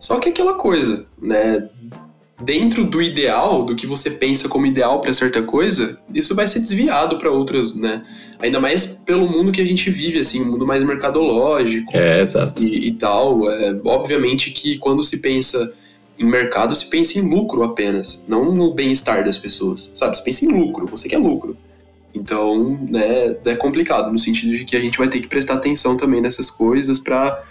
Só 0.00 0.18
que 0.18 0.30
aquela 0.30 0.54
coisa, 0.54 1.04
né? 1.20 1.68
Dentro 2.40 2.84
do 2.84 3.02
ideal, 3.02 3.62
do 3.62 3.76
que 3.76 3.86
você 3.86 4.10
pensa 4.10 4.48
como 4.48 4.64
ideal 4.64 5.02
para 5.02 5.12
certa 5.12 5.42
coisa, 5.42 5.98
isso 6.14 6.34
vai 6.34 6.48
ser 6.48 6.60
desviado 6.60 7.18
para 7.18 7.30
outras, 7.30 7.74
né? 7.76 8.02
Ainda 8.38 8.58
mais 8.58 9.02
pelo 9.04 9.28
mundo 9.28 9.52
que 9.52 9.60
a 9.60 9.66
gente 9.66 9.90
vive, 9.90 10.18
assim, 10.18 10.40
um 10.40 10.52
mundo 10.52 10.66
mais 10.66 10.82
mercadológico 10.82 11.94
é, 11.94 12.22
exato. 12.22 12.62
E, 12.62 12.88
e 12.88 12.92
tal. 12.92 13.50
É, 13.50 13.78
obviamente 13.84 14.50
que 14.50 14.78
quando 14.78 15.04
se 15.04 15.18
pensa 15.18 15.74
em 16.18 16.24
mercado, 16.24 16.74
se 16.74 16.86
pensa 16.88 17.18
em 17.18 17.22
lucro 17.22 17.62
apenas, 17.62 18.24
não 18.26 18.54
no 18.54 18.72
bem-estar 18.72 19.22
das 19.22 19.36
pessoas, 19.36 19.90
sabe? 19.92 20.16
Se 20.16 20.24
pensa 20.24 20.46
em 20.46 20.48
lucro, 20.48 20.86
você 20.86 21.06
quer 21.06 21.18
lucro. 21.18 21.54
Então, 22.16 22.78
né, 22.88 23.36
é 23.44 23.54
complicado, 23.54 24.10
no 24.10 24.18
sentido 24.18 24.56
de 24.56 24.64
que 24.64 24.74
a 24.74 24.80
gente 24.80 24.96
vai 24.96 25.08
ter 25.08 25.20
que 25.20 25.28
prestar 25.28 25.54
atenção 25.54 25.96
também 25.96 26.20
nessas 26.20 26.50
coisas 26.50 26.98
para 26.98 27.42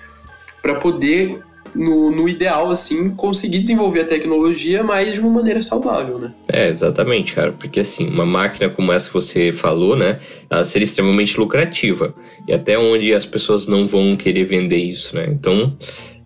poder, 0.82 1.39
no, 1.73 2.10
no 2.10 2.28
ideal, 2.28 2.71
assim, 2.71 3.10
conseguir 3.12 3.60
desenvolver 3.60 4.01
a 4.01 4.06
tecnologia, 4.06 4.82
mas 4.82 5.13
de 5.13 5.20
uma 5.20 5.30
maneira 5.30 5.61
saudável, 5.61 6.18
né? 6.18 6.34
É, 6.47 6.70
exatamente, 6.70 7.36
cara, 7.36 7.51
porque 7.51 7.80
assim, 7.82 8.07
uma 8.07 8.26
máquina 8.26 8.70
como 8.70 8.91
essa 8.91 9.07
que 9.07 9.13
você 9.13 9.53
falou, 9.53 9.95
né, 9.95 10.20
ela 10.49 10.63
seria 10.63 10.86
extremamente 10.86 11.39
lucrativa, 11.39 12.16
e 12.47 12.53
até 12.53 12.78
onde 12.78 13.13
as 13.13 13.26
pessoas 13.26 13.68
não 13.68 13.88
vão 13.88 14.16
querer 14.16 14.45
vender 14.45 14.78
isso, 14.78 15.16
né? 15.16 15.28
Então, 15.30 15.78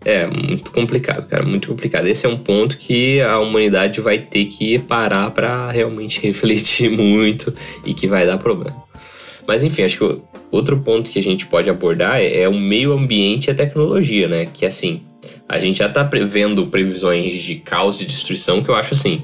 é, 0.04 0.26
muito 0.26 0.70
complicado, 0.70 1.28
cara, 1.28 1.44
muito 1.44 1.68
complicado. 1.68 2.06
Esse 2.06 2.24
é 2.26 2.28
um 2.28 2.38
ponto 2.38 2.76
que 2.78 3.20
a 3.20 3.38
humanidade 3.38 4.00
vai 4.00 4.18
ter 4.18 4.46
que 4.46 4.78
parar 4.78 5.30
para 5.30 5.70
realmente 5.70 6.20
refletir 6.26 6.90
muito 6.90 7.54
e 7.84 7.92
que 7.92 8.06
vai 8.06 8.26
dar 8.26 8.38
problema. 8.38 8.82
Mas 9.46 9.62
enfim, 9.62 9.82
acho 9.82 9.98
que 9.98 10.22
outro 10.50 10.80
ponto 10.80 11.10
que 11.10 11.18
a 11.18 11.22
gente 11.22 11.46
pode 11.46 11.68
abordar 11.68 12.20
é, 12.20 12.42
é 12.42 12.48
o 12.48 12.54
meio 12.54 12.92
ambiente 12.92 13.48
e 13.48 13.50
a 13.50 13.54
tecnologia, 13.54 14.26
né? 14.26 14.46
Que 14.46 14.64
assim, 14.64 15.02
a 15.48 15.58
gente 15.58 15.78
já 15.78 15.86
está 15.86 16.04
prevendo 16.04 16.66
previsões 16.66 17.42
de 17.42 17.56
caos 17.56 18.00
e 18.00 18.06
destruição 18.06 18.62
que 18.62 18.70
eu 18.70 18.74
acho 18.74 18.94
assim. 18.94 19.22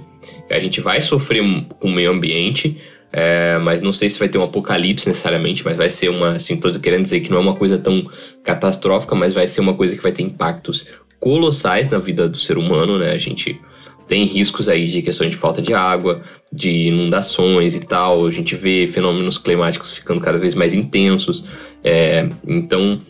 A 0.50 0.60
gente 0.60 0.80
vai 0.80 1.00
sofrer 1.00 1.42
com 1.78 1.88
o 1.88 1.92
meio 1.92 2.10
ambiente, 2.10 2.76
é, 3.18 3.58
mas 3.60 3.80
não 3.80 3.94
sei 3.94 4.10
se 4.10 4.18
vai 4.18 4.28
ter 4.28 4.36
um 4.36 4.42
apocalipse 4.42 5.08
necessariamente, 5.08 5.64
mas 5.64 5.74
vai 5.74 5.88
ser 5.88 6.10
uma, 6.10 6.32
assim, 6.32 6.54
tô 6.58 6.70
querendo 6.78 7.04
dizer 7.04 7.20
que 7.20 7.30
não 7.30 7.38
é 7.38 7.40
uma 7.40 7.56
coisa 7.56 7.78
tão 7.78 8.10
catastrófica, 8.44 9.14
mas 9.14 9.32
vai 9.32 9.46
ser 9.46 9.62
uma 9.62 9.72
coisa 9.72 9.96
que 9.96 10.02
vai 10.02 10.12
ter 10.12 10.22
impactos 10.22 10.86
colossais 11.18 11.88
na 11.88 11.98
vida 11.98 12.28
do 12.28 12.38
ser 12.38 12.58
humano, 12.58 12.98
né? 12.98 13.12
A 13.12 13.18
gente 13.18 13.58
tem 14.06 14.26
riscos 14.26 14.68
aí 14.68 14.86
de 14.86 15.00
questões 15.00 15.30
de 15.30 15.38
falta 15.38 15.62
de 15.62 15.72
água, 15.72 16.20
de 16.52 16.88
inundações 16.88 17.74
e 17.74 17.80
tal. 17.80 18.26
A 18.26 18.30
gente 18.30 18.54
vê 18.54 18.86
fenômenos 18.92 19.38
climáticos 19.38 19.94
ficando 19.94 20.20
cada 20.20 20.36
vez 20.36 20.54
mais 20.54 20.74
intensos. 20.74 21.42
É, 21.82 22.28
então, 22.46 23.00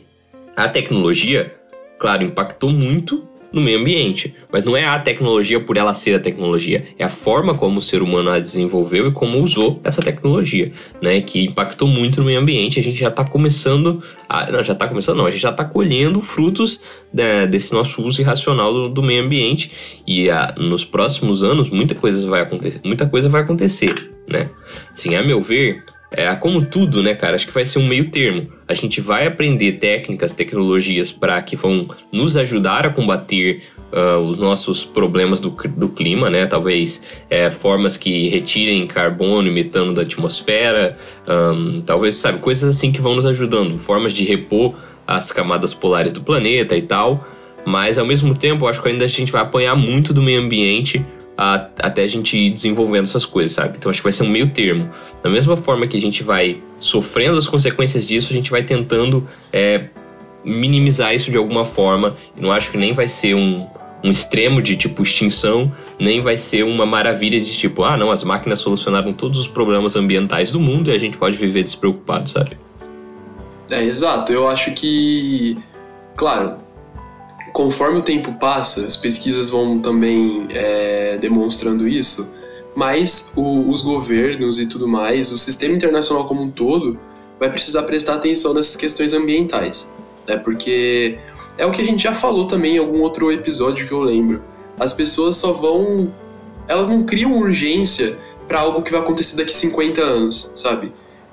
a 0.54 0.68
tecnologia, 0.68 1.52
claro, 1.98 2.22
impactou 2.22 2.70
muito 2.70 3.26
no 3.52 3.60
meio 3.60 3.80
ambiente. 3.80 4.35
Mas 4.56 4.64
não 4.64 4.74
é 4.74 4.86
a 4.86 4.98
tecnologia 4.98 5.60
por 5.60 5.76
ela 5.76 5.92
ser 5.92 6.14
a 6.14 6.18
tecnologia, 6.18 6.86
é 6.98 7.04
a 7.04 7.10
forma 7.10 7.54
como 7.54 7.78
o 7.78 7.82
ser 7.82 8.00
humano 8.00 8.30
a 8.30 8.38
desenvolveu 8.38 9.08
e 9.08 9.12
como 9.12 9.38
usou 9.38 9.78
essa 9.84 10.00
tecnologia, 10.00 10.72
né? 11.02 11.20
Que 11.20 11.44
impactou 11.44 11.86
muito 11.86 12.20
no 12.20 12.24
meio 12.26 12.40
ambiente. 12.40 12.80
A 12.80 12.82
gente 12.82 12.98
já 12.98 13.08
está 13.08 13.22
começando, 13.22 14.02
a, 14.26 14.50
não, 14.50 14.64
já 14.64 14.72
está 14.72 14.88
começando, 14.88 15.18
não, 15.18 15.26
a 15.26 15.30
gente 15.30 15.42
já 15.42 15.50
está 15.50 15.62
colhendo 15.62 16.22
frutos 16.22 16.80
né, 17.12 17.46
desse 17.46 17.74
nosso 17.74 18.02
uso 18.02 18.22
irracional 18.22 18.72
do, 18.72 18.88
do 18.88 19.02
meio 19.02 19.24
ambiente. 19.24 19.70
E 20.06 20.30
a, 20.30 20.54
nos 20.56 20.86
próximos 20.86 21.44
anos, 21.44 21.68
muita 21.68 21.94
coisa 21.94 22.26
vai 22.26 22.40
acontecer, 22.40 22.80
muita 22.82 23.06
coisa 23.06 23.28
vai 23.28 23.42
acontecer, 23.42 23.92
né? 24.26 24.48
Assim, 24.90 25.16
a 25.16 25.22
meu 25.22 25.42
ver, 25.42 25.84
é, 26.12 26.34
como 26.36 26.64
tudo, 26.64 27.02
né, 27.02 27.14
cara? 27.14 27.36
Acho 27.36 27.46
que 27.46 27.52
vai 27.52 27.66
ser 27.66 27.78
um 27.78 27.86
meio 27.86 28.10
termo. 28.10 28.50
A 28.66 28.74
gente 28.74 29.02
vai 29.02 29.26
aprender 29.26 29.72
técnicas, 29.72 30.32
tecnologias 30.32 31.12
para 31.12 31.40
que 31.42 31.56
vão 31.56 31.88
nos 32.10 32.38
ajudar 32.38 32.86
a 32.86 32.90
combater 32.90 33.62
uh, 33.92 34.18
os 34.18 34.38
nossos 34.38 34.84
problemas 34.84 35.40
do, 35.40 35.50
do 35.50 35.88
clima, 35.88 36.30
né? 36.30 36.46
Talvez 36.46 37.02
é, 37.30 37.50
formas 37.50 37.96
que 37.96 38.28
retirem 38.28 38.86
carbono 38.86 39.48
e 39.48 39.50
metano 39.50 39.94
da 39.94 40.02
atmosfera, 40.02 40.96
um, 41.28 41.80
talvez, 41.80 42.16
sabe, 42.16 42.38
coisas 42.38 42.76
assim 42.76 42.92
que 42.92 43.00
vão 43.00 43.14
nos 43.14 43.26
ajudando, 43.26 43.78
formas 43.78 44.12
de 44.12 44.24
repor 44.24 44.74
as 45.06 45.30
camadas 45.30 45.72
polares 45.72 46.12
do 46.12 46.20
planeta 46.20 46.76
e 46.76 46.82
tal. 46.82 47.26
Mas 47.64 47.98
ao 47.98 48.06
mesmo 48.06 48.34
tempo, 48.34 48.66
acho 48.66 48.80
que 48.80 48.88
ainda 48.88 49.04
a 49.04 49.08
gente 49.08 49.32
vai 49.32 49.42
apanhar 49.42 49.74
muito 49.74 50.14
do 50.14 50.22
meio 50.22 50.40
ambiente 50.40 51.04
a, 51.36 51.54
até 51.78 52.04
a 52.04 52.06
gente 52.06 52.36
ir 52.36 52.50
desenvolvendo 52.50 53.04
essas 53.04 53.26
coisas, 53.26 53.52
sabe? 53.52 53.76
Então 53.76 53.90
acho 53.90 54.00
que 54.00 54.04
vai 54.04 54.12
ser 54.12 54.22
um 54.22 54.28
meio 54.28 54.50
termo. 54.50 54.90
Da 55.22 55.28
mesma 55.28 55.56
forma 55.56 55.86
que 55.86 55.96
a 55.96 56.00
gente 56.00 56.22
vai 56.22 56.62
sofrendo 56.78 57.36
as 57.36 57.48
consequências 57.48 58.06
disso, 58.06 58.32
a 58.32 58.36
gente 58.36 58.50
vai 58.50 58.62
tentando 58.62 59.28
é, 59.52 59.88
minimizar 60.46 61.14
isso 61.14 61.30
de 61.30 61.36
alguma 61.36 61.64
forma. 61.64 62.16
Não 62.36 62.52
acho 62.52 62.70
que 62.70 62.78
nem 62.78 62.92
vai 62.92 63.08
ser 63.08 63.34
um, 63.34 63.66
um 64.02 64.10
extremo 64.10 64.62
de 64.62 64.76
tipo 64.76 65.02
extinção, 65.02 65.72
nem 65.98 66.20
vai 66.20 66.38
ser 66.38 66.64
uma 66.64 66.86
maravilha 66.86 67.40
de 67.40 67.52
tipo, 67.52 67.82
ah, 67.82 67.96
não, 67.96 68.10
as 68.10 68.22
máquinas 68.22 68.60
solucionaram 68.60 69.12
todos 69.12 69.40
os 69.40 69.48
problemas 69.48 69.96
ambientais 69.96 70.50
do 70.52 70.60
mundo 70.60 70.90
e 70.90 70.94
a 70.94 70.98
gente 70.98 71.16
pode 71.16 71.36
viver 71.36 71.64
despreocupado, 71.64 72.30
sabe? 72.30 72.56
É, 73.68 73.82
exato. 73.82 74.32
Eu 74.32 74.46
acho 74.46 74.72
que, 74.72 75.58
claro, 76.14 76.58
conforme 77.52 77.98
o 77.98 78.02
tempo 78.02 78.32
passa, 78.34 78.86
as 78.86 78.94
pesquisas 78.94 79.50
vão 79.50 79.80
também 79.80 80.46
é, 80.50 81.18
demonstrando 81.20 81.88
isso, 81.88 82.32
mas 82.76 83.32
o, 83.34 83.68
os 83.68 83.82
governos 83.82 84.58
e 84.58 84.66
tudo 84.66 84.86
mais, 84.86 85.32
o 85.32 85.38
sistema 85.38 85.74
internacional 85.74 86.26
como 86.26 86.42
um 86.42 86.50
todo, 86.50 86.98
vai 87.40 87.50
precisar 87.50 87.82
prestar 87.82 88.14
atenção 88.14 88.54
nessas 88.54 88.76
questões 88.76 89.12
ambientais. 89.12 89.90
Né? 90.26 90.36
Porque 90.36 91.18
é 91.58 91.66
o 91.66 91.70
que 91.70 91.82
a 91.82 91.84
gente 91.84 92.02
já 92.02 92.12
falou 92.12 92.46
também 92.46 92.76
em 92.76 92.78
algum 92.78 93.00
outro 93.00 93.30
episódio 93.32 93.86
que 93.86 93.92
eu 93.92 94.00
lembro. 94.00 94.42
As 94.78 94.92
pessoas 94.92 95.36
só 95.36 95.52
vão. 95.52 96.12
Elas 96.68 96.88
não 96.88 97.04
criam 97.04 97.36
urgência 97.36 98.18
para 98.46 98.60
algo 98.60 98.82
que 98.82 98.92
vai 98.92 99.00
acontecer 99.00 99.36
daqui 99.36 99.56
50 99.56 100.00
anos, 100.02 100.52
sabe? 100.56 100.92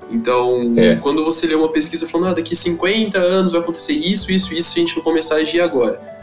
Então, 0.10 0.74
é. 0.78 0.96
quando 0.98 1.24
você 1.24 1.48
lê 1.48 1.56
uma 1.56 1.70
pesquisa 1.70 2.08
falando, 2.08 2.32
ah, 2.32 2.34
daqui 2.34 2.56
50 2.56 3.18
anos 3.18 3.52
vai 3.52 3.62
acontecer 3.62 3.94
isso, 3.94 4.32
isso, 4.32 4.54
isso, 4.54 4.78
e 4.78 4.82
a 4.82 4.86
gente 4.86 4.96
não 4.96 5.04
começar 5.04 5.36
a 5.36 5.38
agir 5.40 5.62
agora 5.62 6.14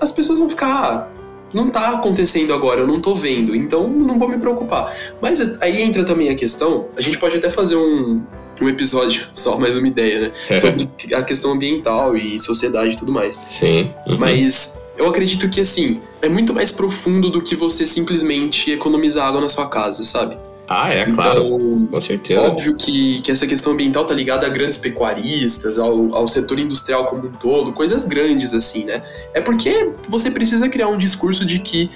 as 0.00 0.12
pessoas 0.12 0.38
vão 0.38 0.48
ficar. 0.48 0.68
Ah, 0.68 1.08
não 1.52 1.70
tá 1.70 1.90
acontecendo 1.90 2.52
agora, 2.52 2.80
eu 2.80 2.86
não 2.86 3.00
tô 3.00 3.14
vendo, 3.14 3.54
então 3.54 3.88
não 3.88 4.18
vou 4.18 4.28
me 4.28 4.38
preocupar. 4.38 4.94
Mas 5.20 5.40
aí 5.60 5.80
entra 5.80 6.04
também 6.04 6.28
a 6.28 6.34
questão, 6.34 6.86
a 6.96 7.00
gente 7.00 7.18
pode 7.18 7.36
até 7.36 7.48
fazer 7.48 7.76
um, 7.76 8.22
um 8.60 8.68
episódio, 8.68 9.26
só 9.34 9.58
mais 9.58 9.76
uma 9.76 9.86
ideia, 9.86 10.20
né? 10.20 10.32
É. 10.48 10.56
Sobre 10.56 10.88
a 11.14 11.22
questão 11.22 11.52
ambiental 11.52 12.16
e 12.16 12.38
sociedade 12.38 12.94
e 12.94 12.96
tudo 12.96 13.12
mais. 13.12 13.34
Sim. 13.36 13.90
Uhum. 14.06 14.18
Mas 14.18 14.82
eu 14.96 15.08
acredito 15.08 15.48
que, 15.48 15.60
assim, 15.60 16.00
é 16.22 16.28
muito 16.28 16.54
mais 16.54 16.70
profundo 16.70 17.30
do 17.30 17.42
que 17.42 17.54
você 17.54 17.86
simplesmente 17.86 18.70
economizar 18.72 19.26
água 19.26 19.40
na 19.40 19.48
sua 19.48 19.68
casa, 19.68 20.04
sabe? 20.04 20.36
Ah, 20.68 20.92
é, 20.92 21.02
então, 21.02 21.14
claro. 21.14 21.88
Com 21.90 22.00
certeza. 22.00 22.40
Óbvio 22.42 22.74
que, 22.76 23.20
que 23.22 23.30
essa 23.30 23.46
questão 23.46 23.72
ambiental 23.72 24.04
tá 24.04 24.14
ligada 24.14 24.46
a 24.46 24.48
grandes 24.48 24.78
pecuaristas, 24.78 25.78
ao, 25.78 26.14
ao 26.14 26.26
setor 26.26 26.58
industrial 26.58 27.06
como 27.06 27.28
um 27.28 27.32
todo, 27.32 27.72
coisas 27.72 28.04
grandes 28.04 28.52
assim, 28.52 28.84
né? 28.84 29.02
É 29.32 29.40
porque 29.40 29.92
você 30.08 30.30
precisa 30.30 30.68
criar 30.68 30.88
um 30.88 30.98
discurso 30.98 31.44
de 31.44 31.60
que 31.60 31.90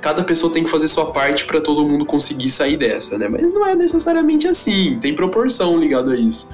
cada 0.00 0.22
pessoa 0.24 0.52
tem 0.52 0.64
que 0.64 0.70
fazer 0.70 0.88
sua 0.88 1.12
parte 1.12 1.44
para 1.44 1.60
todo 1.60 1.84
mundo 1.86 2.04
conseguir 2.04 2.50
sair 2.50 2.76
dessa, 2.76 3.16
né? 3.18 3.28
Mas 3.28 3.52
não 3.52 3.66
é 3.66 3.74
necessariamente 3.74 4.46
assim, 4.46 4.98
tem 5.00 5.14
proporção 5.14 5.78
ligada 5.78 6.12
a 6.12 6.16
isso. 6.16 6.50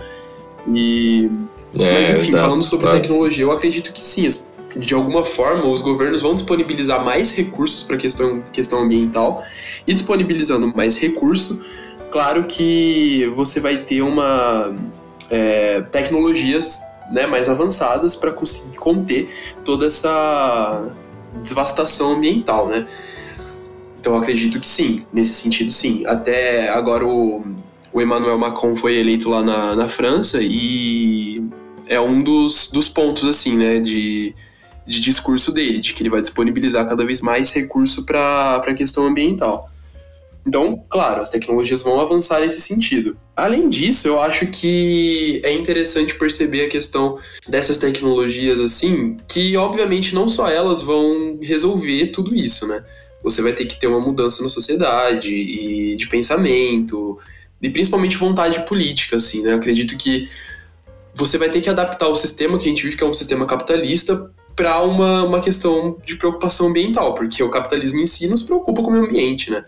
E. 0.73 1.31
É, 1.75 1.93
Mas 1.93 2.11
enfim, 2.11 2.29
exato, 2.29 2.45
falando 2.45 2.62
sobre 2.62 2.87
claro. 2.87 3.01
tecnologia, 3.01 3.45
eu 3.45 3.53
acredito 3.53 3.93
que 3.93 4.01
sim, 4.01 4.27
as 4.27 4.51
de 4.79 4.95
alguma 4.95 5.24
forma, 5.24 5.66
os 5.66 5.81
governos 5.81 6.22
vão 6.22 6.35
disponibilizar 6.35 7.05
mais 7.05 7.35
recursos 7.35 7.83
para 7.83 7.97
a 7.97 7.99
questão, 7.99 8.43
questão 8.53 8.81
ambiental 8.81 9.43
e 9.87 9.95
disponibilizando 9.95 10.72
mais 10.74 10.99
recurso, 10.99 11.61
claro 12.11 12.45
que 12.45 13.31
você 13.35 13.61
vai 13.61 13.79
ter 13.79 14.03
uma 14.03 14.74
é, 15.31 15.81
tecnologias 15.83 16.81
né, 17.11 17.27
mais 17.27 17.49
avançadas 17.49 18.16
para 18.16 18.33
conseguir 18.33 18.77
conter 18.77 19.29
toda 19.64 19.87
essa 19.87 20.89
devastação 21.47 22.14
ambiental, 22.14 22.68
né? 22.68 22.87
Então 23.99 24.16
acredito 24.16 24.61
que 24.61 24.68
sim, 24.68 25.05
nesse 25.12 25.35
sentido 25.35 25.70
sim. 25.70 26.05
Até 26.07 26.68
agora 26.68 27.05
o, 27.05 27.45
o 27.93 28.01
Emmanuel 28.01 28.39
Macron 28.39 28.77
foi 28.77 28.97
eleito 28.97 29.29
lá 29.29 29.43
na, 29.43 29.74
na 29.74 29.89
França 29.89 30.39
e 30.41 31.43
é 31.89 32.01
um 32.01 32.22
dos, 32.22 32.70
dos 32.70 32.89
pontos 32.89 33.27
assim, 33.27 33.57
né, 33.57 33.81
de 33.81 34.35
de 34.87 35.01
discurso 35.01 35.53
dele, 35.53 35.80
de 35.80 35.93
que 35.93 36.03
ele 36.03 36.11
vai 36.11 36.20
disponibilizar 36.20 36.89
cada 36.89 37.05
vez 37.05 37.20
mais 37.20 37.53
recurso 37.53 38.05
para 38.07 38.57
a 38.57 38.74
questão 38.74 39.07
ambiental. 39.07 39.70
Então, 40.47 40.84
claro, 40.89 41.20
as 41.22 41.28
tecnologias 41.28 41.82
vão 41.82 42.01
avançar 42.01 42.41
nesse 42.41 42.61
sentido. 42.61 43.16
Além 43.34 43.68
disso, 43.68 44.07
eu 44.07 44.20
acho 44.20 44.47
que 44.47 45.41
é 45.43 45.53
interessante 45.53 46.14
perceber 46.14 46.66
a 46.66 46.68
questão 46.68 47.18
dessas 47.49 47.78
tecnologias 47.78 48.61
assim, 48.61 49.16
que 49.26 49.57
obviamente 49.57 50.14
não 50.14 50.28
só 50.28 50.49
elas 50.49 50.80
vão 50.80 51.39
resolver 51.43 52.07
tudo 52.09 52.32
isso, 52.32 52.66
né? 52.68 52.84
Você 53.24 53.43
vai 53.43 53.53
ter 53.53 53.66
que 53.66 53.78
ter 53.80 53.89
uma 53.89 53.99
mudança 53.99 54.41
na 54.41 54.49
sociedade 54.49 55.34
e 55.34 55.97
de 55.97 56.07
pensamento 56.07 57.18
e 57.61 57.68
principalmente 57.68 58.16
vontade 58.16 58.64
política, 58.66 59.16
assim, 59.16 59.43
né? 59.43 59.53
Eu 59.53 59.57
acredito 59.57 59.97
que 59.99 60.28
você 61.12 61.39
vai 61.39 61.49
ter 61.49 61.61
que 61.61 61.68
adaptar 61.68 62.07
o 62.07 62.14
sistema 62.14 62.57
que 62.57 62.66
a 62.66 62.68
gente 62.68 62.84
vive, 62.84 62.97
que 62.97 63.03
é 63.03 63.07
um 63.07 63.14
sistema 63.14 63.47
capitalista, 63.47 64.30
para 64.57 64.83
uma, 64.83 65.23
uma 65.23 65.41
questão 65.41 65.99
de 66.05 66.17
preocupação 66.17 66.69
ambiental, 66.69 67.15
porque 67.15 67.43
o 67.43 67.51
capitalismo 67.51 68.01
em 68.01 68.07
si 68.07 68.27
nos 68.27 68.43
preocupa 68.43 68.83
com 68.83 68.89
o 68.89 68.93
meio 68.93 69.05
ambiente, 69.05 69.51
né? 69.51 69.65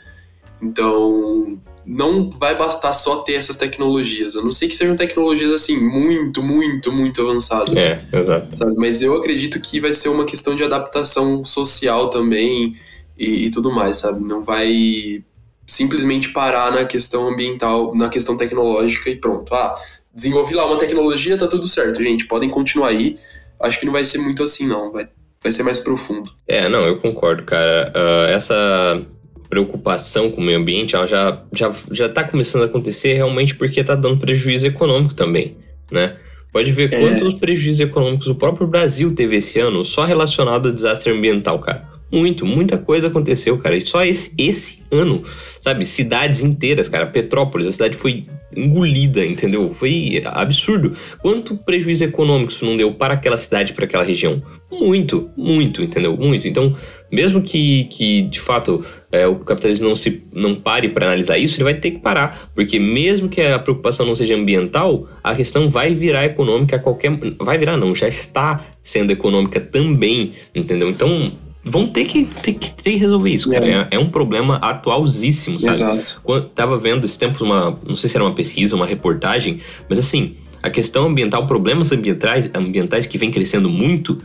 Então, 0.63 1.59
não 1.85 2.31
vai 2.31 2.57
bastar 2.57 2.95
só 2.95 3.17
ter 3.17 3.35
essas 3.35 3.57
tecnologias. 3.57 4.35
Eu 4.35 4.43
não 4.43 4.51
sei 4.51 4.69
que 4.69 4.77
sejam 4.77 4.97
tecnologias 4.97 5.53
assim 5.53 5.79
muito, 5.79 6.43
muito, 6.43 6.91
muito 6.91 7.21
avançadas. 7.21 7.79
É, 7.79 8.03
exato. 8.13 8.57
Sabe? 8.57 8.75
Mas 8.77 9.03
eu 9.03 9.15
acredito 9.15 9.61
que 9.61 9.79
vai 9.79 9.93
ser 9.93 10.09
uma 10.09 10.25
questão 10.25 10.57
de 10.57 10.65
adaptação 10.65 11.45
social 11.45 12.09
também 12.09 12.75
e, 13.17 13.47
e 13.47 13.51
tudo 13.51 13.71
mais, 13.71 13.99
sabe? 13.99 14.25
Não 14.25 14.43
vai 14.43 15.23
simplesmente 15.67 16.31
parar 16.31 16.73
na 16.73 16.87
questão 16.87 17.29
ambiental, 17.29 17.95
na 17.95 18.09
questão 18.09 18.37
tecnológica 18.37 19.11
e 19.11 19.17
pronto. 19.17 19.55
Ah, 19.55 19.79
desenvolvi 20.13 20.55
lá 20.55 20.67
uma 20.67 20.79
tecnologia, 20.79 21.39
tá 21.39 21.47
tudo 21.47 21.69
certo, 21.69 22.03
gente. 22.03 22.27
Podem 22.27 22.49
continuar 22.49 22.89
aí 22.89 23.19
acho 23.61 23.81
que 23.81 23.87
não 23.87 23.93
vai 23.93 24.05
ser 24.05 24.19
muito 24.19 24.43
assim, 24.43 24.67
não. 24.67 24.93
Vai, 24.93 25.09
vai 25.43 25.53
ser 25.53 25.63
mais 25.63 25.79
profundo. 25.79 26.31
É, 26.47 26.69
não, 26.69 26.87
eu 26.87 26.99
concordo, 26.99 27.45
cara. 27.45 27.93
Uh, 27.95 28.31
essa 28.31 29.07
preocupação 29.49 30.31
com 30.31 30.41
o 30.41 30.45
meio 30.45 30.59
ambiente, 30.59 30.95
ela 30.95 31.07
já, 31.07 31.43
já, 31.53 31.75
já 31.91 32.09
tá 32.09 32.23
começando 32.25 32.63
a 32.63 32.67
acontecer 32.67 33.15
realmente 33.15 33.55
porque 33.55 33.83
tá 33.83 33.95
dando 33.95 34.19
prejuízo 34.19 34.67
econômico 34.67 35.15
também, 35.15 35.57
né? 35.91 36.17
Pode 36.53 36.73
ver 36.73 36.93
é. 36.93 37.01
quantos 37.01 37.35
prejuízos 37.35 37.81
econômicos 37.81 38.27
o 38.29 38.35
próprio 38.35 38.67
Brasil 38.67 39.15
teve 39.15 39.37
esse 39.37 39.59
ano 39.59 39.85
só 39.85 40.05
relacionado 40.05 40.69
ao 40.69 40.75
desastre 40.75 41.13
ambiental, 41.13 41.59
cara. 41.59 41.88
Muito, 42.11 42.47
muita 42.47 42.79
coisa 42.79 43.09
aconteceu, 43.09 43.59
cara. 43.59 43.77
E 43.77 43.81
só 43.81 44.05
esse, 44.05 44.33
esse 44.39 44.83
ano, 44.91 45.23
sabe? 45.61 45.85
Cidades 45.85 46.43
inteiras, 46.43 46.89
cara. 46.89 47.07
Petrópolis, 47.07 47.67
a 47.67 47.73
cidade 47.73 47.97
foi 47.97 48.27
engolida, 48.57 49.25
entendeu? 49.25 49.73
Foi 49.75 50.23
absurdo. 50.25 50.95
Quanto 51.21 51.57
prejuízo 51.57 52.05
econômico 52.05 52.51
isso 52.51 52.65
não 52.65 52.77
deu 52.77 52.93
para 52.95 53.15
aquela 53.15 53.37
cidade, 53.37 53.75
para 53.75 53.85
aquela 53.85 54.05
região? 54.05 54.43
Muito, 54.71 55.31
muito, 55.37 55.83
entendeu? 55.83 56.17
Muito. 56.17 56.47
Então, 56.47 56.77
mesmo 57.11 57.41
que, 57.43 57.85
que 57.85 58.23
de 58.23 58.41
fato 58.41 58.85
é, 59.11 59.27
o 59.27 59.37
capitalismo 59.37 59.89
não 59.89 59.97
se 59.97 60.23
não 60.33 60.55
pare 60.55 60.91
para 60.91 61.07
analisar 61.07 61.39
isso, 61.39 61.57
ele 61.57 61.65
vai 61.65 61.75
ter 61.75 61.93
que 61.93 61.99
parar, 61.99 62.51
porque 62.55 62.79
mesmo 62.79 63.31
que 63.31 63.41
a 63.41 63.59
preocupação 63.59 64.05
não 64.05 64.15
seja 64.15 64.35
ambiental, 64.35 65.09
a 65.25 65.35
questão 65.35 65.71
vai 65.71 65.95
virar 65.95 66.27
econômica 66.27 66.77
a 66.77 66.79
qualquer, 66.79 67.19
vai 67.39 67.57
virar 67.57 67.79
não, 67.79 67.95
já 67.95 68.09
está 68.09 68.67
sendo 68.83 69.11
econômica 69.11 69.59
também, 69.59 70.35
entendeu? 70.55 70.91
Então 70.91 71.33
vão 71.71 71.87
ter 71.87 72.05
que, 72.05 72.25
ter 72.25 72.55
que, 72.55 72.73
ter 72.73 72.93
que 72.93 72.97
resolver 72.97 73.31
isso, 73.31 73.51
cara. 73.51 73.67
É. 73.67 73.71
é, 73.71 73.89
é 73.93 73.99
um 73.99 74.11
problema 74.11 74.57
atualzíssimo, 74.57 75.61
sabe? 75.61 75.77
Exato. 75.77 76.21
Quando, 76.25 76.49
tava 76.49 76.79
vendo 76.79 77.05
esse 77.05 77.19
tempo 77.19 77.45
uma, 77.45 77.79
não 77.87 77.97
sei 77.97 78.09
se 78.09 78.17
era 78.17 78.25
uma 78.25 78.35
pesquisa, 78.35 78.75
uma 78.75 78.87
reportagem, 78.87 79.61
mas 79.89 79.99
assim, 79.99 80.37
a 80.63 80.71
questão 80.71 81.07
ambiental, 81.07 81.47
problemas 81.47 81.93
ambientais, 81.93 82.51
ambientais 82.55 83.07
que 83.07 83.19
vem 83.19 83.31
crescendo 83.31 83.69
muito, 83.69 84.19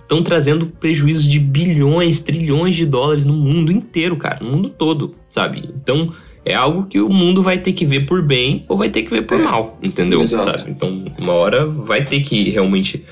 estão 0.00 0.22
trazendo 0.22 0.66
prejuízos 0.66 1.24
de 1.24 1.38
bilhões, 1.38 2.20
trilhões 2.20 2.74
de 2.74 2.86
dólares 2.86 3.24
no 3.24 3.32
mundo 3.32 3.70
inteiro, 3.70 4.16
cara, 4.16 4.44
no 4.44 4.50
mundo 4.50 4.68
todo, 4.70 5.14
sabe? 5.28 5.68
Então, 5.80 6.12
é 6.44 6.54
algo 6.54 6.86
que 6.86 7.00
o 7.00 7.08
mundo 7.08 7.42
vai 7.42 7.58
ter 7.58 7.72
que 7.72 7.84
ver 7.84 8.06
por 8.06 8.22
bem 8.22 8.64
ou 8.68 8.76
vai 8.76 8.88
ter 8.88 9.02
que 9.02 9.10
ver 9.10 9.22
por 9.22 9.38
é. 9.38 9.42
mal, 9.42 9.78
entendeu? 9.82 10.20
Exato. 10.20 10.58
Sabe? 10.58 10.70
Então, 10.70 11.04
uma 11.18 11.32
hora 11.34 11.66
vai 11.66 12.04
ter 12.04 12.20
que 12.20 12.50
realmente 12.50 13.04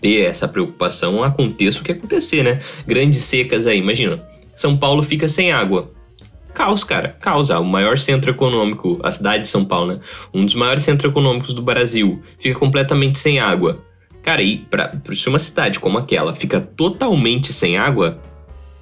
ter 0.00 0.22
essa 0.22 0.48
preocupação, 0.48 1.22
aconteça 1.22 1.80
o 1.80 1.84
que 1.84 1.92
acontecer, 1.92 2.42
né? 2.42 2.60
Grandes 2.86 3.22
secas 3.22 3.66
aí, 3.66 3.78
imagina. 3.78 4.22
São 4.56 4.76
Paulo 4.76 5.02
fica 5.02 5.28
sem 5.28 5.52
água. 5.52 5.90
Caos, 6.52 6.82
cara, 6.82 7.16
caos. 7.20 7.50
Ah, 7.50 7.60
o 7.60 7.64
maior 7.64 7.98
centro 7.98 8.30
econômico, 8.30 8.98
a 9.02 9.12
cidade 9.12 9.44
de 9.44 9.48
São 9.48 9.64
Paulo, 9.64 9.94
né? 9.94 10.00
Um 10.34 10.44
dos 10.44 10.54
maiores 10.54 10.82
centros 10.84 11.10
econômicos 11.10 11.54
do 11.54 11.62
Brasil, 11.62 12.20
fica 12.38 12.58
completamente 12.58 13.18
sem 13.18 13.38
água. 13.38 13.82
Cara, 14.22 14.42
e 14.42 14.58
pra, 14.58 14.90
se 15.14 15.28
uma 15.28 15.38
cidade 15.38 15.80
como 15.80 15.96
aquela 15.96 16.34
fica 16.34 16.60
totalmente 16.60 17.52
sem 17.52 17.78
água, 17.78 18.20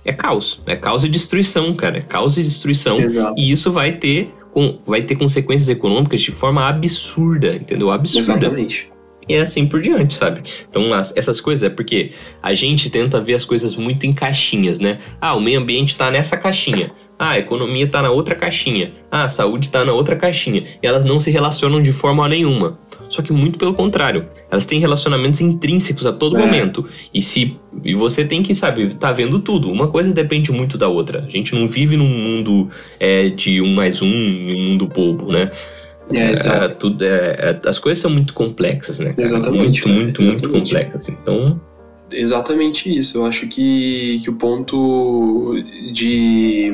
é 0.05 0.13
caos. 0.13 0.61
É 0.67 0.75
caos 0.75 1.05
e 1.05 1.09
destruição, 1.09 1.75
cara. 1.75 1.99
É 1.99 2.01
caos 2.01 2.37
e 2.39 2.43
destruição. 2.43 2.99
Exato. 2.99 3.35
E 3.39 3.51
isso 3.51 3.71
vai 3.71 3.93
ter, 3.93 4.35
com, 4.53 4.81
vai 4.87 5.03
ter 5.03 5.17
consequências 5.17 5.69
econômicas 5.69 6.21
de 6.23 6.33
forma 6.33 6.67
absurda, 6.67 7.55
entendeu? 7.55 7.91
Absurda. 7.91 8.33
Exatamente 8.33 8.98
e 9.29 9.35
é 9.35 9.41
assim 9.41 9.67
por 9.67 9.81
diante, 9.81 10.15
sabe? 10.15 10.43
Então, 10.69 10.93
as, 10.93 11.15
essas 11.17 11.41
coisas 11.41 11.63
é 11.63 11.69
porque 11.69 12.13
a 12.43 12.55
gente 12.55 12.91
tenta 12.91 13.21
ver 13.21 13.35
as 13.35 13.45
coisas 13.45 13.77
muito 13.77 14.07
em 14.07 14.13
caixinhas, 14.13 14.79
né? 14.79 14.99
Ah, 15.21 15.35
o 15.35 15.41
meio 15.41 15.61
ambiente 15.61 15.97
tá 15.97 16.11
nessa 16.11 16.37
caixinha. 16.37 16.91
Ah, 17.19 17.31
a 17.31 17.39
economia 17.39 17.87
tá 17.89 18.01
na 18.01 18.11
outra 18.11 18.37
caixinha. 18.37 18.93
Ah, 19.11 19.25
a 19.25 19.29
saúde 19.29 19.71
tá 19.71 19.85
na 19.85 19.93
outra 19.93 20.15
caixinha. 20.15 20.65
E 20.81 20.87
elas 20.87 21.05
não 21.05 21.19
se 21.19 21.33
relacionam 21.33 21.83
de 21.83 21.93
forma 21.93 22.29
nenhuma. 22.29 22.79
Só 23.09 23.23
que 23.23 23.33
muito 23.33 23.59
pelo 23.59 23.75
contrário. 23.75 24.27
Elas 24.49 24.65
têm 24.65 24.79
relacionamentos 24.79 25.41
intrínsecos 25.41 26.07
a 26.07 26.13
todo 26.13 26.37
é. 26.37 26.41
momento. 26.41 26.89
E 27.13 27.21
se 27.21 27.57
e 27.85 27.95
você 27.95 28.25
tem 28.25 28.43
que, 28.43 28.55
sabe, 28.55 28.95
tá 28.95 29.11
vendo 29.11 29.41
tudo. 29.41 29.69
Uma 29.71 29.89
coisa 29.89 30.13
depende 30.13 30.53
muito 30.53 30.79
da 30.79 30.87
outra. 30.87 31.25
A 31.27 31.31
gente 31.31 31.55
não 31.55 31.67
vive 31.67 31.97
num 31.97 32.09
mundo 32.09 32.71
é, 33.01 33.29
de 33.31 33.61
um 33.61 33.75
mais 33.75 34.01
um, 34.01 34.07
um 34.07 34.71
mundo 34.71 34.87
bobo, 34.87 35.33
né? 35.33 35.51
É, 36.13 36.33
é, 36.33 36.69
tudo, 36.69 37.05
é, 37.05 37.61
é, 37.65 37.69
as 37.69 37.79
coisas 37.79 38.01
são 38.01 38.11
muito 38.11 38.33
complexas, 38.33 38.99
né? 38.99 39.15
Exatamente. 39.17 39.87
Muito, 39.87 39.89
muito, 39.89 40.23
muito 40.23 40.49
complexas. 40.51 41.09
Então. 41.09 41.61
Exatamente 42.11 42.97
isso. 42.97 43.19
Eu 43.19 43.27
acho 43.27 43.47
que, 43.49 44.21
que 44.23 44.31
o 44.31 44.35
ponto 44.35 45.55
de, 45.93 46.73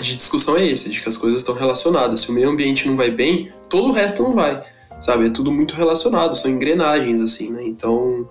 de 0.00 0.16
discussão 0.16 0.56
é 0.56 0.66
esse, 0.66 0.88
de 0.90 1.00
que 1.00 1.08
as 1.08 1.16
coisas 1.16 1.40
estão 1.40 1.54
relacionadas. 1.54 2.20
Se 2.20 2.30
o 2.30 2.34
meio 2.34 2.50
ambiente 2.50 2.86
não 2.86 2.96
vai 2.96 3.10
bem, 3.10 3.50
todo 3.68 3.88
o 3.88 3.92
resto 3.92 4.22
não 4.22 4.34
vai. 4.34 4.62
Sabe? 5.00 5.26
É 5.26 5.30
tudo 5.30 5.50
muito 5.50 5.74
relacionado, 5.74 6.36
são 6.36 6.50
engrenagens, 6.50 7.20
assim, 7.20 7.50
né? 7.50 7.62
Então. 7.64 8.28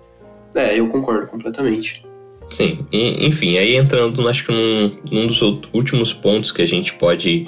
É, 0.54 0.78
eu 0.78 0.88
concordo 0.88 1.26
completamente. 1.26 2.02
Sim, 2.48 2.86
e, 2.90 3.26
enfim, 3.26 3.58
aí 3.58 3.76
entrando, 3.76 4.26
acho 4.26 4.46
que 4.46 4.52
num, 4.52 4.90
num 5.10 5.26
dos 5.26 5.42
últimos 5.72 6.14
pontos 6.14 6.50
que 6.50 6.62
a 6.62 6.66
gente 6.66 6.94
pode 6.94 7.46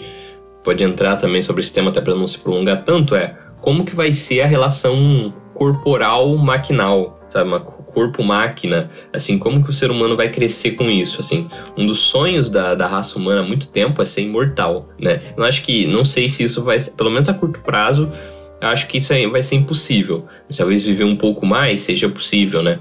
pode 0.62 0.82
entrar 0.82 1.16
também 1.16 1.42
sobre 1.42 1.62
esse 1.62 1.72
tema 1.72 1.90
até 1.90 2.00
para 2.00 2.14
não 2.14 2.28
se 2.28 2.38
prolongar 2.38 2.84
tanto 2.84 3.14
é 3.14 3.36
como 3.60 3.84
que 3.84 3.94
vai 3.94 4.12
ser 4.12 4.42
a 4.42 4.46
relação 4.46 5.32
corporal 5.54 6.36
maquinal, 6.36 7.20
sabe, 7.28 7.48
uma 7.48 7.60
corpo-máquina, 7.60 8.88
assim, 9.12 9.38
como 9.38 9.62
que 9.62 9.70
o 9.70 9.72
ser 9.72 9.90
humano 9.90 10.16
vai 10.16 10.30
crescer 10.30 10.72
com 10.72 10.84
isso, 10.88 11.20
assim, 11.20 11.48
um 11.76 11.86
dos 11.86 11.98
sonhos 11.98 12.48
da, 12.48 12.74
da 12.74 12.86
raça 12.86 13.18
humana 13.18 13.40
há 13.40 13.44
muito 13.44 13.68
tempo 13.68 14.00
é 14.00 14.04
ser 14.04 14.22
imortal, 14.22 14.88
né, 14.98 15.20
eu 15.36 15.44
acho 15.44 15.62
que, 15.62 15.86
não 15.86 16.04
sei 16.04 16.28
se 16.28 16.44
isso 16.44 16.62
vai, 16.62 16.80
pelo 16.80 17.10
menos 17.10 17.28
a 17.28 17.34
curto 17.34 17.60
prazo, 17.60 18.10
eu 18.60 18.68
acho 18.68 18.86
que 18.86 18.98
isso 18.98 19.12
vai 19.30 19.42
ser 19.42 19.56
impossível, 19.56 20.26
talvez 20.56 20.82
viver 20.82 21.04
um 21.04 21.16
pouco 21.16 21.44
mais 21.44 21.80
seja 21.80 22.08
possível, 22.08 22.62
né, 22.62 22.78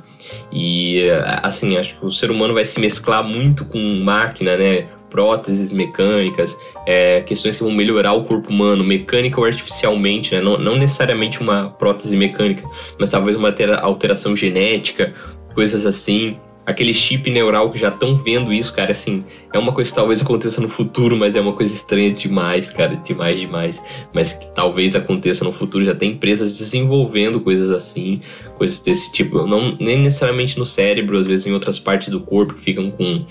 e, 0.52 1.10
assim, 1.42 1.78
acho 1.78 2.00
que 2.00 2.06
o 2.06 2.12
ser 2.12 2.30
humano 2.32 2.54
vai 2.54 2.66
se 2.66 2.80
mesclar 2.80 3.24
muito 3.24 3.66
com 3.66 3.80
máquina, 4.04 4.56
né, 4.56 4.88
próteses 5.10 5.72
mecânicas, 5.72 6.58
é, 6.86 7.22
questões 7.22 7.58
que 7.58 7.64
vão 7.64 7.72
melhorar 7.72 8.14
o 8.14 8.24
corpo 8.24 8.50
humano, 8.50 8.84
mecânica 8.84 9.40
ou 9.40 9.46
artificialmente, 9.46 10.34
né? 10.34 10.42
não, 10.42 10.58
não 10.58 10.76
necessariamente 10.76 11.42
uma 11.42 11.70
prótese 11.70 12.16
mecânica, 12.16 12.68
mas 13.00 13.10
talvez 13.10 13.36
uma 13.36 13.54
alteração 13.82 14.36
genética, 14.36 15.14
coisas 15.54 15.86
assim 15.86 16.38
aquele 16.70 16.94
chip 16.94 17.30
neural 17.32 17.72
que 17.72 17.80
já 17.80 17.90
estão 17.90 18.16
vendo 18.16 18.54
isso, 18.54 18.72
cara, 18.74 18.92
assim, 18.92 19.24
é 19.52 19.58
uma 19.58 19.72
coisa 19.72 19.90
que 19.90 19.96
talvez 19.96 20.22
aconteça 20.22 20.62
no 20.62 20.70
futuro, 20.70 21.18
mas 21.18 21.36
é 21.36 21.42
uma 21.42 21.54
coisa 21.54 21.74
estranha 21.74 22.14
demais, 22.14 22.70
cara, 22.70 22.96
demais, 22.96 23.40
demais. 23.40 23.84
Mas 24.14 24.34
que 24.34 24.48
talvez 24.54 24.96
aconteça 24.96 25.44
no 25.44 25.52
futuro, 25.52 25.84
já 25.84 25.96
tem 25.96 26.12
empresas 26.12 26.58
desenvolvendo 26.58 27.42
coisas 27.42 27.72
assim, 27.72 28.22
coisas 28.58 28.80
desse 28.82 29.12
tipo, 29.12 29.48
não 29.48 29.76
nem 29.80 29.98
necessariamente 29.98 30.60
no 30.60 30.66
cérebro, 30.66 31.18
às 31.18 31.26
vezes 31.26 31.48
em 31.48 31.54
outras 31.54 31.80
partes 31.80 32.10
do 32.10 32.20
corpo 32.20 32.54
que 32.54 32.62
ficam 32.62 32.92
com, 32.92 33.26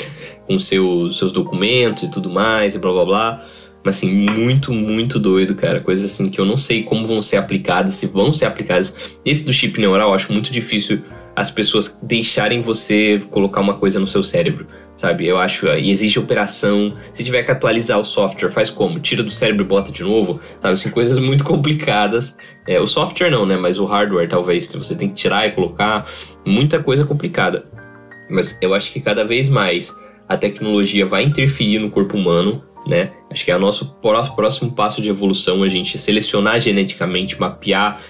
com 0.47 0.59
seus, 0.59 1.19
seus 1.19 1.31
documentos 1.31 2.03
e 2.03 2.11
tudo 2.11 2.29
mais, 2.29 2.75
e 2.75 2.79
blá 2.79 2.93
blá 2.93 3.05
blá. 3.05 3.47
Mas 3.85 3.99
assim, 3.99 4.11
muito, 4.11 4.73
muito 4.73 5.19
doido, 5.21 5.55
cara. 5.55 5.81
Coisas 5.81 6.13
assim 6.13 6.29
que 6.29 6.41
eu 6.41 6.45
não 6.45 6.57
sei 6.57 6.83
como 6.83 7.07
vão 7.07 7.23
ser 7.23 7.37
aplicadas, 7.37 7.95
se 7.95 8.09
vão 8.09 8.33
ser 8.33 8.47
aplicadas. 8.47 9.17
Esse 9.25 9.45
do 9.45 9.53
chip 9.53 9.81
neural 9.81 10.09
eu 10.09 10.15
acho 10.15 10.33
muito 10.33 10.51
difícil 10.51 11.01
as 11.39 11.53
pessoas 11.53 11.97
deixarem 12.03 12.61
você 12.61 13.23
colocar 13.31 13.61
uma 13.61 13.75
coisa 13.75 14.01
no 14.01 14.09
seu 14.09 14.25
cérebro, 14.25 14.67
sabe? 14.97 15.25
Eu 15.25 15.39
acho, 15.39 15.67
e 15.69 15.93
exige 15.93 16.19
operação. 16.19 16.97
Se 17.13 17.23
tiver 17.23 17.45
que 17.45 17.53
atualizar 17.53 17.97
o 17.97 18.05
software, 18.05 18.51
faz 18.51 18.71
como? 18.71 18.99
Tira 18.99 19.23
do 19.23 19.31
cérebro 19.31 19.65
e 19.65 19.69
bota 19.69 19.93
de 19.93 20.03
novo, 20.03 20.41
sabe? 20.61 20.75
Assim, 20.75 20.91
coisas 20.91 21.17
muito 21.21 21.45
complicadas. 21.45 22.37
É, 22.67 22.81
o 22.81 22.89
software 22.89 23.31
não, 23.31 23.47
né? 23.47 23.57
Mas 23.57 23.79
o 23.79 23.85
hardware, 23.85 24.29
talvez, 24.29 24.67
você 24.75 24.97
tem 24.97 25.11
que 25.11 25.15
tirar 25.15 25.47
e 25.47 25.53
colocar. 25.53 26.11
Muita 26.45 26.83
coisa 26.83 27.05
complicada. 27.05 27.65
Mas 28.29 28.59
eu 28.61 28.75
acho 28.75 28.93
que 28.93 29.01
cada 29.01 29.25
vez 29.25 29.49
mais 29.49 29.95
a 30.29 30.37
tecnologia 30.37 31.07
vai 31.07 31.23
interferir 31.23 31.79
no 31.79 31.89
corpo 31.89 32.17
humano, 32.17 32.65
né? 32.85 33.13
Acho 33.31 33.45
que 33.45 33.53
é 33.53 33.57
o 33.57 33.61
nosso 33.61 33.95
próximo 34.35 34.73
passo 34.73 35.01
de 35.01 35.09
evolução, 35.09 35.63
a 35.63 35.69
gente 35.69 35.99
selecionar 35.99 36.61
geneticamente, 36.61 37.39
mapear 37.41 38.03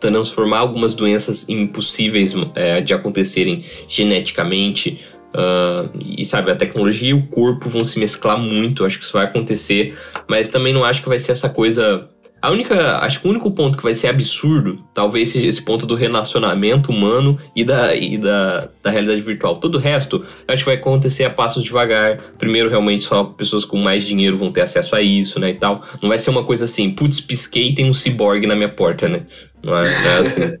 transformar 0.00 0.58
algumas 0.58 0.94
doenças 0.94 1.48
impossíveis 1.48 2.32
é, 2.54 2.80
de 2.80 2.94
acontecerem 2.94 3.64
geneticamente. 3.88 5.00
Uh, 5.28 5.90
e 6.02 6.24
sabe, 6.24 6.50
a 6.50 6.56
tecnologia 6.56 7.10
e 7.10 7.14
o 7.14 7.26
corpo 7.26 7.68
vão 7.68 7.84
se 7.84 7.98
mesclar 7.98 8.38
muito, 8.38 8.84
acho 8.84 8.98
que 8.98 9.04
isso 9.04 9.12
vai 9.12 9.24
acontecer, 9.24 9.96
mas 10.26 10.48
também 10.48 10.72
não 10.72 10.82
acho 10.82 11.02
que 11.02 11.08
vai 11.08 11.18
ser 11.18 11.32
essa 11.32 11.50
coisa 11.50 12.08
a 12.40 12.50
única, 12.50 12.98
acho 12.98 13.20
que 13.20 13.26
o 13.26 13.30
único 13.30 13.50
ponto 13.50 13.76
que 13.76 13.82
vai 13.82 13.94
ser 13.94 14.08
absurdo, 14.08 14.84
talvez 14.94 15.30
seja 15.30 15.48
esse 15.48 15.62
ponto 15.62 15.86
do 15.86 15.94
relacionamento 15.94 16.90
humano 16.90 17.38
e 17.54 17.64
da, 17.64 17.94
e 17.94 18.16
da, 18.16 18.68
da 18.82 18.90
realidade 18.90 19.20
virtual. 19.20 19.56
Todo 19.56 19.74
o 19.74 19.78
resto, 19.78 20.24
acho 20.46 20.62
que 20.62 20.70
vai 20.70 20.76
acontecer 20.76 21.24
a 21.24 21.30
passos 21.30 21.64
devagar. 21.64 22.18
Primeiro, 22.38 22.68
realmente, 22.68 23.04
só 23.04 23.24
pessoas 23.24 23.64
com 23.64 23.78
mais 23.78 24.04
dinheiro 24.04 24.38
vão 24.38 24.52
ter 24.52 24.60
acesso 24.60 24.94
a 24.94 25.02
isso, 25.02 25.40
né, 25.40 25.50
e 25.50 25.54
tal. 25.54 25.82
Não 26.00 26.08
vai 26.08 26.18
ser 26.18 26.30
uma 26.30 26.44
coisa 26.44 26.64
assim, 26.64 26.90
putz, 26.90 27.20
pisquei 27.20 27.70
e 27.70 27.74
tem 27.74 27.90
um 27.90 27.94
ciborgue 27.94 28.46
na 28.46 28.54
minha 28.54 28.68
porta, 28.68 29.08
né? 29.08 29.22
Não 29.62 29.76
é, 29.76 29.82
não 29.82 30.10
é 30.10 30.18
assim. 30.18 30.58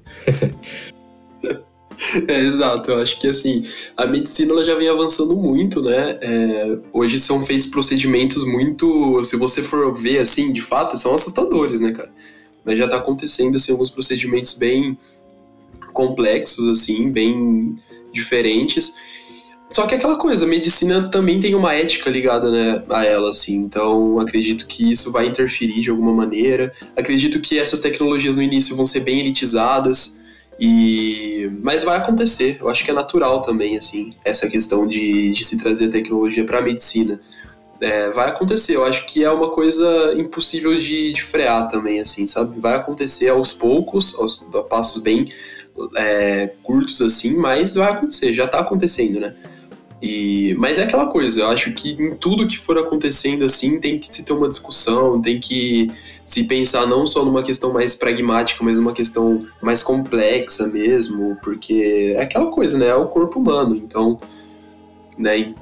É, 2.28 2.40
exato, 2.40 2.90
eu 2.90 3.00
acho 3.00 3.18
que 3.20 3.26
assim, 3.26 3.66
a 3.96 4.06
medicina 4.06 4.52
ela 4.52 4.64
já 4.64 4.74
vem 4.74 4.88
avançando 4.88 5.34
muito, 5.36 5.82
né? 5.82 6.18
É, 6.20 6.78
hoje 6.92 7.18
são 7.18 7.44
feitos 7.44 7.66
procedimentos 7.66 8.44
muito. 8.44 9.22
Se 9.24 9.36
você 9.36 9.62
for 9.62 9.94
ver 9.94 10.18
assim, 10.18 10.52
de 10.52 10.62
fato, 10.62 10.96
são 10.96 11.14
assustadores, 11.14 11.80
né, 11.80 11.92
cara? 11.92 12.10
Mas 12.64 12.78
já 12.78 12.88
tá 12.88 12.96
acontecendo 12.96 13.56
assim, 13.56 13.72
alguns 13.72 13.90
procedimentos 13.90 14.56
bem 14.56 14.96
complexos, 15.92 16.68
assim, 16.68 17.10
bem 17.10 17.76
diferentes. 18.12 18.94
Só 19.70 19.86
que 19.86 19.94
é 19.94 19.98
aquela 19.98 20.16
coisa, 20.16 20.46
a 20.46 20.48
medicina 20.48 21.08
também 21.08 21.40
tem 21.40 21.54
uma 21.54 21.74
ética 21.74 22.08
ligada 22.08 22.50
né, 22.50 22.82
a 22.88 23.04
ela, 23.04 23.30
assim. 23.30 23.56
Então, 23.56 24.18
acredito 24.18 24.66
que 24.66 24.90
isso 24.90 25.12
vai 25.12 25.26
interferir 25.26 25.80
de 25.80 25.90
alguma 25.90 26.12
maneira. 26.12 26.72
Acredito 26.96 27.40
que 27.40 27.58
essas 27.58 27.80
tecnologias 27.80 28.34
no 28.34 28.42
início 28.42 28.74
vão 28.74 28.86
ser 28.86 29.00
bem 29.00 29.20
elitizadas 29.20 30.22
E 30.58 31.50
mas 31.62 31.84
vai 31.84 31.96
acontecer. 31.96 32.58
Eu 32.60 32.68
acho 32.68 32.84
que 32.84 32.90
é 32.90 32.94
natural 32.94 33.42
também 33.42 33.76
assim 33.76 34.12
essa 34.24 34.48
questão 34.48 34.86
de, 34.86 35.30
de 35.32 35.44
se 35.44 35.58
trazer 35.58 35.88
tecnologia 35.88 36.44
para 36.44 36.58
a 36.58 36.62
medicina. 36.62 37.20
É, 37.80 38.10
vai 38.10 38.28
acontecer. 38.28 38.74
Eu 38.74 38.84
acho 38.84 39.06
que 39.06 39.22
é 39.22 39.30
uma 39.30 39.50
coisa 39.50 40.14
impossível 40.16 40.76
de, 40.78 41.12
de, 41.12 41.22
frear 41.22 41.68
também, 41.68 42.00
assim, 42.00 42.26
sabe? 42.26 42.58
Vai 42.58 42.74
acontecer 42.74 43.28
aos 43.28 43.52
poucos, 43.52 44.18
aos 44.18 44.44
a 44.52 44.62
passos 44.62 45.00
bem 45.00 45.32
é, 45.96 46.52
curtos, 46.64 47.00
assim, 47.00 47.36
mas 47.36 47.76
vai 47.76 47.92
acontecer. 47.92 48.34
Já 48.34 48.48
tá 48.48 48.58
acontecendo, 48.58 49.20
né? 49.20 49.36
E, 50.00 50.54
mas 50.58 50.78
é 50.78 50.84
aquela 50.84 51.06
coisa, 51.06 51.40
eu 51.40 51.48
acho 51.48 51.72
que 51.72 51.96
em 52.00 52.14
tudo 52.14 52.46
que 52.46 52.56
for 52.56 52.78
acontecendo 52.78 53.44
assim 53.44 53.80
tem 53.80 53.98
que 53.98 54.14
se 54.14 54.22
ter 54.22 54.32
uma 54.32 54.48
discussão, 54.48 55.20
tem 55.20 55.40
que 55.40 55.90
se 56.24 56.44
pensar 56.44 56.86
não 56.86 57.04
só 57.04 57.24
numa 57.24 57.42
questão 57.42 57.72
mais 57.72 57.96
pragmática, 57.96 58.62
mas 58.62 58.78
numa 58.78 58.92
questão 58.92 59.46
mais 59.60 59.82
complexa 59.82 60.68
mesmo, 60.68 61.36
porque 61.42 62.14
é 62.16 62.22
aquela 62.22 62.46
coisa, 62.46 62.78
né? 62.78 62.86
É 62.86 62.94
o 62.94 63.06
corpo 63.06 63.40
humano, 63.40 63.74
então, 63.74 64.20
né? 65.16 65.52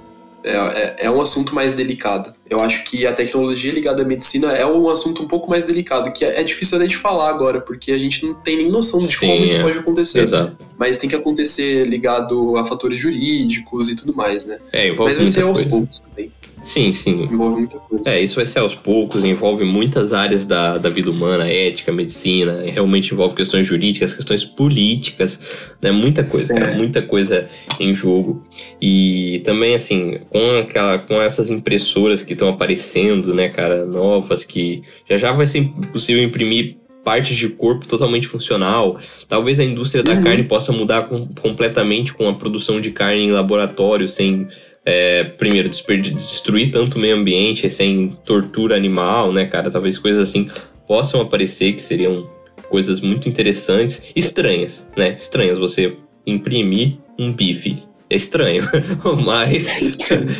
É, 0.47 0.53
é, 0.53 0.97
é, 1.07 1.11
um 1.11 1.20
assunto 1.20 1.53
mais 1.53 1.72
delicado. 1.72 2.32
Eu 2.49 2.61
acho 2.61 2.84
que 2.84 3.05
a 3.05 3.12
tecnologia 3.12 3.72
ligada 3.72 4.03
à 4.03 4.05
medicina 4.05 4.53
é 4.53 4.64
um 4.64 4.88
assunto 4.88 5.20
um 5.20 5.26
pouco 5.26 5.51
mais 5.51 5.64
delicado, 5.64 6.12
que 6.12 6.24
é, 6.24 6.40
é 6.40 6.44
difícil 6.44 6.78
até 6.78 6.86
de 6.86 6.97
falar 6.97 7.28
agora, 7.30 7.61
porque 7.61 7.90
a 7.90 7.99
gente 7.99 8.24
não 8.24 8.32
tem 8.32 8.57
nem 8.57 8.70
noção 8.70 9.01
de 9.01 9.12
Sim, 9.12 9.26
como 9.26 9.42
isso 9.42 9.57
é. 9.57 9.62
pode 9.62 9.78
acontecer. 9.78 10.20
Exato. 10.20 10.57
Mas 10.78 10.99
tem 10.99 11.11
que 11.11 11.16
acontecer 11.16 11.84
ligado 11.88 12.57
a 12.57 12.64
fatores 12.64 13.01
jurídicos 13.01 13.88
e 13.88 13.97
tudo 13.97 14.14
mais, 14.14 14.47
né? 14.47 14.61
É, 14.72 14.92
Mas 14.92 15.16
vai 15.16 15.26
ser 15.26 15.42
aos 15.42 15.62
poucos 15.62 15.99
também. 15.99 16.30
Sim, 16.66 16.92
sim. 16.92 17.22
Envolve 17.22 17.58
muita 17.58 17.78
coisa. 17.78 18.02
É, 18.10 18.20
isso 18.20 18.34
vai 18.34 18.44
ser 18.44 18.58
aos 18.58 18.74
poucos, 18.74 19.22
envolve 19.22 19.64
muitas 19.64 20.12
áreas 20.12 20.44
da, 20.44 20.76
da 20.78 20.90
vida 20.90 21.08
humana, 21.08 21.48
ética, 21.48 21.92
medicina, 21.92 22.60
realmente 22.66 23.14
envolve 23.14 23.36
questões 23.36 23.64
jurídicas, 23.64 24.12
questões 24.12 24.44
políticas, 24.44 25.38
né? 25.80 25.92
Muita 25.92 26.24
coisa, 26.24 26.52
é. 26.52 26.74
muita 26.74 27.00
coisa 27.00 27.46
em 27.78 27.94
jogo. 27.94 28.42
E 28.82 29.42
também, 29.44 29.76
assim, 29.76 30.18
com, 30.28 30.58
aquela, 30.58 30.98
com 30.98 31.22
essas 31.22 31.50
impressoras 31.50 32.24
que 32.24 32.32
estão 32.32 32.48
aparecendo, 32.48 33.32
né, 33.32 33.48
cara, 33.48 33.86
novas, 33.86 34.44
que 34.44 34.82
já 35.08 35.18
já 35.18 35.30
vai 35.30 35.46
ser 35.46 35.68
possível 35.92 36.20
imprimir 36.20 36.78
partes 37.04 37.36
de 37.36 37.48
corpo 37.48 37.86
totalmente 37.86 38.26
funcional. 38.26 38.98
Talvez 39.28 39.60
a 39.60 39.64
indústria 39.64 40.02
da 40.02 40.14
uhum. 40.14 40.24
carne 40.24 40.42
possa 40.42 40.72
mudar 40.72 41.04
com, 41.04 41.28
completamente 41.40 42.12
com 42.12 42.28
a 42.28 42.34
produção 42.34 42.80
de 42.80 42.90
carne 42.90 43.22
em 43.22 43.30
laboratório, 43.30 44.08
sem 44.08 44.48
é, 44.87 45.24
primeiro, 45.24 45.68
destruir 45.68 46.70
tanto 46.70 46.97
o 46.97 47.01
meio 47.01 47.16
ambiente 47.16 47.68
sem 47.68 48.16
tortura 48.24 48.76
animal, 48.76 49.32
né, 49.32 49.45
cara? 49.45 49.68
Talvez 49.68 49.99
coisas 49.99 50.28
assim 50.28 50.49
possam 50.87 51.20
aparecer 51.20 51.72
que 51.72 51.82
seriam 51.82 52.30
coisas 52.70 53.01
muito 53.01 53.28
interessantes, 53.28 54.01
estranhas, 54.14 54.89
né? 54.97 55.14
Estranhas 55.14 55.59
você 55.59 55.97
imprimir 56.24 56.99
um 57.18 57.32
bife. 57.32 57.82
É 58.09 58.14
estranho, 58.14 58.62
mas 59.26 59.66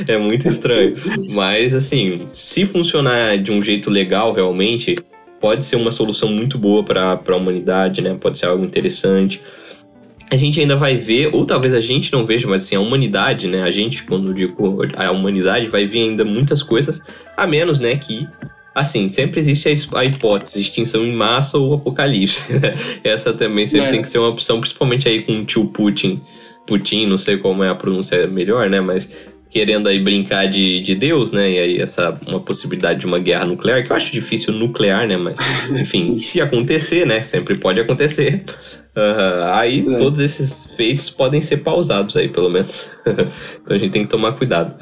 é, 0.09 0.15
é 0.15 0.17
muito 0.17 0.47
estranho. 0.47 0.95
Mas 1.35 1.75
assim, 1.75 2.29
se 2.33 2.65
funcionar 2.67 3.39
de 3.39 3.51
um 3.51 3.61
jeito 3.61 3.91
legal 3.91 4.33
realmente, 4.33 4.97
pode 5.41 5.65
ser 5.65 5.75
uma 5.75 5.91
solução 5.91 6.29
muito 6.29 6.57
boa 6.57 6.85
para 6.85 7.21
a 7.27 7.37
humanidade, 7.37 8.01
né? 8.01 8.17
Pode 8.21 8.39
ser 8.39 8.47
algo 8.47 8.65
interessante 8.65 9.43
a 10.31 10.37
gente 10.37 10.61
ainda 10.61 10.77
vai 10.77 10.97
ver, 10.97 11.31
ou 11.33 11.45
talvez 11.45 11.73
a 11.73 11.81
gente 11.81 12.13
não 12.13 12.27
veja, 12.27 12.49
mas 12.49 12.65
assim, 12.65 12.77
a 12.77 12.81
humanidade, 12.81 13.47
né? 13.47 13.63
A 13.63 13.71
gente, 13.71 14.03
quando 14.03 14.29
eu 14.29 14.35
digo 14.35 14.83
a 14.97 15.11
humanidade, 15.11 15.69
vai 15.69 15.87
ver 15.87 16.01
ainda 16.01 16.25
muitas 16.25 16.63
coisas, 16.63 17.01
a 17.37 17.47
menos, 17.47 17.79
né, 17.79 17.97
que 17.97 18.27
assim, 18.75 19.09
sempre 19.09 19.41
existe 19.41 19.89
a 19.95 20.05
hipótese 20.05 20.61
extinção 20.61 21.03
em 21.03 21.13
massa 21.13 21.57
ou 21.57 21.75
apocalipse. 21.75 22.53
Né? 22.61 22.75
Essa 23.03 23.33
também 23.33 23.67
sempre 23.67 23.89
é. 23.89 23.91
tem 23.91 24.03
que 24.03 24.09
ser 24.09 24.19
uma 24.19 24.29
opção, 24.29 24.61
principalmente 24.61 25.09
aí 25.09 25.23
com 25.23 25.41
o 25.41 25.45
tio 25.47 25.65
Putin. 25.67 26.21
Putin, 26.67 27.07
não 27.07 27.17
sei 27.17 27.39
como 27.39 27.65
é 27.65 27.71
a 27.71 27.75
pronúncia 27.75 28.27
melhor, 28.27 28.69
né? 28.69 28.81
Mas 28.81 29.09
querendo 29.49 29.89
aí 29.89 29.99
brincar 29.99 30.47
de, 30.47 30.81
de 30.81 30.95
Deus, 30.95 31.31
né? 31.31 31.51
E 31.51 31.59
aí 31.59 31.79
essa 31.79 32.19
uma 32.27 32.41
possibilidade 32.41 33.01
de 33.01 33.07
uma 33.07 33.19
guerra 33.19 33.47
nuclear, 33.47 33.83
que 33.83 33.91
eu 33.91 33.97
acho 33.97 34.13
difícil 34.13 34.53
nuclear, 34.53 35.07
né? 35.07 35.17
Mas, 35.17 35.39
enfim, 35.81 36.15
se 36.15 36.41
acontecer, 36.41 37.07
né? 37.07 37.23
Sempre 37.23 37.57
pode 37.57 37.81
acontecer. 37.81 38.45
Uh, 38.97 39.45
aí 39.53 39.81
é. 39.81 39.99
todos 39.99 40.21
esses 40.21 40.65
feitos 40.75 41.11
podem 41.11 41.41
ser 41.41 41.59
pausados 41.59 42.17
aí, 42.17 42.29
pelo 42.29 42.49
menos. 42.49 42.91
então 43.05 43.77
a 43.77 43.79
gente 43.79 43.93
tem 43.93 44.05
que 44.05 44.11
tomar 44.11 44.33
cuidado. 44.33 44.75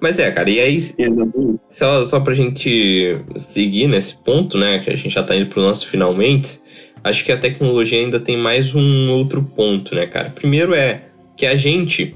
Mas 0.00 0.18
é, 0.18 0.30
cara, 0.30 0.48
e 0.48 0.60
aí. 0.60 0.76
Exatamente. 0.96 1.60
Só, 1.70 2.04
só 2.04 2.20
pra 2.20 2.34
gente 2.34 3.18
seguir 3.36 3.88
nesse 3.88 4.16
ponto, 4.18 4.56
né? 4.56 4.78
Que 4.78 4.92
a 4.92 4.96
gente 4.96 5.10
já 5.10 5.22
tá 5.22 5.34
indo 5.34 5.46
pro 5.46 5.62
nosso 5.62 5.88
finalmente. 5.88 6.60
Acho 7.02 7.24
que 7.24 7.32
a 7.32 7.36
tecnologia 7.36 7.98
ainda 7.98 8.20
tem 8.20 8.36
mais 8.36 8.74
um 8.74 9.10
outro 9.12 9.42
ponto, 9.42 9.94
né, 9.94 10.06
cara? 10.06 10.30
Primeiro 10.30 10.74
é 10.74 11.02
que 11.36 11.46
a 11.46 11.56
gente. 11.56 12.14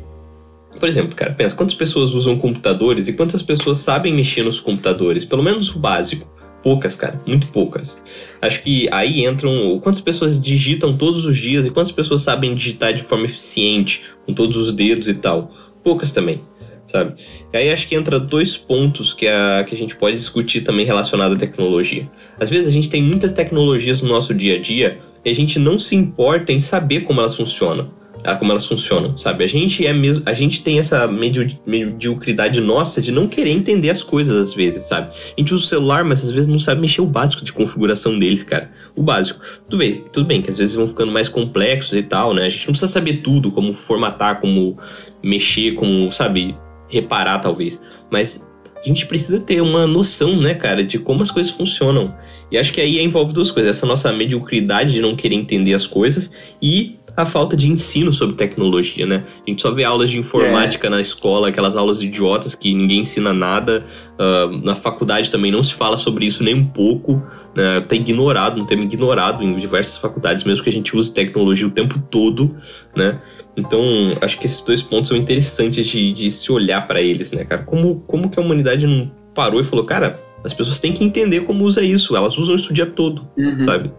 Por 0.79 0.89
exemplo, 0.89 1.17
cara, 1.17 1.33
pensa, 1.33 1.57
quantas 1.57 1.75
pessoas 1.75 2.15
usam 2.15 2.39
computadores 2.39 3.09
e 3.09 3.13
quantas 3.13 3.43
pessoas 3.43 3.79
sabem 3.79 4.15
mexer 4.15 4.45
nos 4.45 4.61
computadores? 4.61 5.25
Pelo 5.25 5.43
menos 5.43 5.75
o 5.75 5.79
básico. 5.79 6.29
Poucas, 6.63 6.95
cara, 6.95 7.19
muito 7.27 7.49
poucas. 7.49 8.01
Acho 8.43 8.63
que 8.63 8.87
aí 8.93 9.25
entram 9.25 9.81
quantas 9.83 10.01
pessoas 10.01 10.41
digitam 10.41 10.97
todos 10.97 11.25
os 11.25 11.39
dias 11.39 11.65
e 11.65 11.71
quantas 11.71 11.93
pessoas 11.93 12.23
sabem 12.23 12.55
digitar 12.55 12.93
de 12.93 13.03
forma 13.03 13.25
eficiente, 13.25 14.03
com 14.27 14.35
todos 14.35 14.57
os 14.57 14.73
dedos 14.73 15.09
e 15.09 15.15
tal. 15.15 15.51
Poucas 15.83 16.13
também, 16.13 16.43
sabe? 16.87 17.15
E 17.53 17.57
aí 17.57 17.73
acho 17.73 17.89
que 17.89 17.95
entra 17.95 18.21
dois 18.21 18.57
pontos 18.59 19.15
que 19.15 19.27
a, 19.27 19.65
que 19.67 19.75
a 19.75 19.79
gente 19.79 19.97
pode 19.97 20.17
discutir 20.17 20.61
também 20.61 20.85
relacionado 20.85 21.35
à 21.35 21.39
tecnologia. 21.39 22.11
Às 22.39 22.51
vezes 22.51 22.69
a 22.69 22.73
gente 22.73 22.91
tem 22.91 23.03
muitas 23.03 23.33
tecnologias 23.33 24.03
no 24.03 24.09
nosso 24.09 24.35
dia 24.35 24.57
a 24.57 24.61
dia 24.61 24.99
e 25.25 25.31
a 25.31 25.35
gente 25.35 25.59
não 25.59 25.81
se 25.81 25.97
importa 25.97 26.53
em 26.53 26.59
saber 26.59 27.01
como 27.01 27.21
elas 27.21 27.35
funcionam 27.35 28.00
como 28.39 28.51
elas 28.53 28.65
funcionam, 28.65 29.17
sabe? 29.17 29.45
A 29.45 29.47
gente 29.47 29.87
é 29.87 29.93
mesmo, 29.93 30.23
a 30.27 30.35
gente 30.35 30.63
tem 30.63 30.79
essa 30.79 31.07
mediocridade 31.07 32.61
nossa 32.61 33.01
de 33.01 33.11
não 33.11 33.27
querer 33.27 33.51
entender 33.51 33.91
as 33.91 34.03
coisas 34.03 34.37
às 34.37 34.55
vezes, 34.55 34.85
sabe? 34.85 35.11
A 35.11 35.41
gente 35.41 35.55
usa 35.55 35.65
o 35.65 35.67
celular, 35.67 36.05
mas 36.05 36.23
às 36.23 36.31
vezes 36.31 36.47
não 36.47 36.59
sabe 36.59 36.81
mexer 36.81 37.01
o 37.01 37.07
básico 37.07 37.45
de 37.45 37.53
configuração 37.53 38.19
deles, 38.19 38.45
cara. 38.45 38.71
O 38.97 39.03
básico. 39.03 39.41
Tudo 39.69 39.79
bem, 39.79 40.05
tudo 40.13 40.27
bem 40.27 40.43
que 40.43 40.51
às 40.51 40.59
vezes 40.59 40.75
vão 40.75 40.87
ficando 40.87 41.13
mais 41.13 41.29
complexos 41.29 41.95
e 41.95 42.03
tal, 42.03 42.35
né? 42.35 42.47
A 42.47 42.49
gente 42.49 42.67
não 42.67 42.73
precisa 42.73 42.93
saber 42.93 43.19
tudo, 43.19 43.51
como 43.51 43.73
formatar, 43.73 44.41
como 44.41 44.79
mexer, 45.23 45.73
como, 45.73 46.13
sabe, 46.13 46.57
reparar 46.89 47.39
talvez, 47.39 47.81
mas 48.11 48.45
a 48.83 48.89
gente 48.89 49.05
precisa 49.05 49.39
ter 49.39 49.61
uma 49.61 49.87
noção, 49.87 50.37
né, 50.37 50.55
cara, 50.55 50.83
de 50.83 50.99
como 50.99 51.23
as 51.23 51.31
coisas 51.31 51.53
funcionam. 51.53 52.15
E 52.51 52.57
acho 52.57 52.73
que 52.73 52.81
aí 52.81 52.99
envolve 52.99 53.33
duas 53.33 53.51
coisas: 53.51 53.77
essa 53.77 53.87
nossa 53.87 54.11
mediocridade 54.11 54.93
de 54.95 55.03
não 55.03 55.15
querer 55.15 55.35
entender 55.35 55.75
as 55.75 55.87
coisas 55.87 56.33
e 56.63 56.97
a 57.23 57.27
falta 57.27 57.57
de 57.57 57.71
ensino 57.71 58.13
sobre 58.13 58.37
tecnologia, 58.37 59.07
né? 59.07 59.25
A 59.47 59.51
gente 59.51 59.63
só 59.63 59.71
vê 59.71 59.85
aulas 59.85 60.11
de 60.11 60.19
informática 60.19 60.87
é. 60.87 60.91
na 60.91 61.01
escola, 61.01 61.49
aquelas 61.49 61.77
aulas 61.77 62.03
idiotas 62.03 62.55
que 62.55 62.75
ninguém 62.75 63.01
ensina 63.01 63.33
nada. 63.33 63.85
Uh, 64.19 64.57
na 64.65 64.75
faculdade 64.75 65.31
também 65.31 65.51
não 65.51 65.63
se 65.63 65.75
fala 65.75 65.97
sobre 65.97 66.27
isso 66.27 66.43
nem 66.43 66.55
um 66.55 66.67
pouco. 66.67 67.23
Né? 67.55 67.81
Tá 67.81 67.95
ignorado, 67.95 68.61
um 68.61 68.65
tema 68.65 68.85
ignorado 68.85 69.43
em 69.43 69.59
diversas 69.59 69.97
faculdades, 69.97 70.45
mesmo 70.45 70.63
que 70.63 70.71
a 70.71 70.73
gente 70.73 70.97
use 70.97 71.13
tecnologia 71.13 71.67
o 71.67 71.71
tempo 71.71 71.99
todo, 72.11 72.57
né? 72.97 73.21
Então, 73.57 73.83
acho 74.21 74.39
que 74.39 74.47
esses 74.47 74.63
dois 74.63 74.83
pontos 74.83 75.09
são 75.09 75.17
interessantes 75.17 75.87
de, 75.87 76.13
de 76.13 76.31
se 76.31 76.51
olhar 76.53 76.87
para 76.87 77.01
eles, 77.01 77.33
né, 77.33 77.45
cara? 77.45 77.63
Como, 77.63 78.01
como 78.07 78.31
que 78.31 78.39
a 78.39 78.43
humanidade 78.43 78.87
não 78.87 79.11
parou 79.35 79.61
e 79.61 79.65
falou, 79.65 79.85
cara, 79.85 80.17
as 80.45 80.55
pessoas 80.55 80.81
têm 80.81 80.93
que 80.93 81.05
entender 81.05 81.41
como 81.41 81.65
usa 81.65 81.83
isso, 81.83 82.17
elas 82.17 82.39
usam 82.39 82.55
isso 82.55 82.71
o 82.71 82.73
dia 82.73 82.87
todo, 82.87 83.27
uhum. 83.37 83.61
sabe? 83.61 83.93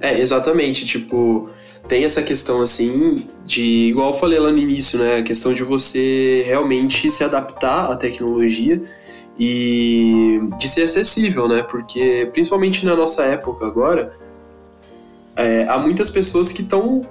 É, 0.00 0.18
exatamente, 0.18 0.84
tipo, 0.84 1.50
tem 1.86 2.04
essa 2.04 2.22
questão 2.22 2.62
assim 2.62 3.26
de, 3.44 3.88
igual 3.88 4.12
eu 4.12 4.18
falei 4.18 4.38
lá 4.38 4.50
no 4.50 4.58
início, 4.58 4.98
né? 4.98 5.18
A 5.18 5.22
questão 5.22 5.52
de 5.52 5.62
você 5.62 6.42
realmente 6.46 7.10
se 7.10 7.22
adaptar 7.22 7.90
à 7.90 7.96
tecnologia 7.96 8.82
e 9.38 10.40
de 10.58 10.68
ser 10.68 10.82
acessível, 10.82 11.46
né? 11.46 11.62
Porque 11.62 12.28
principalmente 12.32 12.86
na 12.86 12.96
nossa 12.96 13.24
época 13.24 13.66
agora, 13.66 14.16
é, 15.36 15.66
há 15.68 15.78
muitas 15.78 16.08
pessoas 16.08 16.50
que 16.50 16.62
estão 16.62 17.02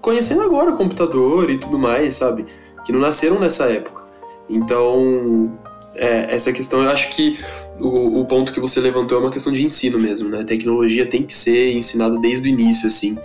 conhecendo 0.00 0.42
agora 0.42 0.70
o 0.70 0.76
computador 0.76 1.50
e 1.50 1.58
tudo 1.58 1.78
mais, 1.78 2.14
sabe? 2.14 2.44
Que 2.84 2.92
não 2.92 3.00
nasceram 3.00 3.40
nessa 3.40 3.64
época. 3.64 4.00
Então, 4.48 5.58
é, 5.96 6.34
essa 6.34 6.52
questão, 6.52 6.82
eu 6.82 6.90
acho 6.90 7.10
que 7.10 7.38
o, 7.80 8.20
o, 8.20 8.24
ponto 8.26 8.52
que 8.52 8.60
você 8.60 8.80
levantou 8.80 9.18
é 9.18 9.20
uma 9.20 9.30
questão 9.30 9.52
de 9.52 9.64
ensino 9.64 9.98
mesmo, 9.98 10.28
né? 10.28 10.40
A 10.40 10.44
tecnologia 10.44 11.04
tem 11.04 11.24
que 11.24 11.36
ser 11.36 11.72
ensinada 11.72 12.16
desde 12.18 12.48
o 12.48 12.50
início, 12.50 12.86
assim 12.86 13.18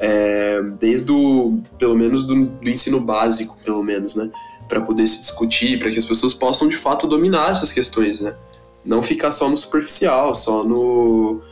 é, 0.00 0.62
desde 0.80 1.12
o, 1.12 1.60
pelo 1.78 1.94
menos 1.94 2.22
do, 2.24 2.46
do, 2.46 2.70
ensino 2.70 2.98
básico, 2.98 3.56
pelo 3.62 3.82
menos, 3.82 4.14
né? 4.14 4.30
Para 4.66 4.80
poder 4.80 5.06
se 5.06 5.20
discutir, 5.20 5.78
para 5.78 5.90
que 5.90 5.98
as 5.98 6.04
pessoas 6.04 6.32
possam 6.32 6.68
de 6.68 6.76
fato 6.76 7.06
dominar 7.06 7.50
essas 7.50 7.70
questões, 7.70 8.20
né? 8.20 8.34
Não 8.84 9.02
ficar 9.02 9.30
só 9.30 9.48
no 9.48 9.56
superficial, 9.56 10.34
só 10.34 10.64
no, 10.64 11.42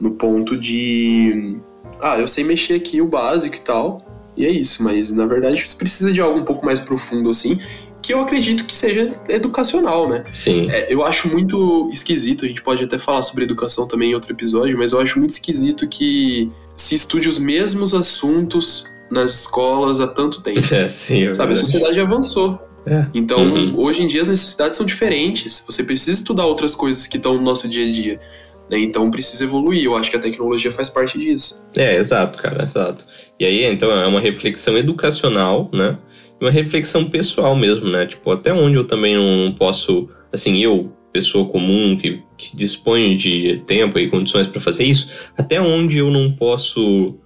no 0.00 0.10
ponto 0.12 0.56
de. 0.58 1.58
Ah, 2.00 2.18
eu 2.18 2.26
sei 2.26 2.42
mexer 2.42 2.74
aqui 2.74 3.00
o 3.00 3.06
básico 3.06 3.54
e 3.56 3.60
tal, 3.60 4.04
e 4.36 4.44
é 4.44 4.50
isso, 4.50 4.82
mas 4.82 5.12
na 5.12 5.24
verdade 5.24 5.64
precisa 5.78 6.12
de 6.12 6.20
algo 6.20 6.40
um 6.40 6.44
pouco 6.44 6.66
mais 6.66 6.80
profundo 6.80 7.30
assim, 7.30 7.60
que 8.02 8.12
eu 8.12 8.20
acredito 8.20 8.64
que 8.64 8.74
seja 8.74 9.14
educacional, 9.28 10.08
né? 10.08 10.24
Sim. 10.32 10.68
É, 10.70 10.92
eu 10.92 11.04
acho 11.04 11.28
muito 11.28 11.88
esquisito, 11.92 12.44
a 12.44 12.48
gente 12.48 12.62
pode 12.62 12.82
até 12.82 12.98
falar 12.98 13.22
sobre 13.22 13.44
educação 13.44 13.86
também 13.86 14.10
em 14.10 14.14
outro 14.14 14.32
episódio, 14.32 14.76
mas 14.76 14.90
eu 14.90 15.00
acho 15.00 15.18
muito 15.20 15.30
esquisito 15.30 15.88
que 15.88 16.44
se 16.76 16.94
estude 16.94 17.28
os 17.28 17.38
mesmos 17.38 17.94
assuntos 17.94 18.84
nas 19.10 19.40
escolas 19.40 20.00
há 20.00 20.06
tanto 20.06 20.42
tempo. 20.42 20.60
É, 20.72 20.88
sim, 20.88 21.26
é 21.28 21.34
Sabe, 21.34 21.52
a 21.52 21.56
sociedade 21.56 21.98
avançou. 22.00 22.60
É. 22.86 23.06
Então, 23.14 23.40
Uhum. 23.44 23.74
hoje 23.78 24.02
em 24.02 24.06
dia 24.06 24.22
as 24.22 24.28
necessidades 24.28 24.76
são 24.76 24.86
diferentes. 24.86 25.64
Você 25.66 25.82
precisa 25.82 26.12
estudar 26.12 26.46
outras 26.46 26.74
coisas 26.74 27.06
que 27.06 27.16
estão 27.16 27.34
no 27.34 27.42
nosso 27.42 27.66
dia 27.68 27.86
a 27.86 27.90
dia. 27.90 28.20
né? 28.70 28.78
Então 28.80 29.08
precisa 29.12 29.44
evoluir. 29.44 29.84
Eu 29.84 29.96
acho 29.96 30.10
que 30.10 30.16
a 30.16 30.20
tecnologia 30.20 30.70
faz 30.72 30.88
parte 30.88 31.16
disso. 31.18 31.64
É, 31.76 31.96
exato, 31.96 32.36
cara, 32.42 32.64
exato. 32.64 33.04
E 33.38 33.44
aí, 33.44 33.64
então, 33.64 33.90
é 33.92 34.06
uma 34.08 34.18
reflexão 34.20 34.76
educacional, 34.76 35.70
né? 35.72 35.96
E 36.40 36.44
uma 36.44 36.50
reflexão 36.50 37.08
pessoal 37.08 37.54
mesmo, 37.56 37.88
né? 37.88 38.06
Tipo, 38.06 38.32
até 38.32 38.52
onde 38.52 38.74
eu 38.76 38.84
também 38.84 39.14
não 39.16 39.52
posso, 39.54 40.08
assim, 40.32 40.58
eu, 40.62 40.92
pessoa 41.12 41.48
comum 41.48 41.96
que, 41.96 42.20
que 42.36 42.56
dispõe 42.56 43.16
de 43.16 43.62
tempo 43.66 43.98
e 43.98 44.08
condições 44.08 44.48
para 44.48 44.60
fazer 44.60 44.84
isso, 44.84 45.08
até 45.36 45.60
onde 45.60 45.98
eu 45.98 46.10
não 46.10 46.30
posso 46.32 47.16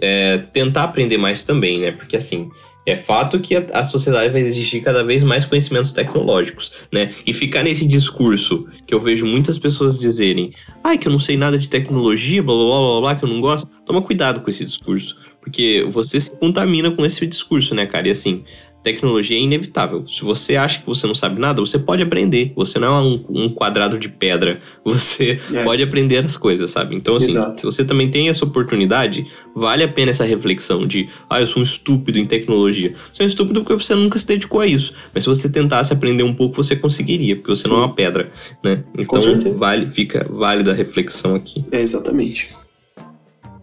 é, 0.00 0.38
tentar 0.52 0.84
aprender 0.84 1.18
mais 1.18 1.44
também, 1.44 1.80
né? 1.80 1.92
Porque, 1.92 2.16
assim, 2.16 2.50
é 2.84 2.96
fato 2.96 3.38
que 3.38 3.54
a, 3.54 3.84
sociedade 3.84 4.32
vai 4.32 4.40
exigir 4.40 4.82
cada 4.82 5.04
vez 5.04 5.22
mais 5.22 5.44
conhecimentos 5.44 5.92
tecnológicos, 5.92 6.72
né? 6.92 7.14
E 7.26 7.32
ficar 7.32 7.62
nesse 7.62 7.86
discurso 7.86 8.66
que 8.86 8.94
eu 8.94 9.00
vejo 9.00 9.24
muitas 9.24 9.56
pessoas 9.58 9.98
dizerem, 9.98 10.52
ai, 10.82 10.98
que 10.98 11.06
eu 11.06 11.12
não 11.12 11.18
sei 11.18 11.36
nada 11.36 11.56
de 11.56 11.68
tecnologia, 11.68 12.42
blá 12.42 12.54
blá 12.54 12.64
blá 12.64 12.78
blá, 12.78 13.00
blá 13.00 13.14
que 13.16 13.24
eu 13.24 13.28
não 13.28 13.40
gosto. 13.40 13.68
Toma 13.86 14.02
cuidado 14.02 14.40
com 14.40 14.50
esse 14.50 14.64
discurso, 14.64 15.16
porque 15.40 15.86
você 15.90 16.18
se 16.18 16.30
contamina 16.32 16.90
com 16.90 17.04
esse 17.06 17.24
discurso, 17.24 17.74
né, 17.74 17.86
cara? 17.86 18.08
E 18.08 18.10
assim, 18.10 18.42
tecnologia 18.82 19.36
é 19.36 19.40
inevitável. 19.40 20.06
Se 20.06 20.22
você 20.22 20.56
acha 20.56 20.80
que 20.80 20.86
você 20.86 21.06
não 21.06 21.14
sabe 21.14 21.40
nada, 21.40 21.60
você 21.60 21.78
pode 21.78 22.02
aprender. 22.02 22.52
Você 22.56 22.78
não 22.78 22.88
é 22.94 23.00
um, 23.02 23.24
um 23.28 23.48
quadrado 23.48 23.98
de 23.98 24.08
pedra. 24.08 24.60
Você 24.84 25.40
É. 25.52 25.62
pode 25.62 25.82
aprender 25.82 26.18
as 26.18 26.36
coisas, 26.36 26.70
sabe? 26.72 26.96
Então, 26.96 27.14
assim, 27.16 27.26
Exato. 27.26 27.60
se 27.60 27.64
você 27.64 27.84
também 27.84 28.10
tem 28.10 28.28
essa 28.28 28.44
oportunidade, 28.44 29.24
vale 29.54 29.84
a 29.84 29.88
pena 29.88 30.10
essa 30.10 30.24
reflexão 30.24 30.84
de, 30.86 31.08
ah, 31.30 31.40
eu 31.40 31.46
sou 31.46 31.60
um 31.60 31.62
estúpido 31.62 32.18
em 32.18 32.26
tecnologia. 32.26 32.92
Você 33.12 33.22
é 33.22 33.24
um 33.24 33.28
estúpido 33.28 33.62
porque 33.62 33.82
você 33.84 33.94
nunca 33.94 34.18
se 34.18 34.26
dedicou 34.26 34.60
a 34.60 34.66
isso. 34.66 34.92
Mas 35.14 35.22
se 35.24 35.30
você 35.30 35.48
tentasse 35.48 35.92
aprender 35.92 36.24
um 36.24 36.34
pouco, 36.34 36.56
você 36.56 36.74
conseguiria, 36.74 37.36
porque 37.36 37.50
você 37.50 37.68
não 37.68 37.76
é 37.76 37.78
Sim. 37.78 37.84
uma 37.84 37.94
pedra, 37.94 38.32
né? 38.64 38.82
Então, 38.98 39.56
vale, 39.56 39.86
fica 39.92 40.26
válida 40.28 40.72
a 40.72 40.74
reflexão 40.74 41.36
aqui. 41.36 41.64
É, 41.70 41.80
exatamente. 41.80 42.48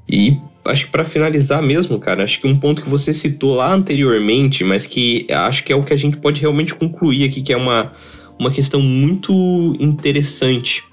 E 0.07 0.37
acho 0.69 0.85
que 0.85 0.91
para 0.91 1.05
finalizar 1.05 1.61
mesmo, 1.61 1.99
cara, 1.99 2.23
acho 2.23 2.39
que 2.39 2.47
um 2.47 2.57
ponto 2.57 2.81
que 2.81 2.89
você 2.89 3.11
citou 3.11 3.55
lá 3.55 3.73
anteriormente, 3.73 4.63
mas 4.63 4.85
que 4.87 5.25
acho 5.29 5.63
que 5.63 5.73
é 5.73 5.75
o 5.75 5.83
que 5.83 5.93
a 5.93 5.97
gente 5.97 6.17
pode 6.17 6.41
realmente 6.41 6.73
concluir 6.73 7.23
aqui, 7.27 7.41
que 7.41 7.53
é 7.53 7.57
uma, 7.57 7.91
uma 8.37 8.51
questão 8.51 8.81
muito 8.81 9.75
interessante. 9.79 10.83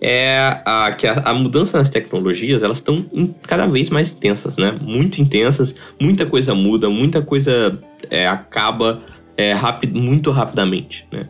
É 0.00 0.60
a, 0.66 0.92
que 0.92 1.06
a, 1.06 1.14
a 1.24 1.32
mudança 1.32 1.78
nas 1.78 1.88
tecnologias, 1.88 2.62
elas 2.62 2.78
estão 2.78 3.06
cada 3.42 3.66
vez 3.66 3.88
mais 3.88 4.12
intensas, 4.12 4.58
né? 4.58 4.76
Muito 4.82 5.22
intensas, 5.22 5.74
muita 5.98 6.26
coisa 6.26 6.54
muda, 6.54 6.90
muita 6.90 7.22
coisa 7.22 7.78
é, 8.10 8.28
acaba 8.28 9.02
é, 9.36 9.52
rapid, 9.52 9.94
muito 9.94 10.30
rapidamente, 10.30 11.06
né? 11.10 11.28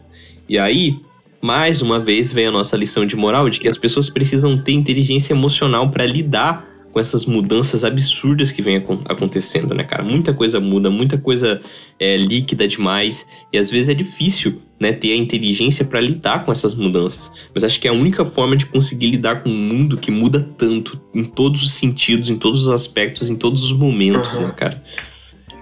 E 0.49 0.59
aí, 0.59 0.99
mais 1.40 1.82
uma 1.82 2.01
vez, 2.01 2.32
vem 2.32 2.47
a 2.47 2.51
nossa 2.51 2.76
lição 2.76 3.07
de 3.07 3.14
moral 3.14 3.49
de 3.49 3.61
que 3.61 3.68
as 3.68 3.78
pessoas 3.78 4.11
precisam 4.11 4.59
ter 4.59 4.72
inteligência 4.72 5.32
emocional 5.32 5.88
para 5.90 6.05
lidar 6.05 6.74
com 6.95 7.01
essas 7.01 7.26
mudanças 7.26 7.82
absurdas 7.82 8.53
que 8.53 8.62
vem 8.62 8.76
acon- 8.76 9.03
acontecendo, 9.07 9.74
né, 9.74 9.82
cara? 9.82 10.05
Muita 10.05 10.32
coisa 10.32 10.61
muda, 10.61 10.88
muita 10.88 11.18
coisa 11.18 11.61
é 11.99 12.16
líquida 12.16 12.68
demais 12.68 13.26
e 13.53 13.59
às 13.59 13.68
vezes 13.68 13.88
é 13.88 13.95
difícil, 13.95 14.62
né, 14.78 14.92
ter 14.92 15.11
a 15.12 15.16
inteligência 15.16 15.84
para 15.84 16.01
lidar 16.01 16.45
com 16.45 16.53
essas 16.53 16.72
mudanças. 16.72 17.32
Mas 17.53 17.64
acho 17.64 17.80
que 17.80 17.88
é 17.88 17.90
a 17.90 17.95
única 17.95 18.24
forma 18.24 18.57
de 18.57 18.66
conseguir 18.66 19.11
lidar 19.11 19.42
com 19.42 19.51
um 19.51 19.59
mundo 19.59 19.97
que 19.99 20.12
muda 20.12 20.49
tanto 20.57 21.01
em 21.12 21.24
todos 21.24 21.64
os 21.64 21.72
sentidos, 21.72 22.30
em 22.30 22.36
todos 22.36 22.62
os 22.62 22.70
aspectos, 22.70 23.28
em 23.28 23.34
todos 23.34 23.64
os 23.64 23.72
momentos, 23.72 24.28
Aham. 24.28 24.47
né, 24.47 24.55
cara? 24.57 24.84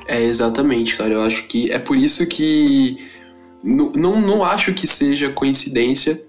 É, 0.06 0.22
exatamente, 0.22 0.96
cara. 0.96 1.14
Eu 1.14 1.22
acho 1.22 1.46
que 1.46 1.70
é 1.72 1.78
por 1.78 1.96
isso 1.96 2.26
que. 2.26 2.92
Não, 3.64 3.90
não, 3.92 4.20
não 4.20 4.44
acho 4.44 4.74
que 4.74 4.86
seja 4.86 5.30
coincidência 5.30 6.20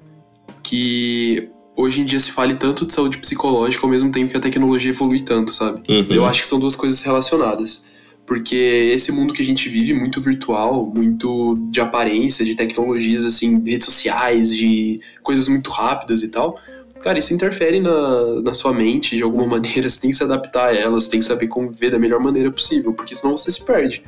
que 0.61 1.49
hoje 1.76 2.01
em 2.01 2.05
dia 2.05 2.19
se 2.19 2.32
fale 2.32 2.55
tanto 2.55 2.86
de 2.86 2.93
saúde 2.93 3.17
psicológica 3.17 3.86
ao 3.86 3.89
mesmo 3.89 4.11
tempo 4.11 4.32
que 4.32 4.38
a 4.38 4.39
tecnologia 4.39 4.91
evolui 4.91 5.21
tanto, 5.21 5.53
sabe? 5.53 5.82
Uhum. 5.89 6.07
Eu 6.09 6.26
acho 6.26 6.41
que 6.41 6.47
são 6.47 6.59
duas 6.59 6.76
coisas 6.76 7.01
relacionadas. 7.01 7.84
Porque 8.26 8.55
esse 8.55 9.11
mundo 9.11 9.34
que 9.34 9.41
a 9.41 9.45
gente 9.45 9.67
vive, 9.67 9.93
muito 9.93 10.21
virtual, 10.21 10.86
muito 10.86 11.57
de 11.69 11.82
aparência, 11.82 12.45
de 12.45 12.55
tecnologias, 12.55 13.26
assim, 13.26 13.61
redes 13.65 13.86
sociais, 13.86 14.55
de 14.55 15.01
coisas 15.21 15.47
muito 15.49 15.69
rápidas 15.69 16.24
e 16.24 16.30
tal, 16.30 16.57
cara, 17.01 17.19
isso 17.19 17.34
interfere 17.34 17.82
na, 17.82 18.41
na 18.41 18.53
sua 18.53 18.71
mente 18.71 19.17
de 19.17 19.24
alguma 19.24 19.45
maneira. 19.59 19.89
Você 19.89 19.99
tem 19.99 20.09
que 20.09 20.15
se 20.15 20.24
adaptar 20.24 20.69
a 20.69 20.74
elas, 20.74 21.09
tem 21.09 21.19
que 21.19 21.26
saber 21.26 21.47
conviver 21.47 21.91
da 21.91 21.99
melhor 21.99 22.21
maneira 22.21 22.49
possível, 22.49 22.93
porque 22.93 23.13
senão 23.13 23.36
você 23.36 23.51
se 23.51 23.65
perde, 23.65 24.01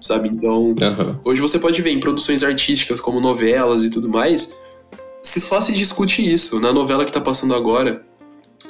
sabe? 0.00 0.28
Então, 0.28 0.76
Aham. 0.80 1.20
Hoje 1.24 1.40
você 1.40 1.58
pode 1.58 1.82
ver 1.82 1.90
em 1.90 1.98
produções 1.98 2.44
artísticas 2.44 3.00
como 3.00 3.20
novelas 3.20 3.82
e 3.82 3.90
tudo 3.90 4.08
mais, 4.08 4.56
se 5.22 5.40
só 5.40 5.60
se 5.60 5.72
discute 5.72 6.22
isso. 6.22 6.60
Na 6.60 6.72
novela 6.72 7.04
que 7.04 7.12
tá 7.12 7.20
passando 7.20 7.54
agora, 7.54 8.04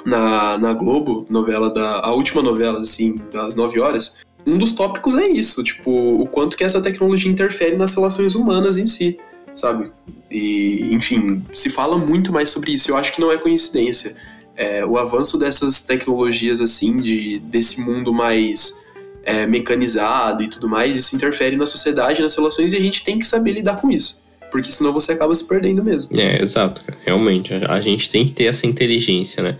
na, 0.05 0.57
na 0.57 0.73
Globo, 0.73 1.25
novela 1.29 1.69
da. 1.69 1.99
A 1.99 2.11
última 2.11 2.41
novela, 2.41 2.79
assim, 2.79 3.19
das 3.31 3.55
9 3.55 3.79
horas, 3.79 4.17
um 4.45 4.57
dos 4.57 4.71
tópicos 4.71 5.15
é 5.15 5.27
isso, 5.27 5.63
tipo, 5.63 5.91
o 5.91 6.27
quanto 6.27 6.55
que 6.57 6.63
essa 6.63 6.81
tecnologia 6.81 7.31
interfere 7.31 7.75
nas 7.75 7.93
relações 7.93 8.35
humanas 8.35 8.77
em 8.77 8.87
si, 8.87 9.19
sabe? 9.53 9.91
E, 10.31 10.89
enfim, 10.91 11.43
se 11.53 11.69
fala 11.69 11.97
muito 11.97 12.31
mais 12.31 12.49
sobre 12.49 12.71
isso. 12.71 12.89
Eu 12.89 12.97
acho 12.97 13.13
que 13.13 13.21
não 13.21 13.31
é 13.31 13.37
coincidência. 13.37 14.15
É, 14.55 14.85
o 14.85 14.97
avanço 14.97 15.37
dessas 15.37 15.85
tecnologias, 15.85 16.59
assim, 16.59 16.97
de, 16.97 17.39
desse 17.39 17.81
mundo 17.81 18.13
mais 18.13 18.83
é, 19.23 19.45
mecanizado 19.45 20.43
e 20.43 20.47
tudo 20.47 20.67
mais, 20.67 20.97
isso 20.97 21.15
interfere 21.15 21.55
na 21.55 21.65
sociedade, 21.65 22.21
nas 22.21 22.35
relações, 22.35 22.73
e 22.73 22.77
a 22.77 22.81
gente 22.81 23.03
tem 23.03 23.19
que 23.19 23.25
saber 23.25 23.53
lidar 23.53 23.79
com 23.79 23.89
isso. 23.89 24.18
Porque 24.51 24.71
senão 24.71 24.91
você 24.91 25.11
acaba 25.11 25.33
se 25.35 25.47
perdendo 25.47 25.83
mesmo. 25.83 26.19
É, 26.19 26.41
exato, 26.41 26.81
realmente. 27.05 27.53
A 27.53 27.79
gente 27.81 28.09
tem 28.09 28.25
que 28.25 28.31
ter 28.31 28.45
essa 28.45 28.65
inteligência, 28.65 29.43
né? 29.43 29.57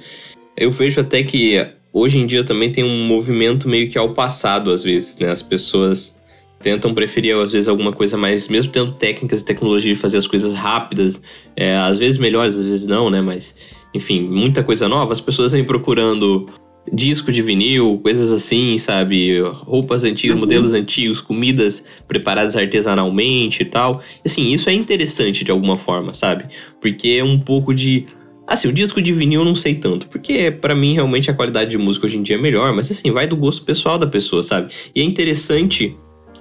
Eu 0.57 0.71
vejo 0.71 0.99
até 0.99 1.23
que 1.23 1.65
hoje 1.93 2.17
em 2.17 2.25
dia 2.25 2.43
também 2.43 2.71
tem 2.71 2.83
um 2.83 3.07
movimento 3.07 3.67
meio 3.67 3.89
que 3.89 3.97
ao 3.97 4.13
passado, 4.13 4.71
às 4.71 4.83
vezes, 4.83 5.17
né? 5.17 5.29
As 5.29 5.41
pessoas 5.41 6.15
tentam 6.61 6.93
preferir, 6.93 7.35
às 7.35 7.51
vezes, 7.51 7.67
alguma 7.67 7.91
coisa 7.91 8.17
mais, 8.17 8.47
mesmo 8.47 8.71
tendo 8.71 8.93
técnicas 8.93 9.41
e 9.41 9.45
tecnologia 9.45 9.93
de 9.93 9.99
fazer 9.99 10.17
as 10.17 10.27
coisas 10.27 10.53
rápidas, 10.53 11.21
é, 11.55 11.77
às 11.77 11.97
vezes 11.97 12.17
melhores, 12.17 12.57
às 12.57 12.65
vezes 12.65 12.85
não, 12.85 13.09
né? 13.09 13.21
Mas, 13.21 13.55
enfim, 13.93 14.21
muita 14.21 14.63
coisa 14.63 14.87
nova, 14.87 15.13
as 15.13 15.21
pessoas 15.21 15.53
vêm 15.53 15.63
procurando 15.63 16.47
disco 16.93 17.31
de 17.31 17.41
vinil, 17.41 17.99
coisas 18.03 18.31
assim, 18.31 18.77
sabe? 18.77 19.39
Roupas 19.41 20.03
antigas, 20.03 20.35
Uhum. 20.35 20.41
modelos 20.41 20.73
antigos, 20.73 21.19
comidas 21.21 21.83
preparadas 22.07 22.55
artesanalmente 22.55 23.63
e 23.63 23.65
tal. 23.65 24.01
Assim, 24.25 24.51
isso 24.53 24.69
é 24.69 24.73
interessante 24.73 25.43
de 25.43 25.51
alguma 25.51 25.77
forma, 25.77 26.13
sabe? 26.13 26.45
Porque 26.81 27.17
é 27.19 27.23
um 27.23 27.39
pouco 27.39 27.73
de. 27.73 28.05
Assim, 28.47 28.67
o 28.67 28.73
disco 28.73 28.99
de 29.01 29.13
vinil 29.13 29.41
eu 29.41 29.45
não 29.45 29.55
sei 29.55 29.75
tanto, 29.75 30.07
porque 30.07 30.49
pra 30.49 30.73
mim 30.73 30.93
realmente 30.93 31.29
a 31.29 31.33
qualidade 31.35 31.69
de 31.71 31.77
música 31.77 32.07
hoje 32.07 32.17
em 32.17 32.23
dia 32.23 32.35
é 32.35 32.39
melhor, 32.39 32.73
mas 32.73 32.89
assim, 32.89 33.11
vai 33.11 33.27
do 33.27 33.35
gosto 33.35 33.63
pessoal 33.63 33.97
da 33.99 34.07
pessoa, 34.07 34.41
sabe? 34.41 34.73
E 34.95 35.01
é 35.01 35.03
interessante 35.03 35.95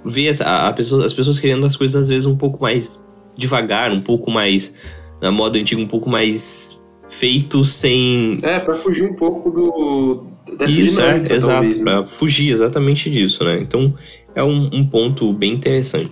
ver 0.04 0.28
as, 0.30 0.40
a, 0.40 0.68
a 0.68 0.72
pessoa- 0.72 1.04
as 1.04 1.12
pessoas 1.12 1.38
querendo 1.38 1.66
as 1.66 1.76
coisas 1.76 2.02
às 2.02 2.08
vezes 2.08 2.24
um 2.24 2.36
pouco 2.36 2.62
mais 2.62 2.98
devagar, 3.36 3.92
um 3.92 4.00
pouco 4.00 4.30
mais 4.30 4.74
na 5.20 5.30
moda 5.30 5.58
antiga, 5.58 5.82
um 5.82 5.86
pouco 5.86 6.08
mais 6.08 6.78
feito 7.20 7.62
sem. 7.64 8.38
É, 8.42 8.58
pra 8.58 8.76
fugir 8.76 9.04
um 9.10 9.14
pouco 9.14 9.50
do 9.50 10.26
dessa 10.56 10.78
Isso, 10.78 11.00
é, 11.00 11.06
dinâmica, 11.06 11.34
exato, 11.34 11.52
talvez. 11.52 11.80
né? 11.80 11.92
pra 11.92 12.06
fugir 12.18 12.52
exatamente 12.52 13.10
disso, 13.10 13.44
né? 13.44 13.58
Então 13.60 13.94
é 14.34 14.42
um, 14.42 14.70
um 14.72 14.86
ponto 14.86 15.32
bem 15.32 15.52
interessante. 15.54 16.10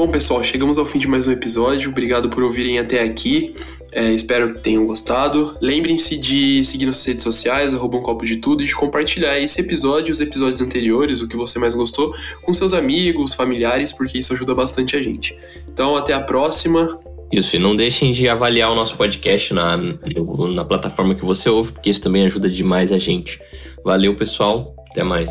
Bom, 0.00 0.08
pessoal, 0.08 0.42
chegamos 0.42 0.78
ao 0.78 0.86
fim 0.86 0.98
de 0.98 1.06
mais 1.06 1.26
um 1.26 1.32
episódio. 1.32 1.90
Obrigado 1.90 2.30
por 2.30 2.42
ouvirem 2.42 2.78
até 2.78 3.02
aqui. 3.02 3.54
É, 3.92 4.10
espero 4.12 4.54
que 4.54 4.60
tenham 4.60 4.86
gostado. 4.86 5.54
Lembrem-se 5.60 6.16
de 6.16 6.64
seguir 6.64 6.86
nas 6.86 7.04
redes 7.04 7.22
sociais, 7.22 7.74
arroba 7.74 7.98
um 7.98 8.00
copo 8.00 8.24
de 8.24 8.36
tudo, 8.36 8.62
e 8.62 8.66
de 8.66 8.74
compartilhar 8.74 9.38
esse 9.38 9.60
episódio 9.60 10.10
e 10.10 10.12
os 10.12 10.20
episódios 10.22 10.62
anteriores, 10.62 11.20
o 11.20 11.28
que 11.28 11.36
você 11.36 11.58
mais 11.58 11.74
gostou, 11.74 12.14
com 12.42 12.54
seus 12.54 12.72
amigos, 12.72 13.34
familiares, 13.34 13.92
porque 13.92 14.16
isso 14.16 14.32
ajuda 14.32 14.54
bastante 14.54 14.96
a 14.96 15.02
gente. 15.02 15.36
Então, 15.68 15.94
até 15.94 16.14
a 16.14 16.20
próxima. 16.20 16.98
Isso, 17.32 17.54
e 17.54 17.58
não 17.58 17.76
deixem 17.76 18.10
de 18.10 18.28
avaliar 18.28 18.72
o 18.72 18.74
nosso 18.74 18.96
podcast 18.96 19.54
na, 19.54 19.76
na 19.76 20.64
plataforma 20.64 21.14
que 21.14 21.24
você 21.24 21.48
ouve, 21.48 21.72
porque 21.72 21.90
isso 21.90 22.02
também 22.02 22.26
ajuda 22.26 22.50
demais 22.50 22.92
a 22.92 22.98
gente. 22.98 23.40
Valeu, 23.84 24.16
pessoal. 24.16 24.74
Até 24.90 25.04
mais. 25.04 25.30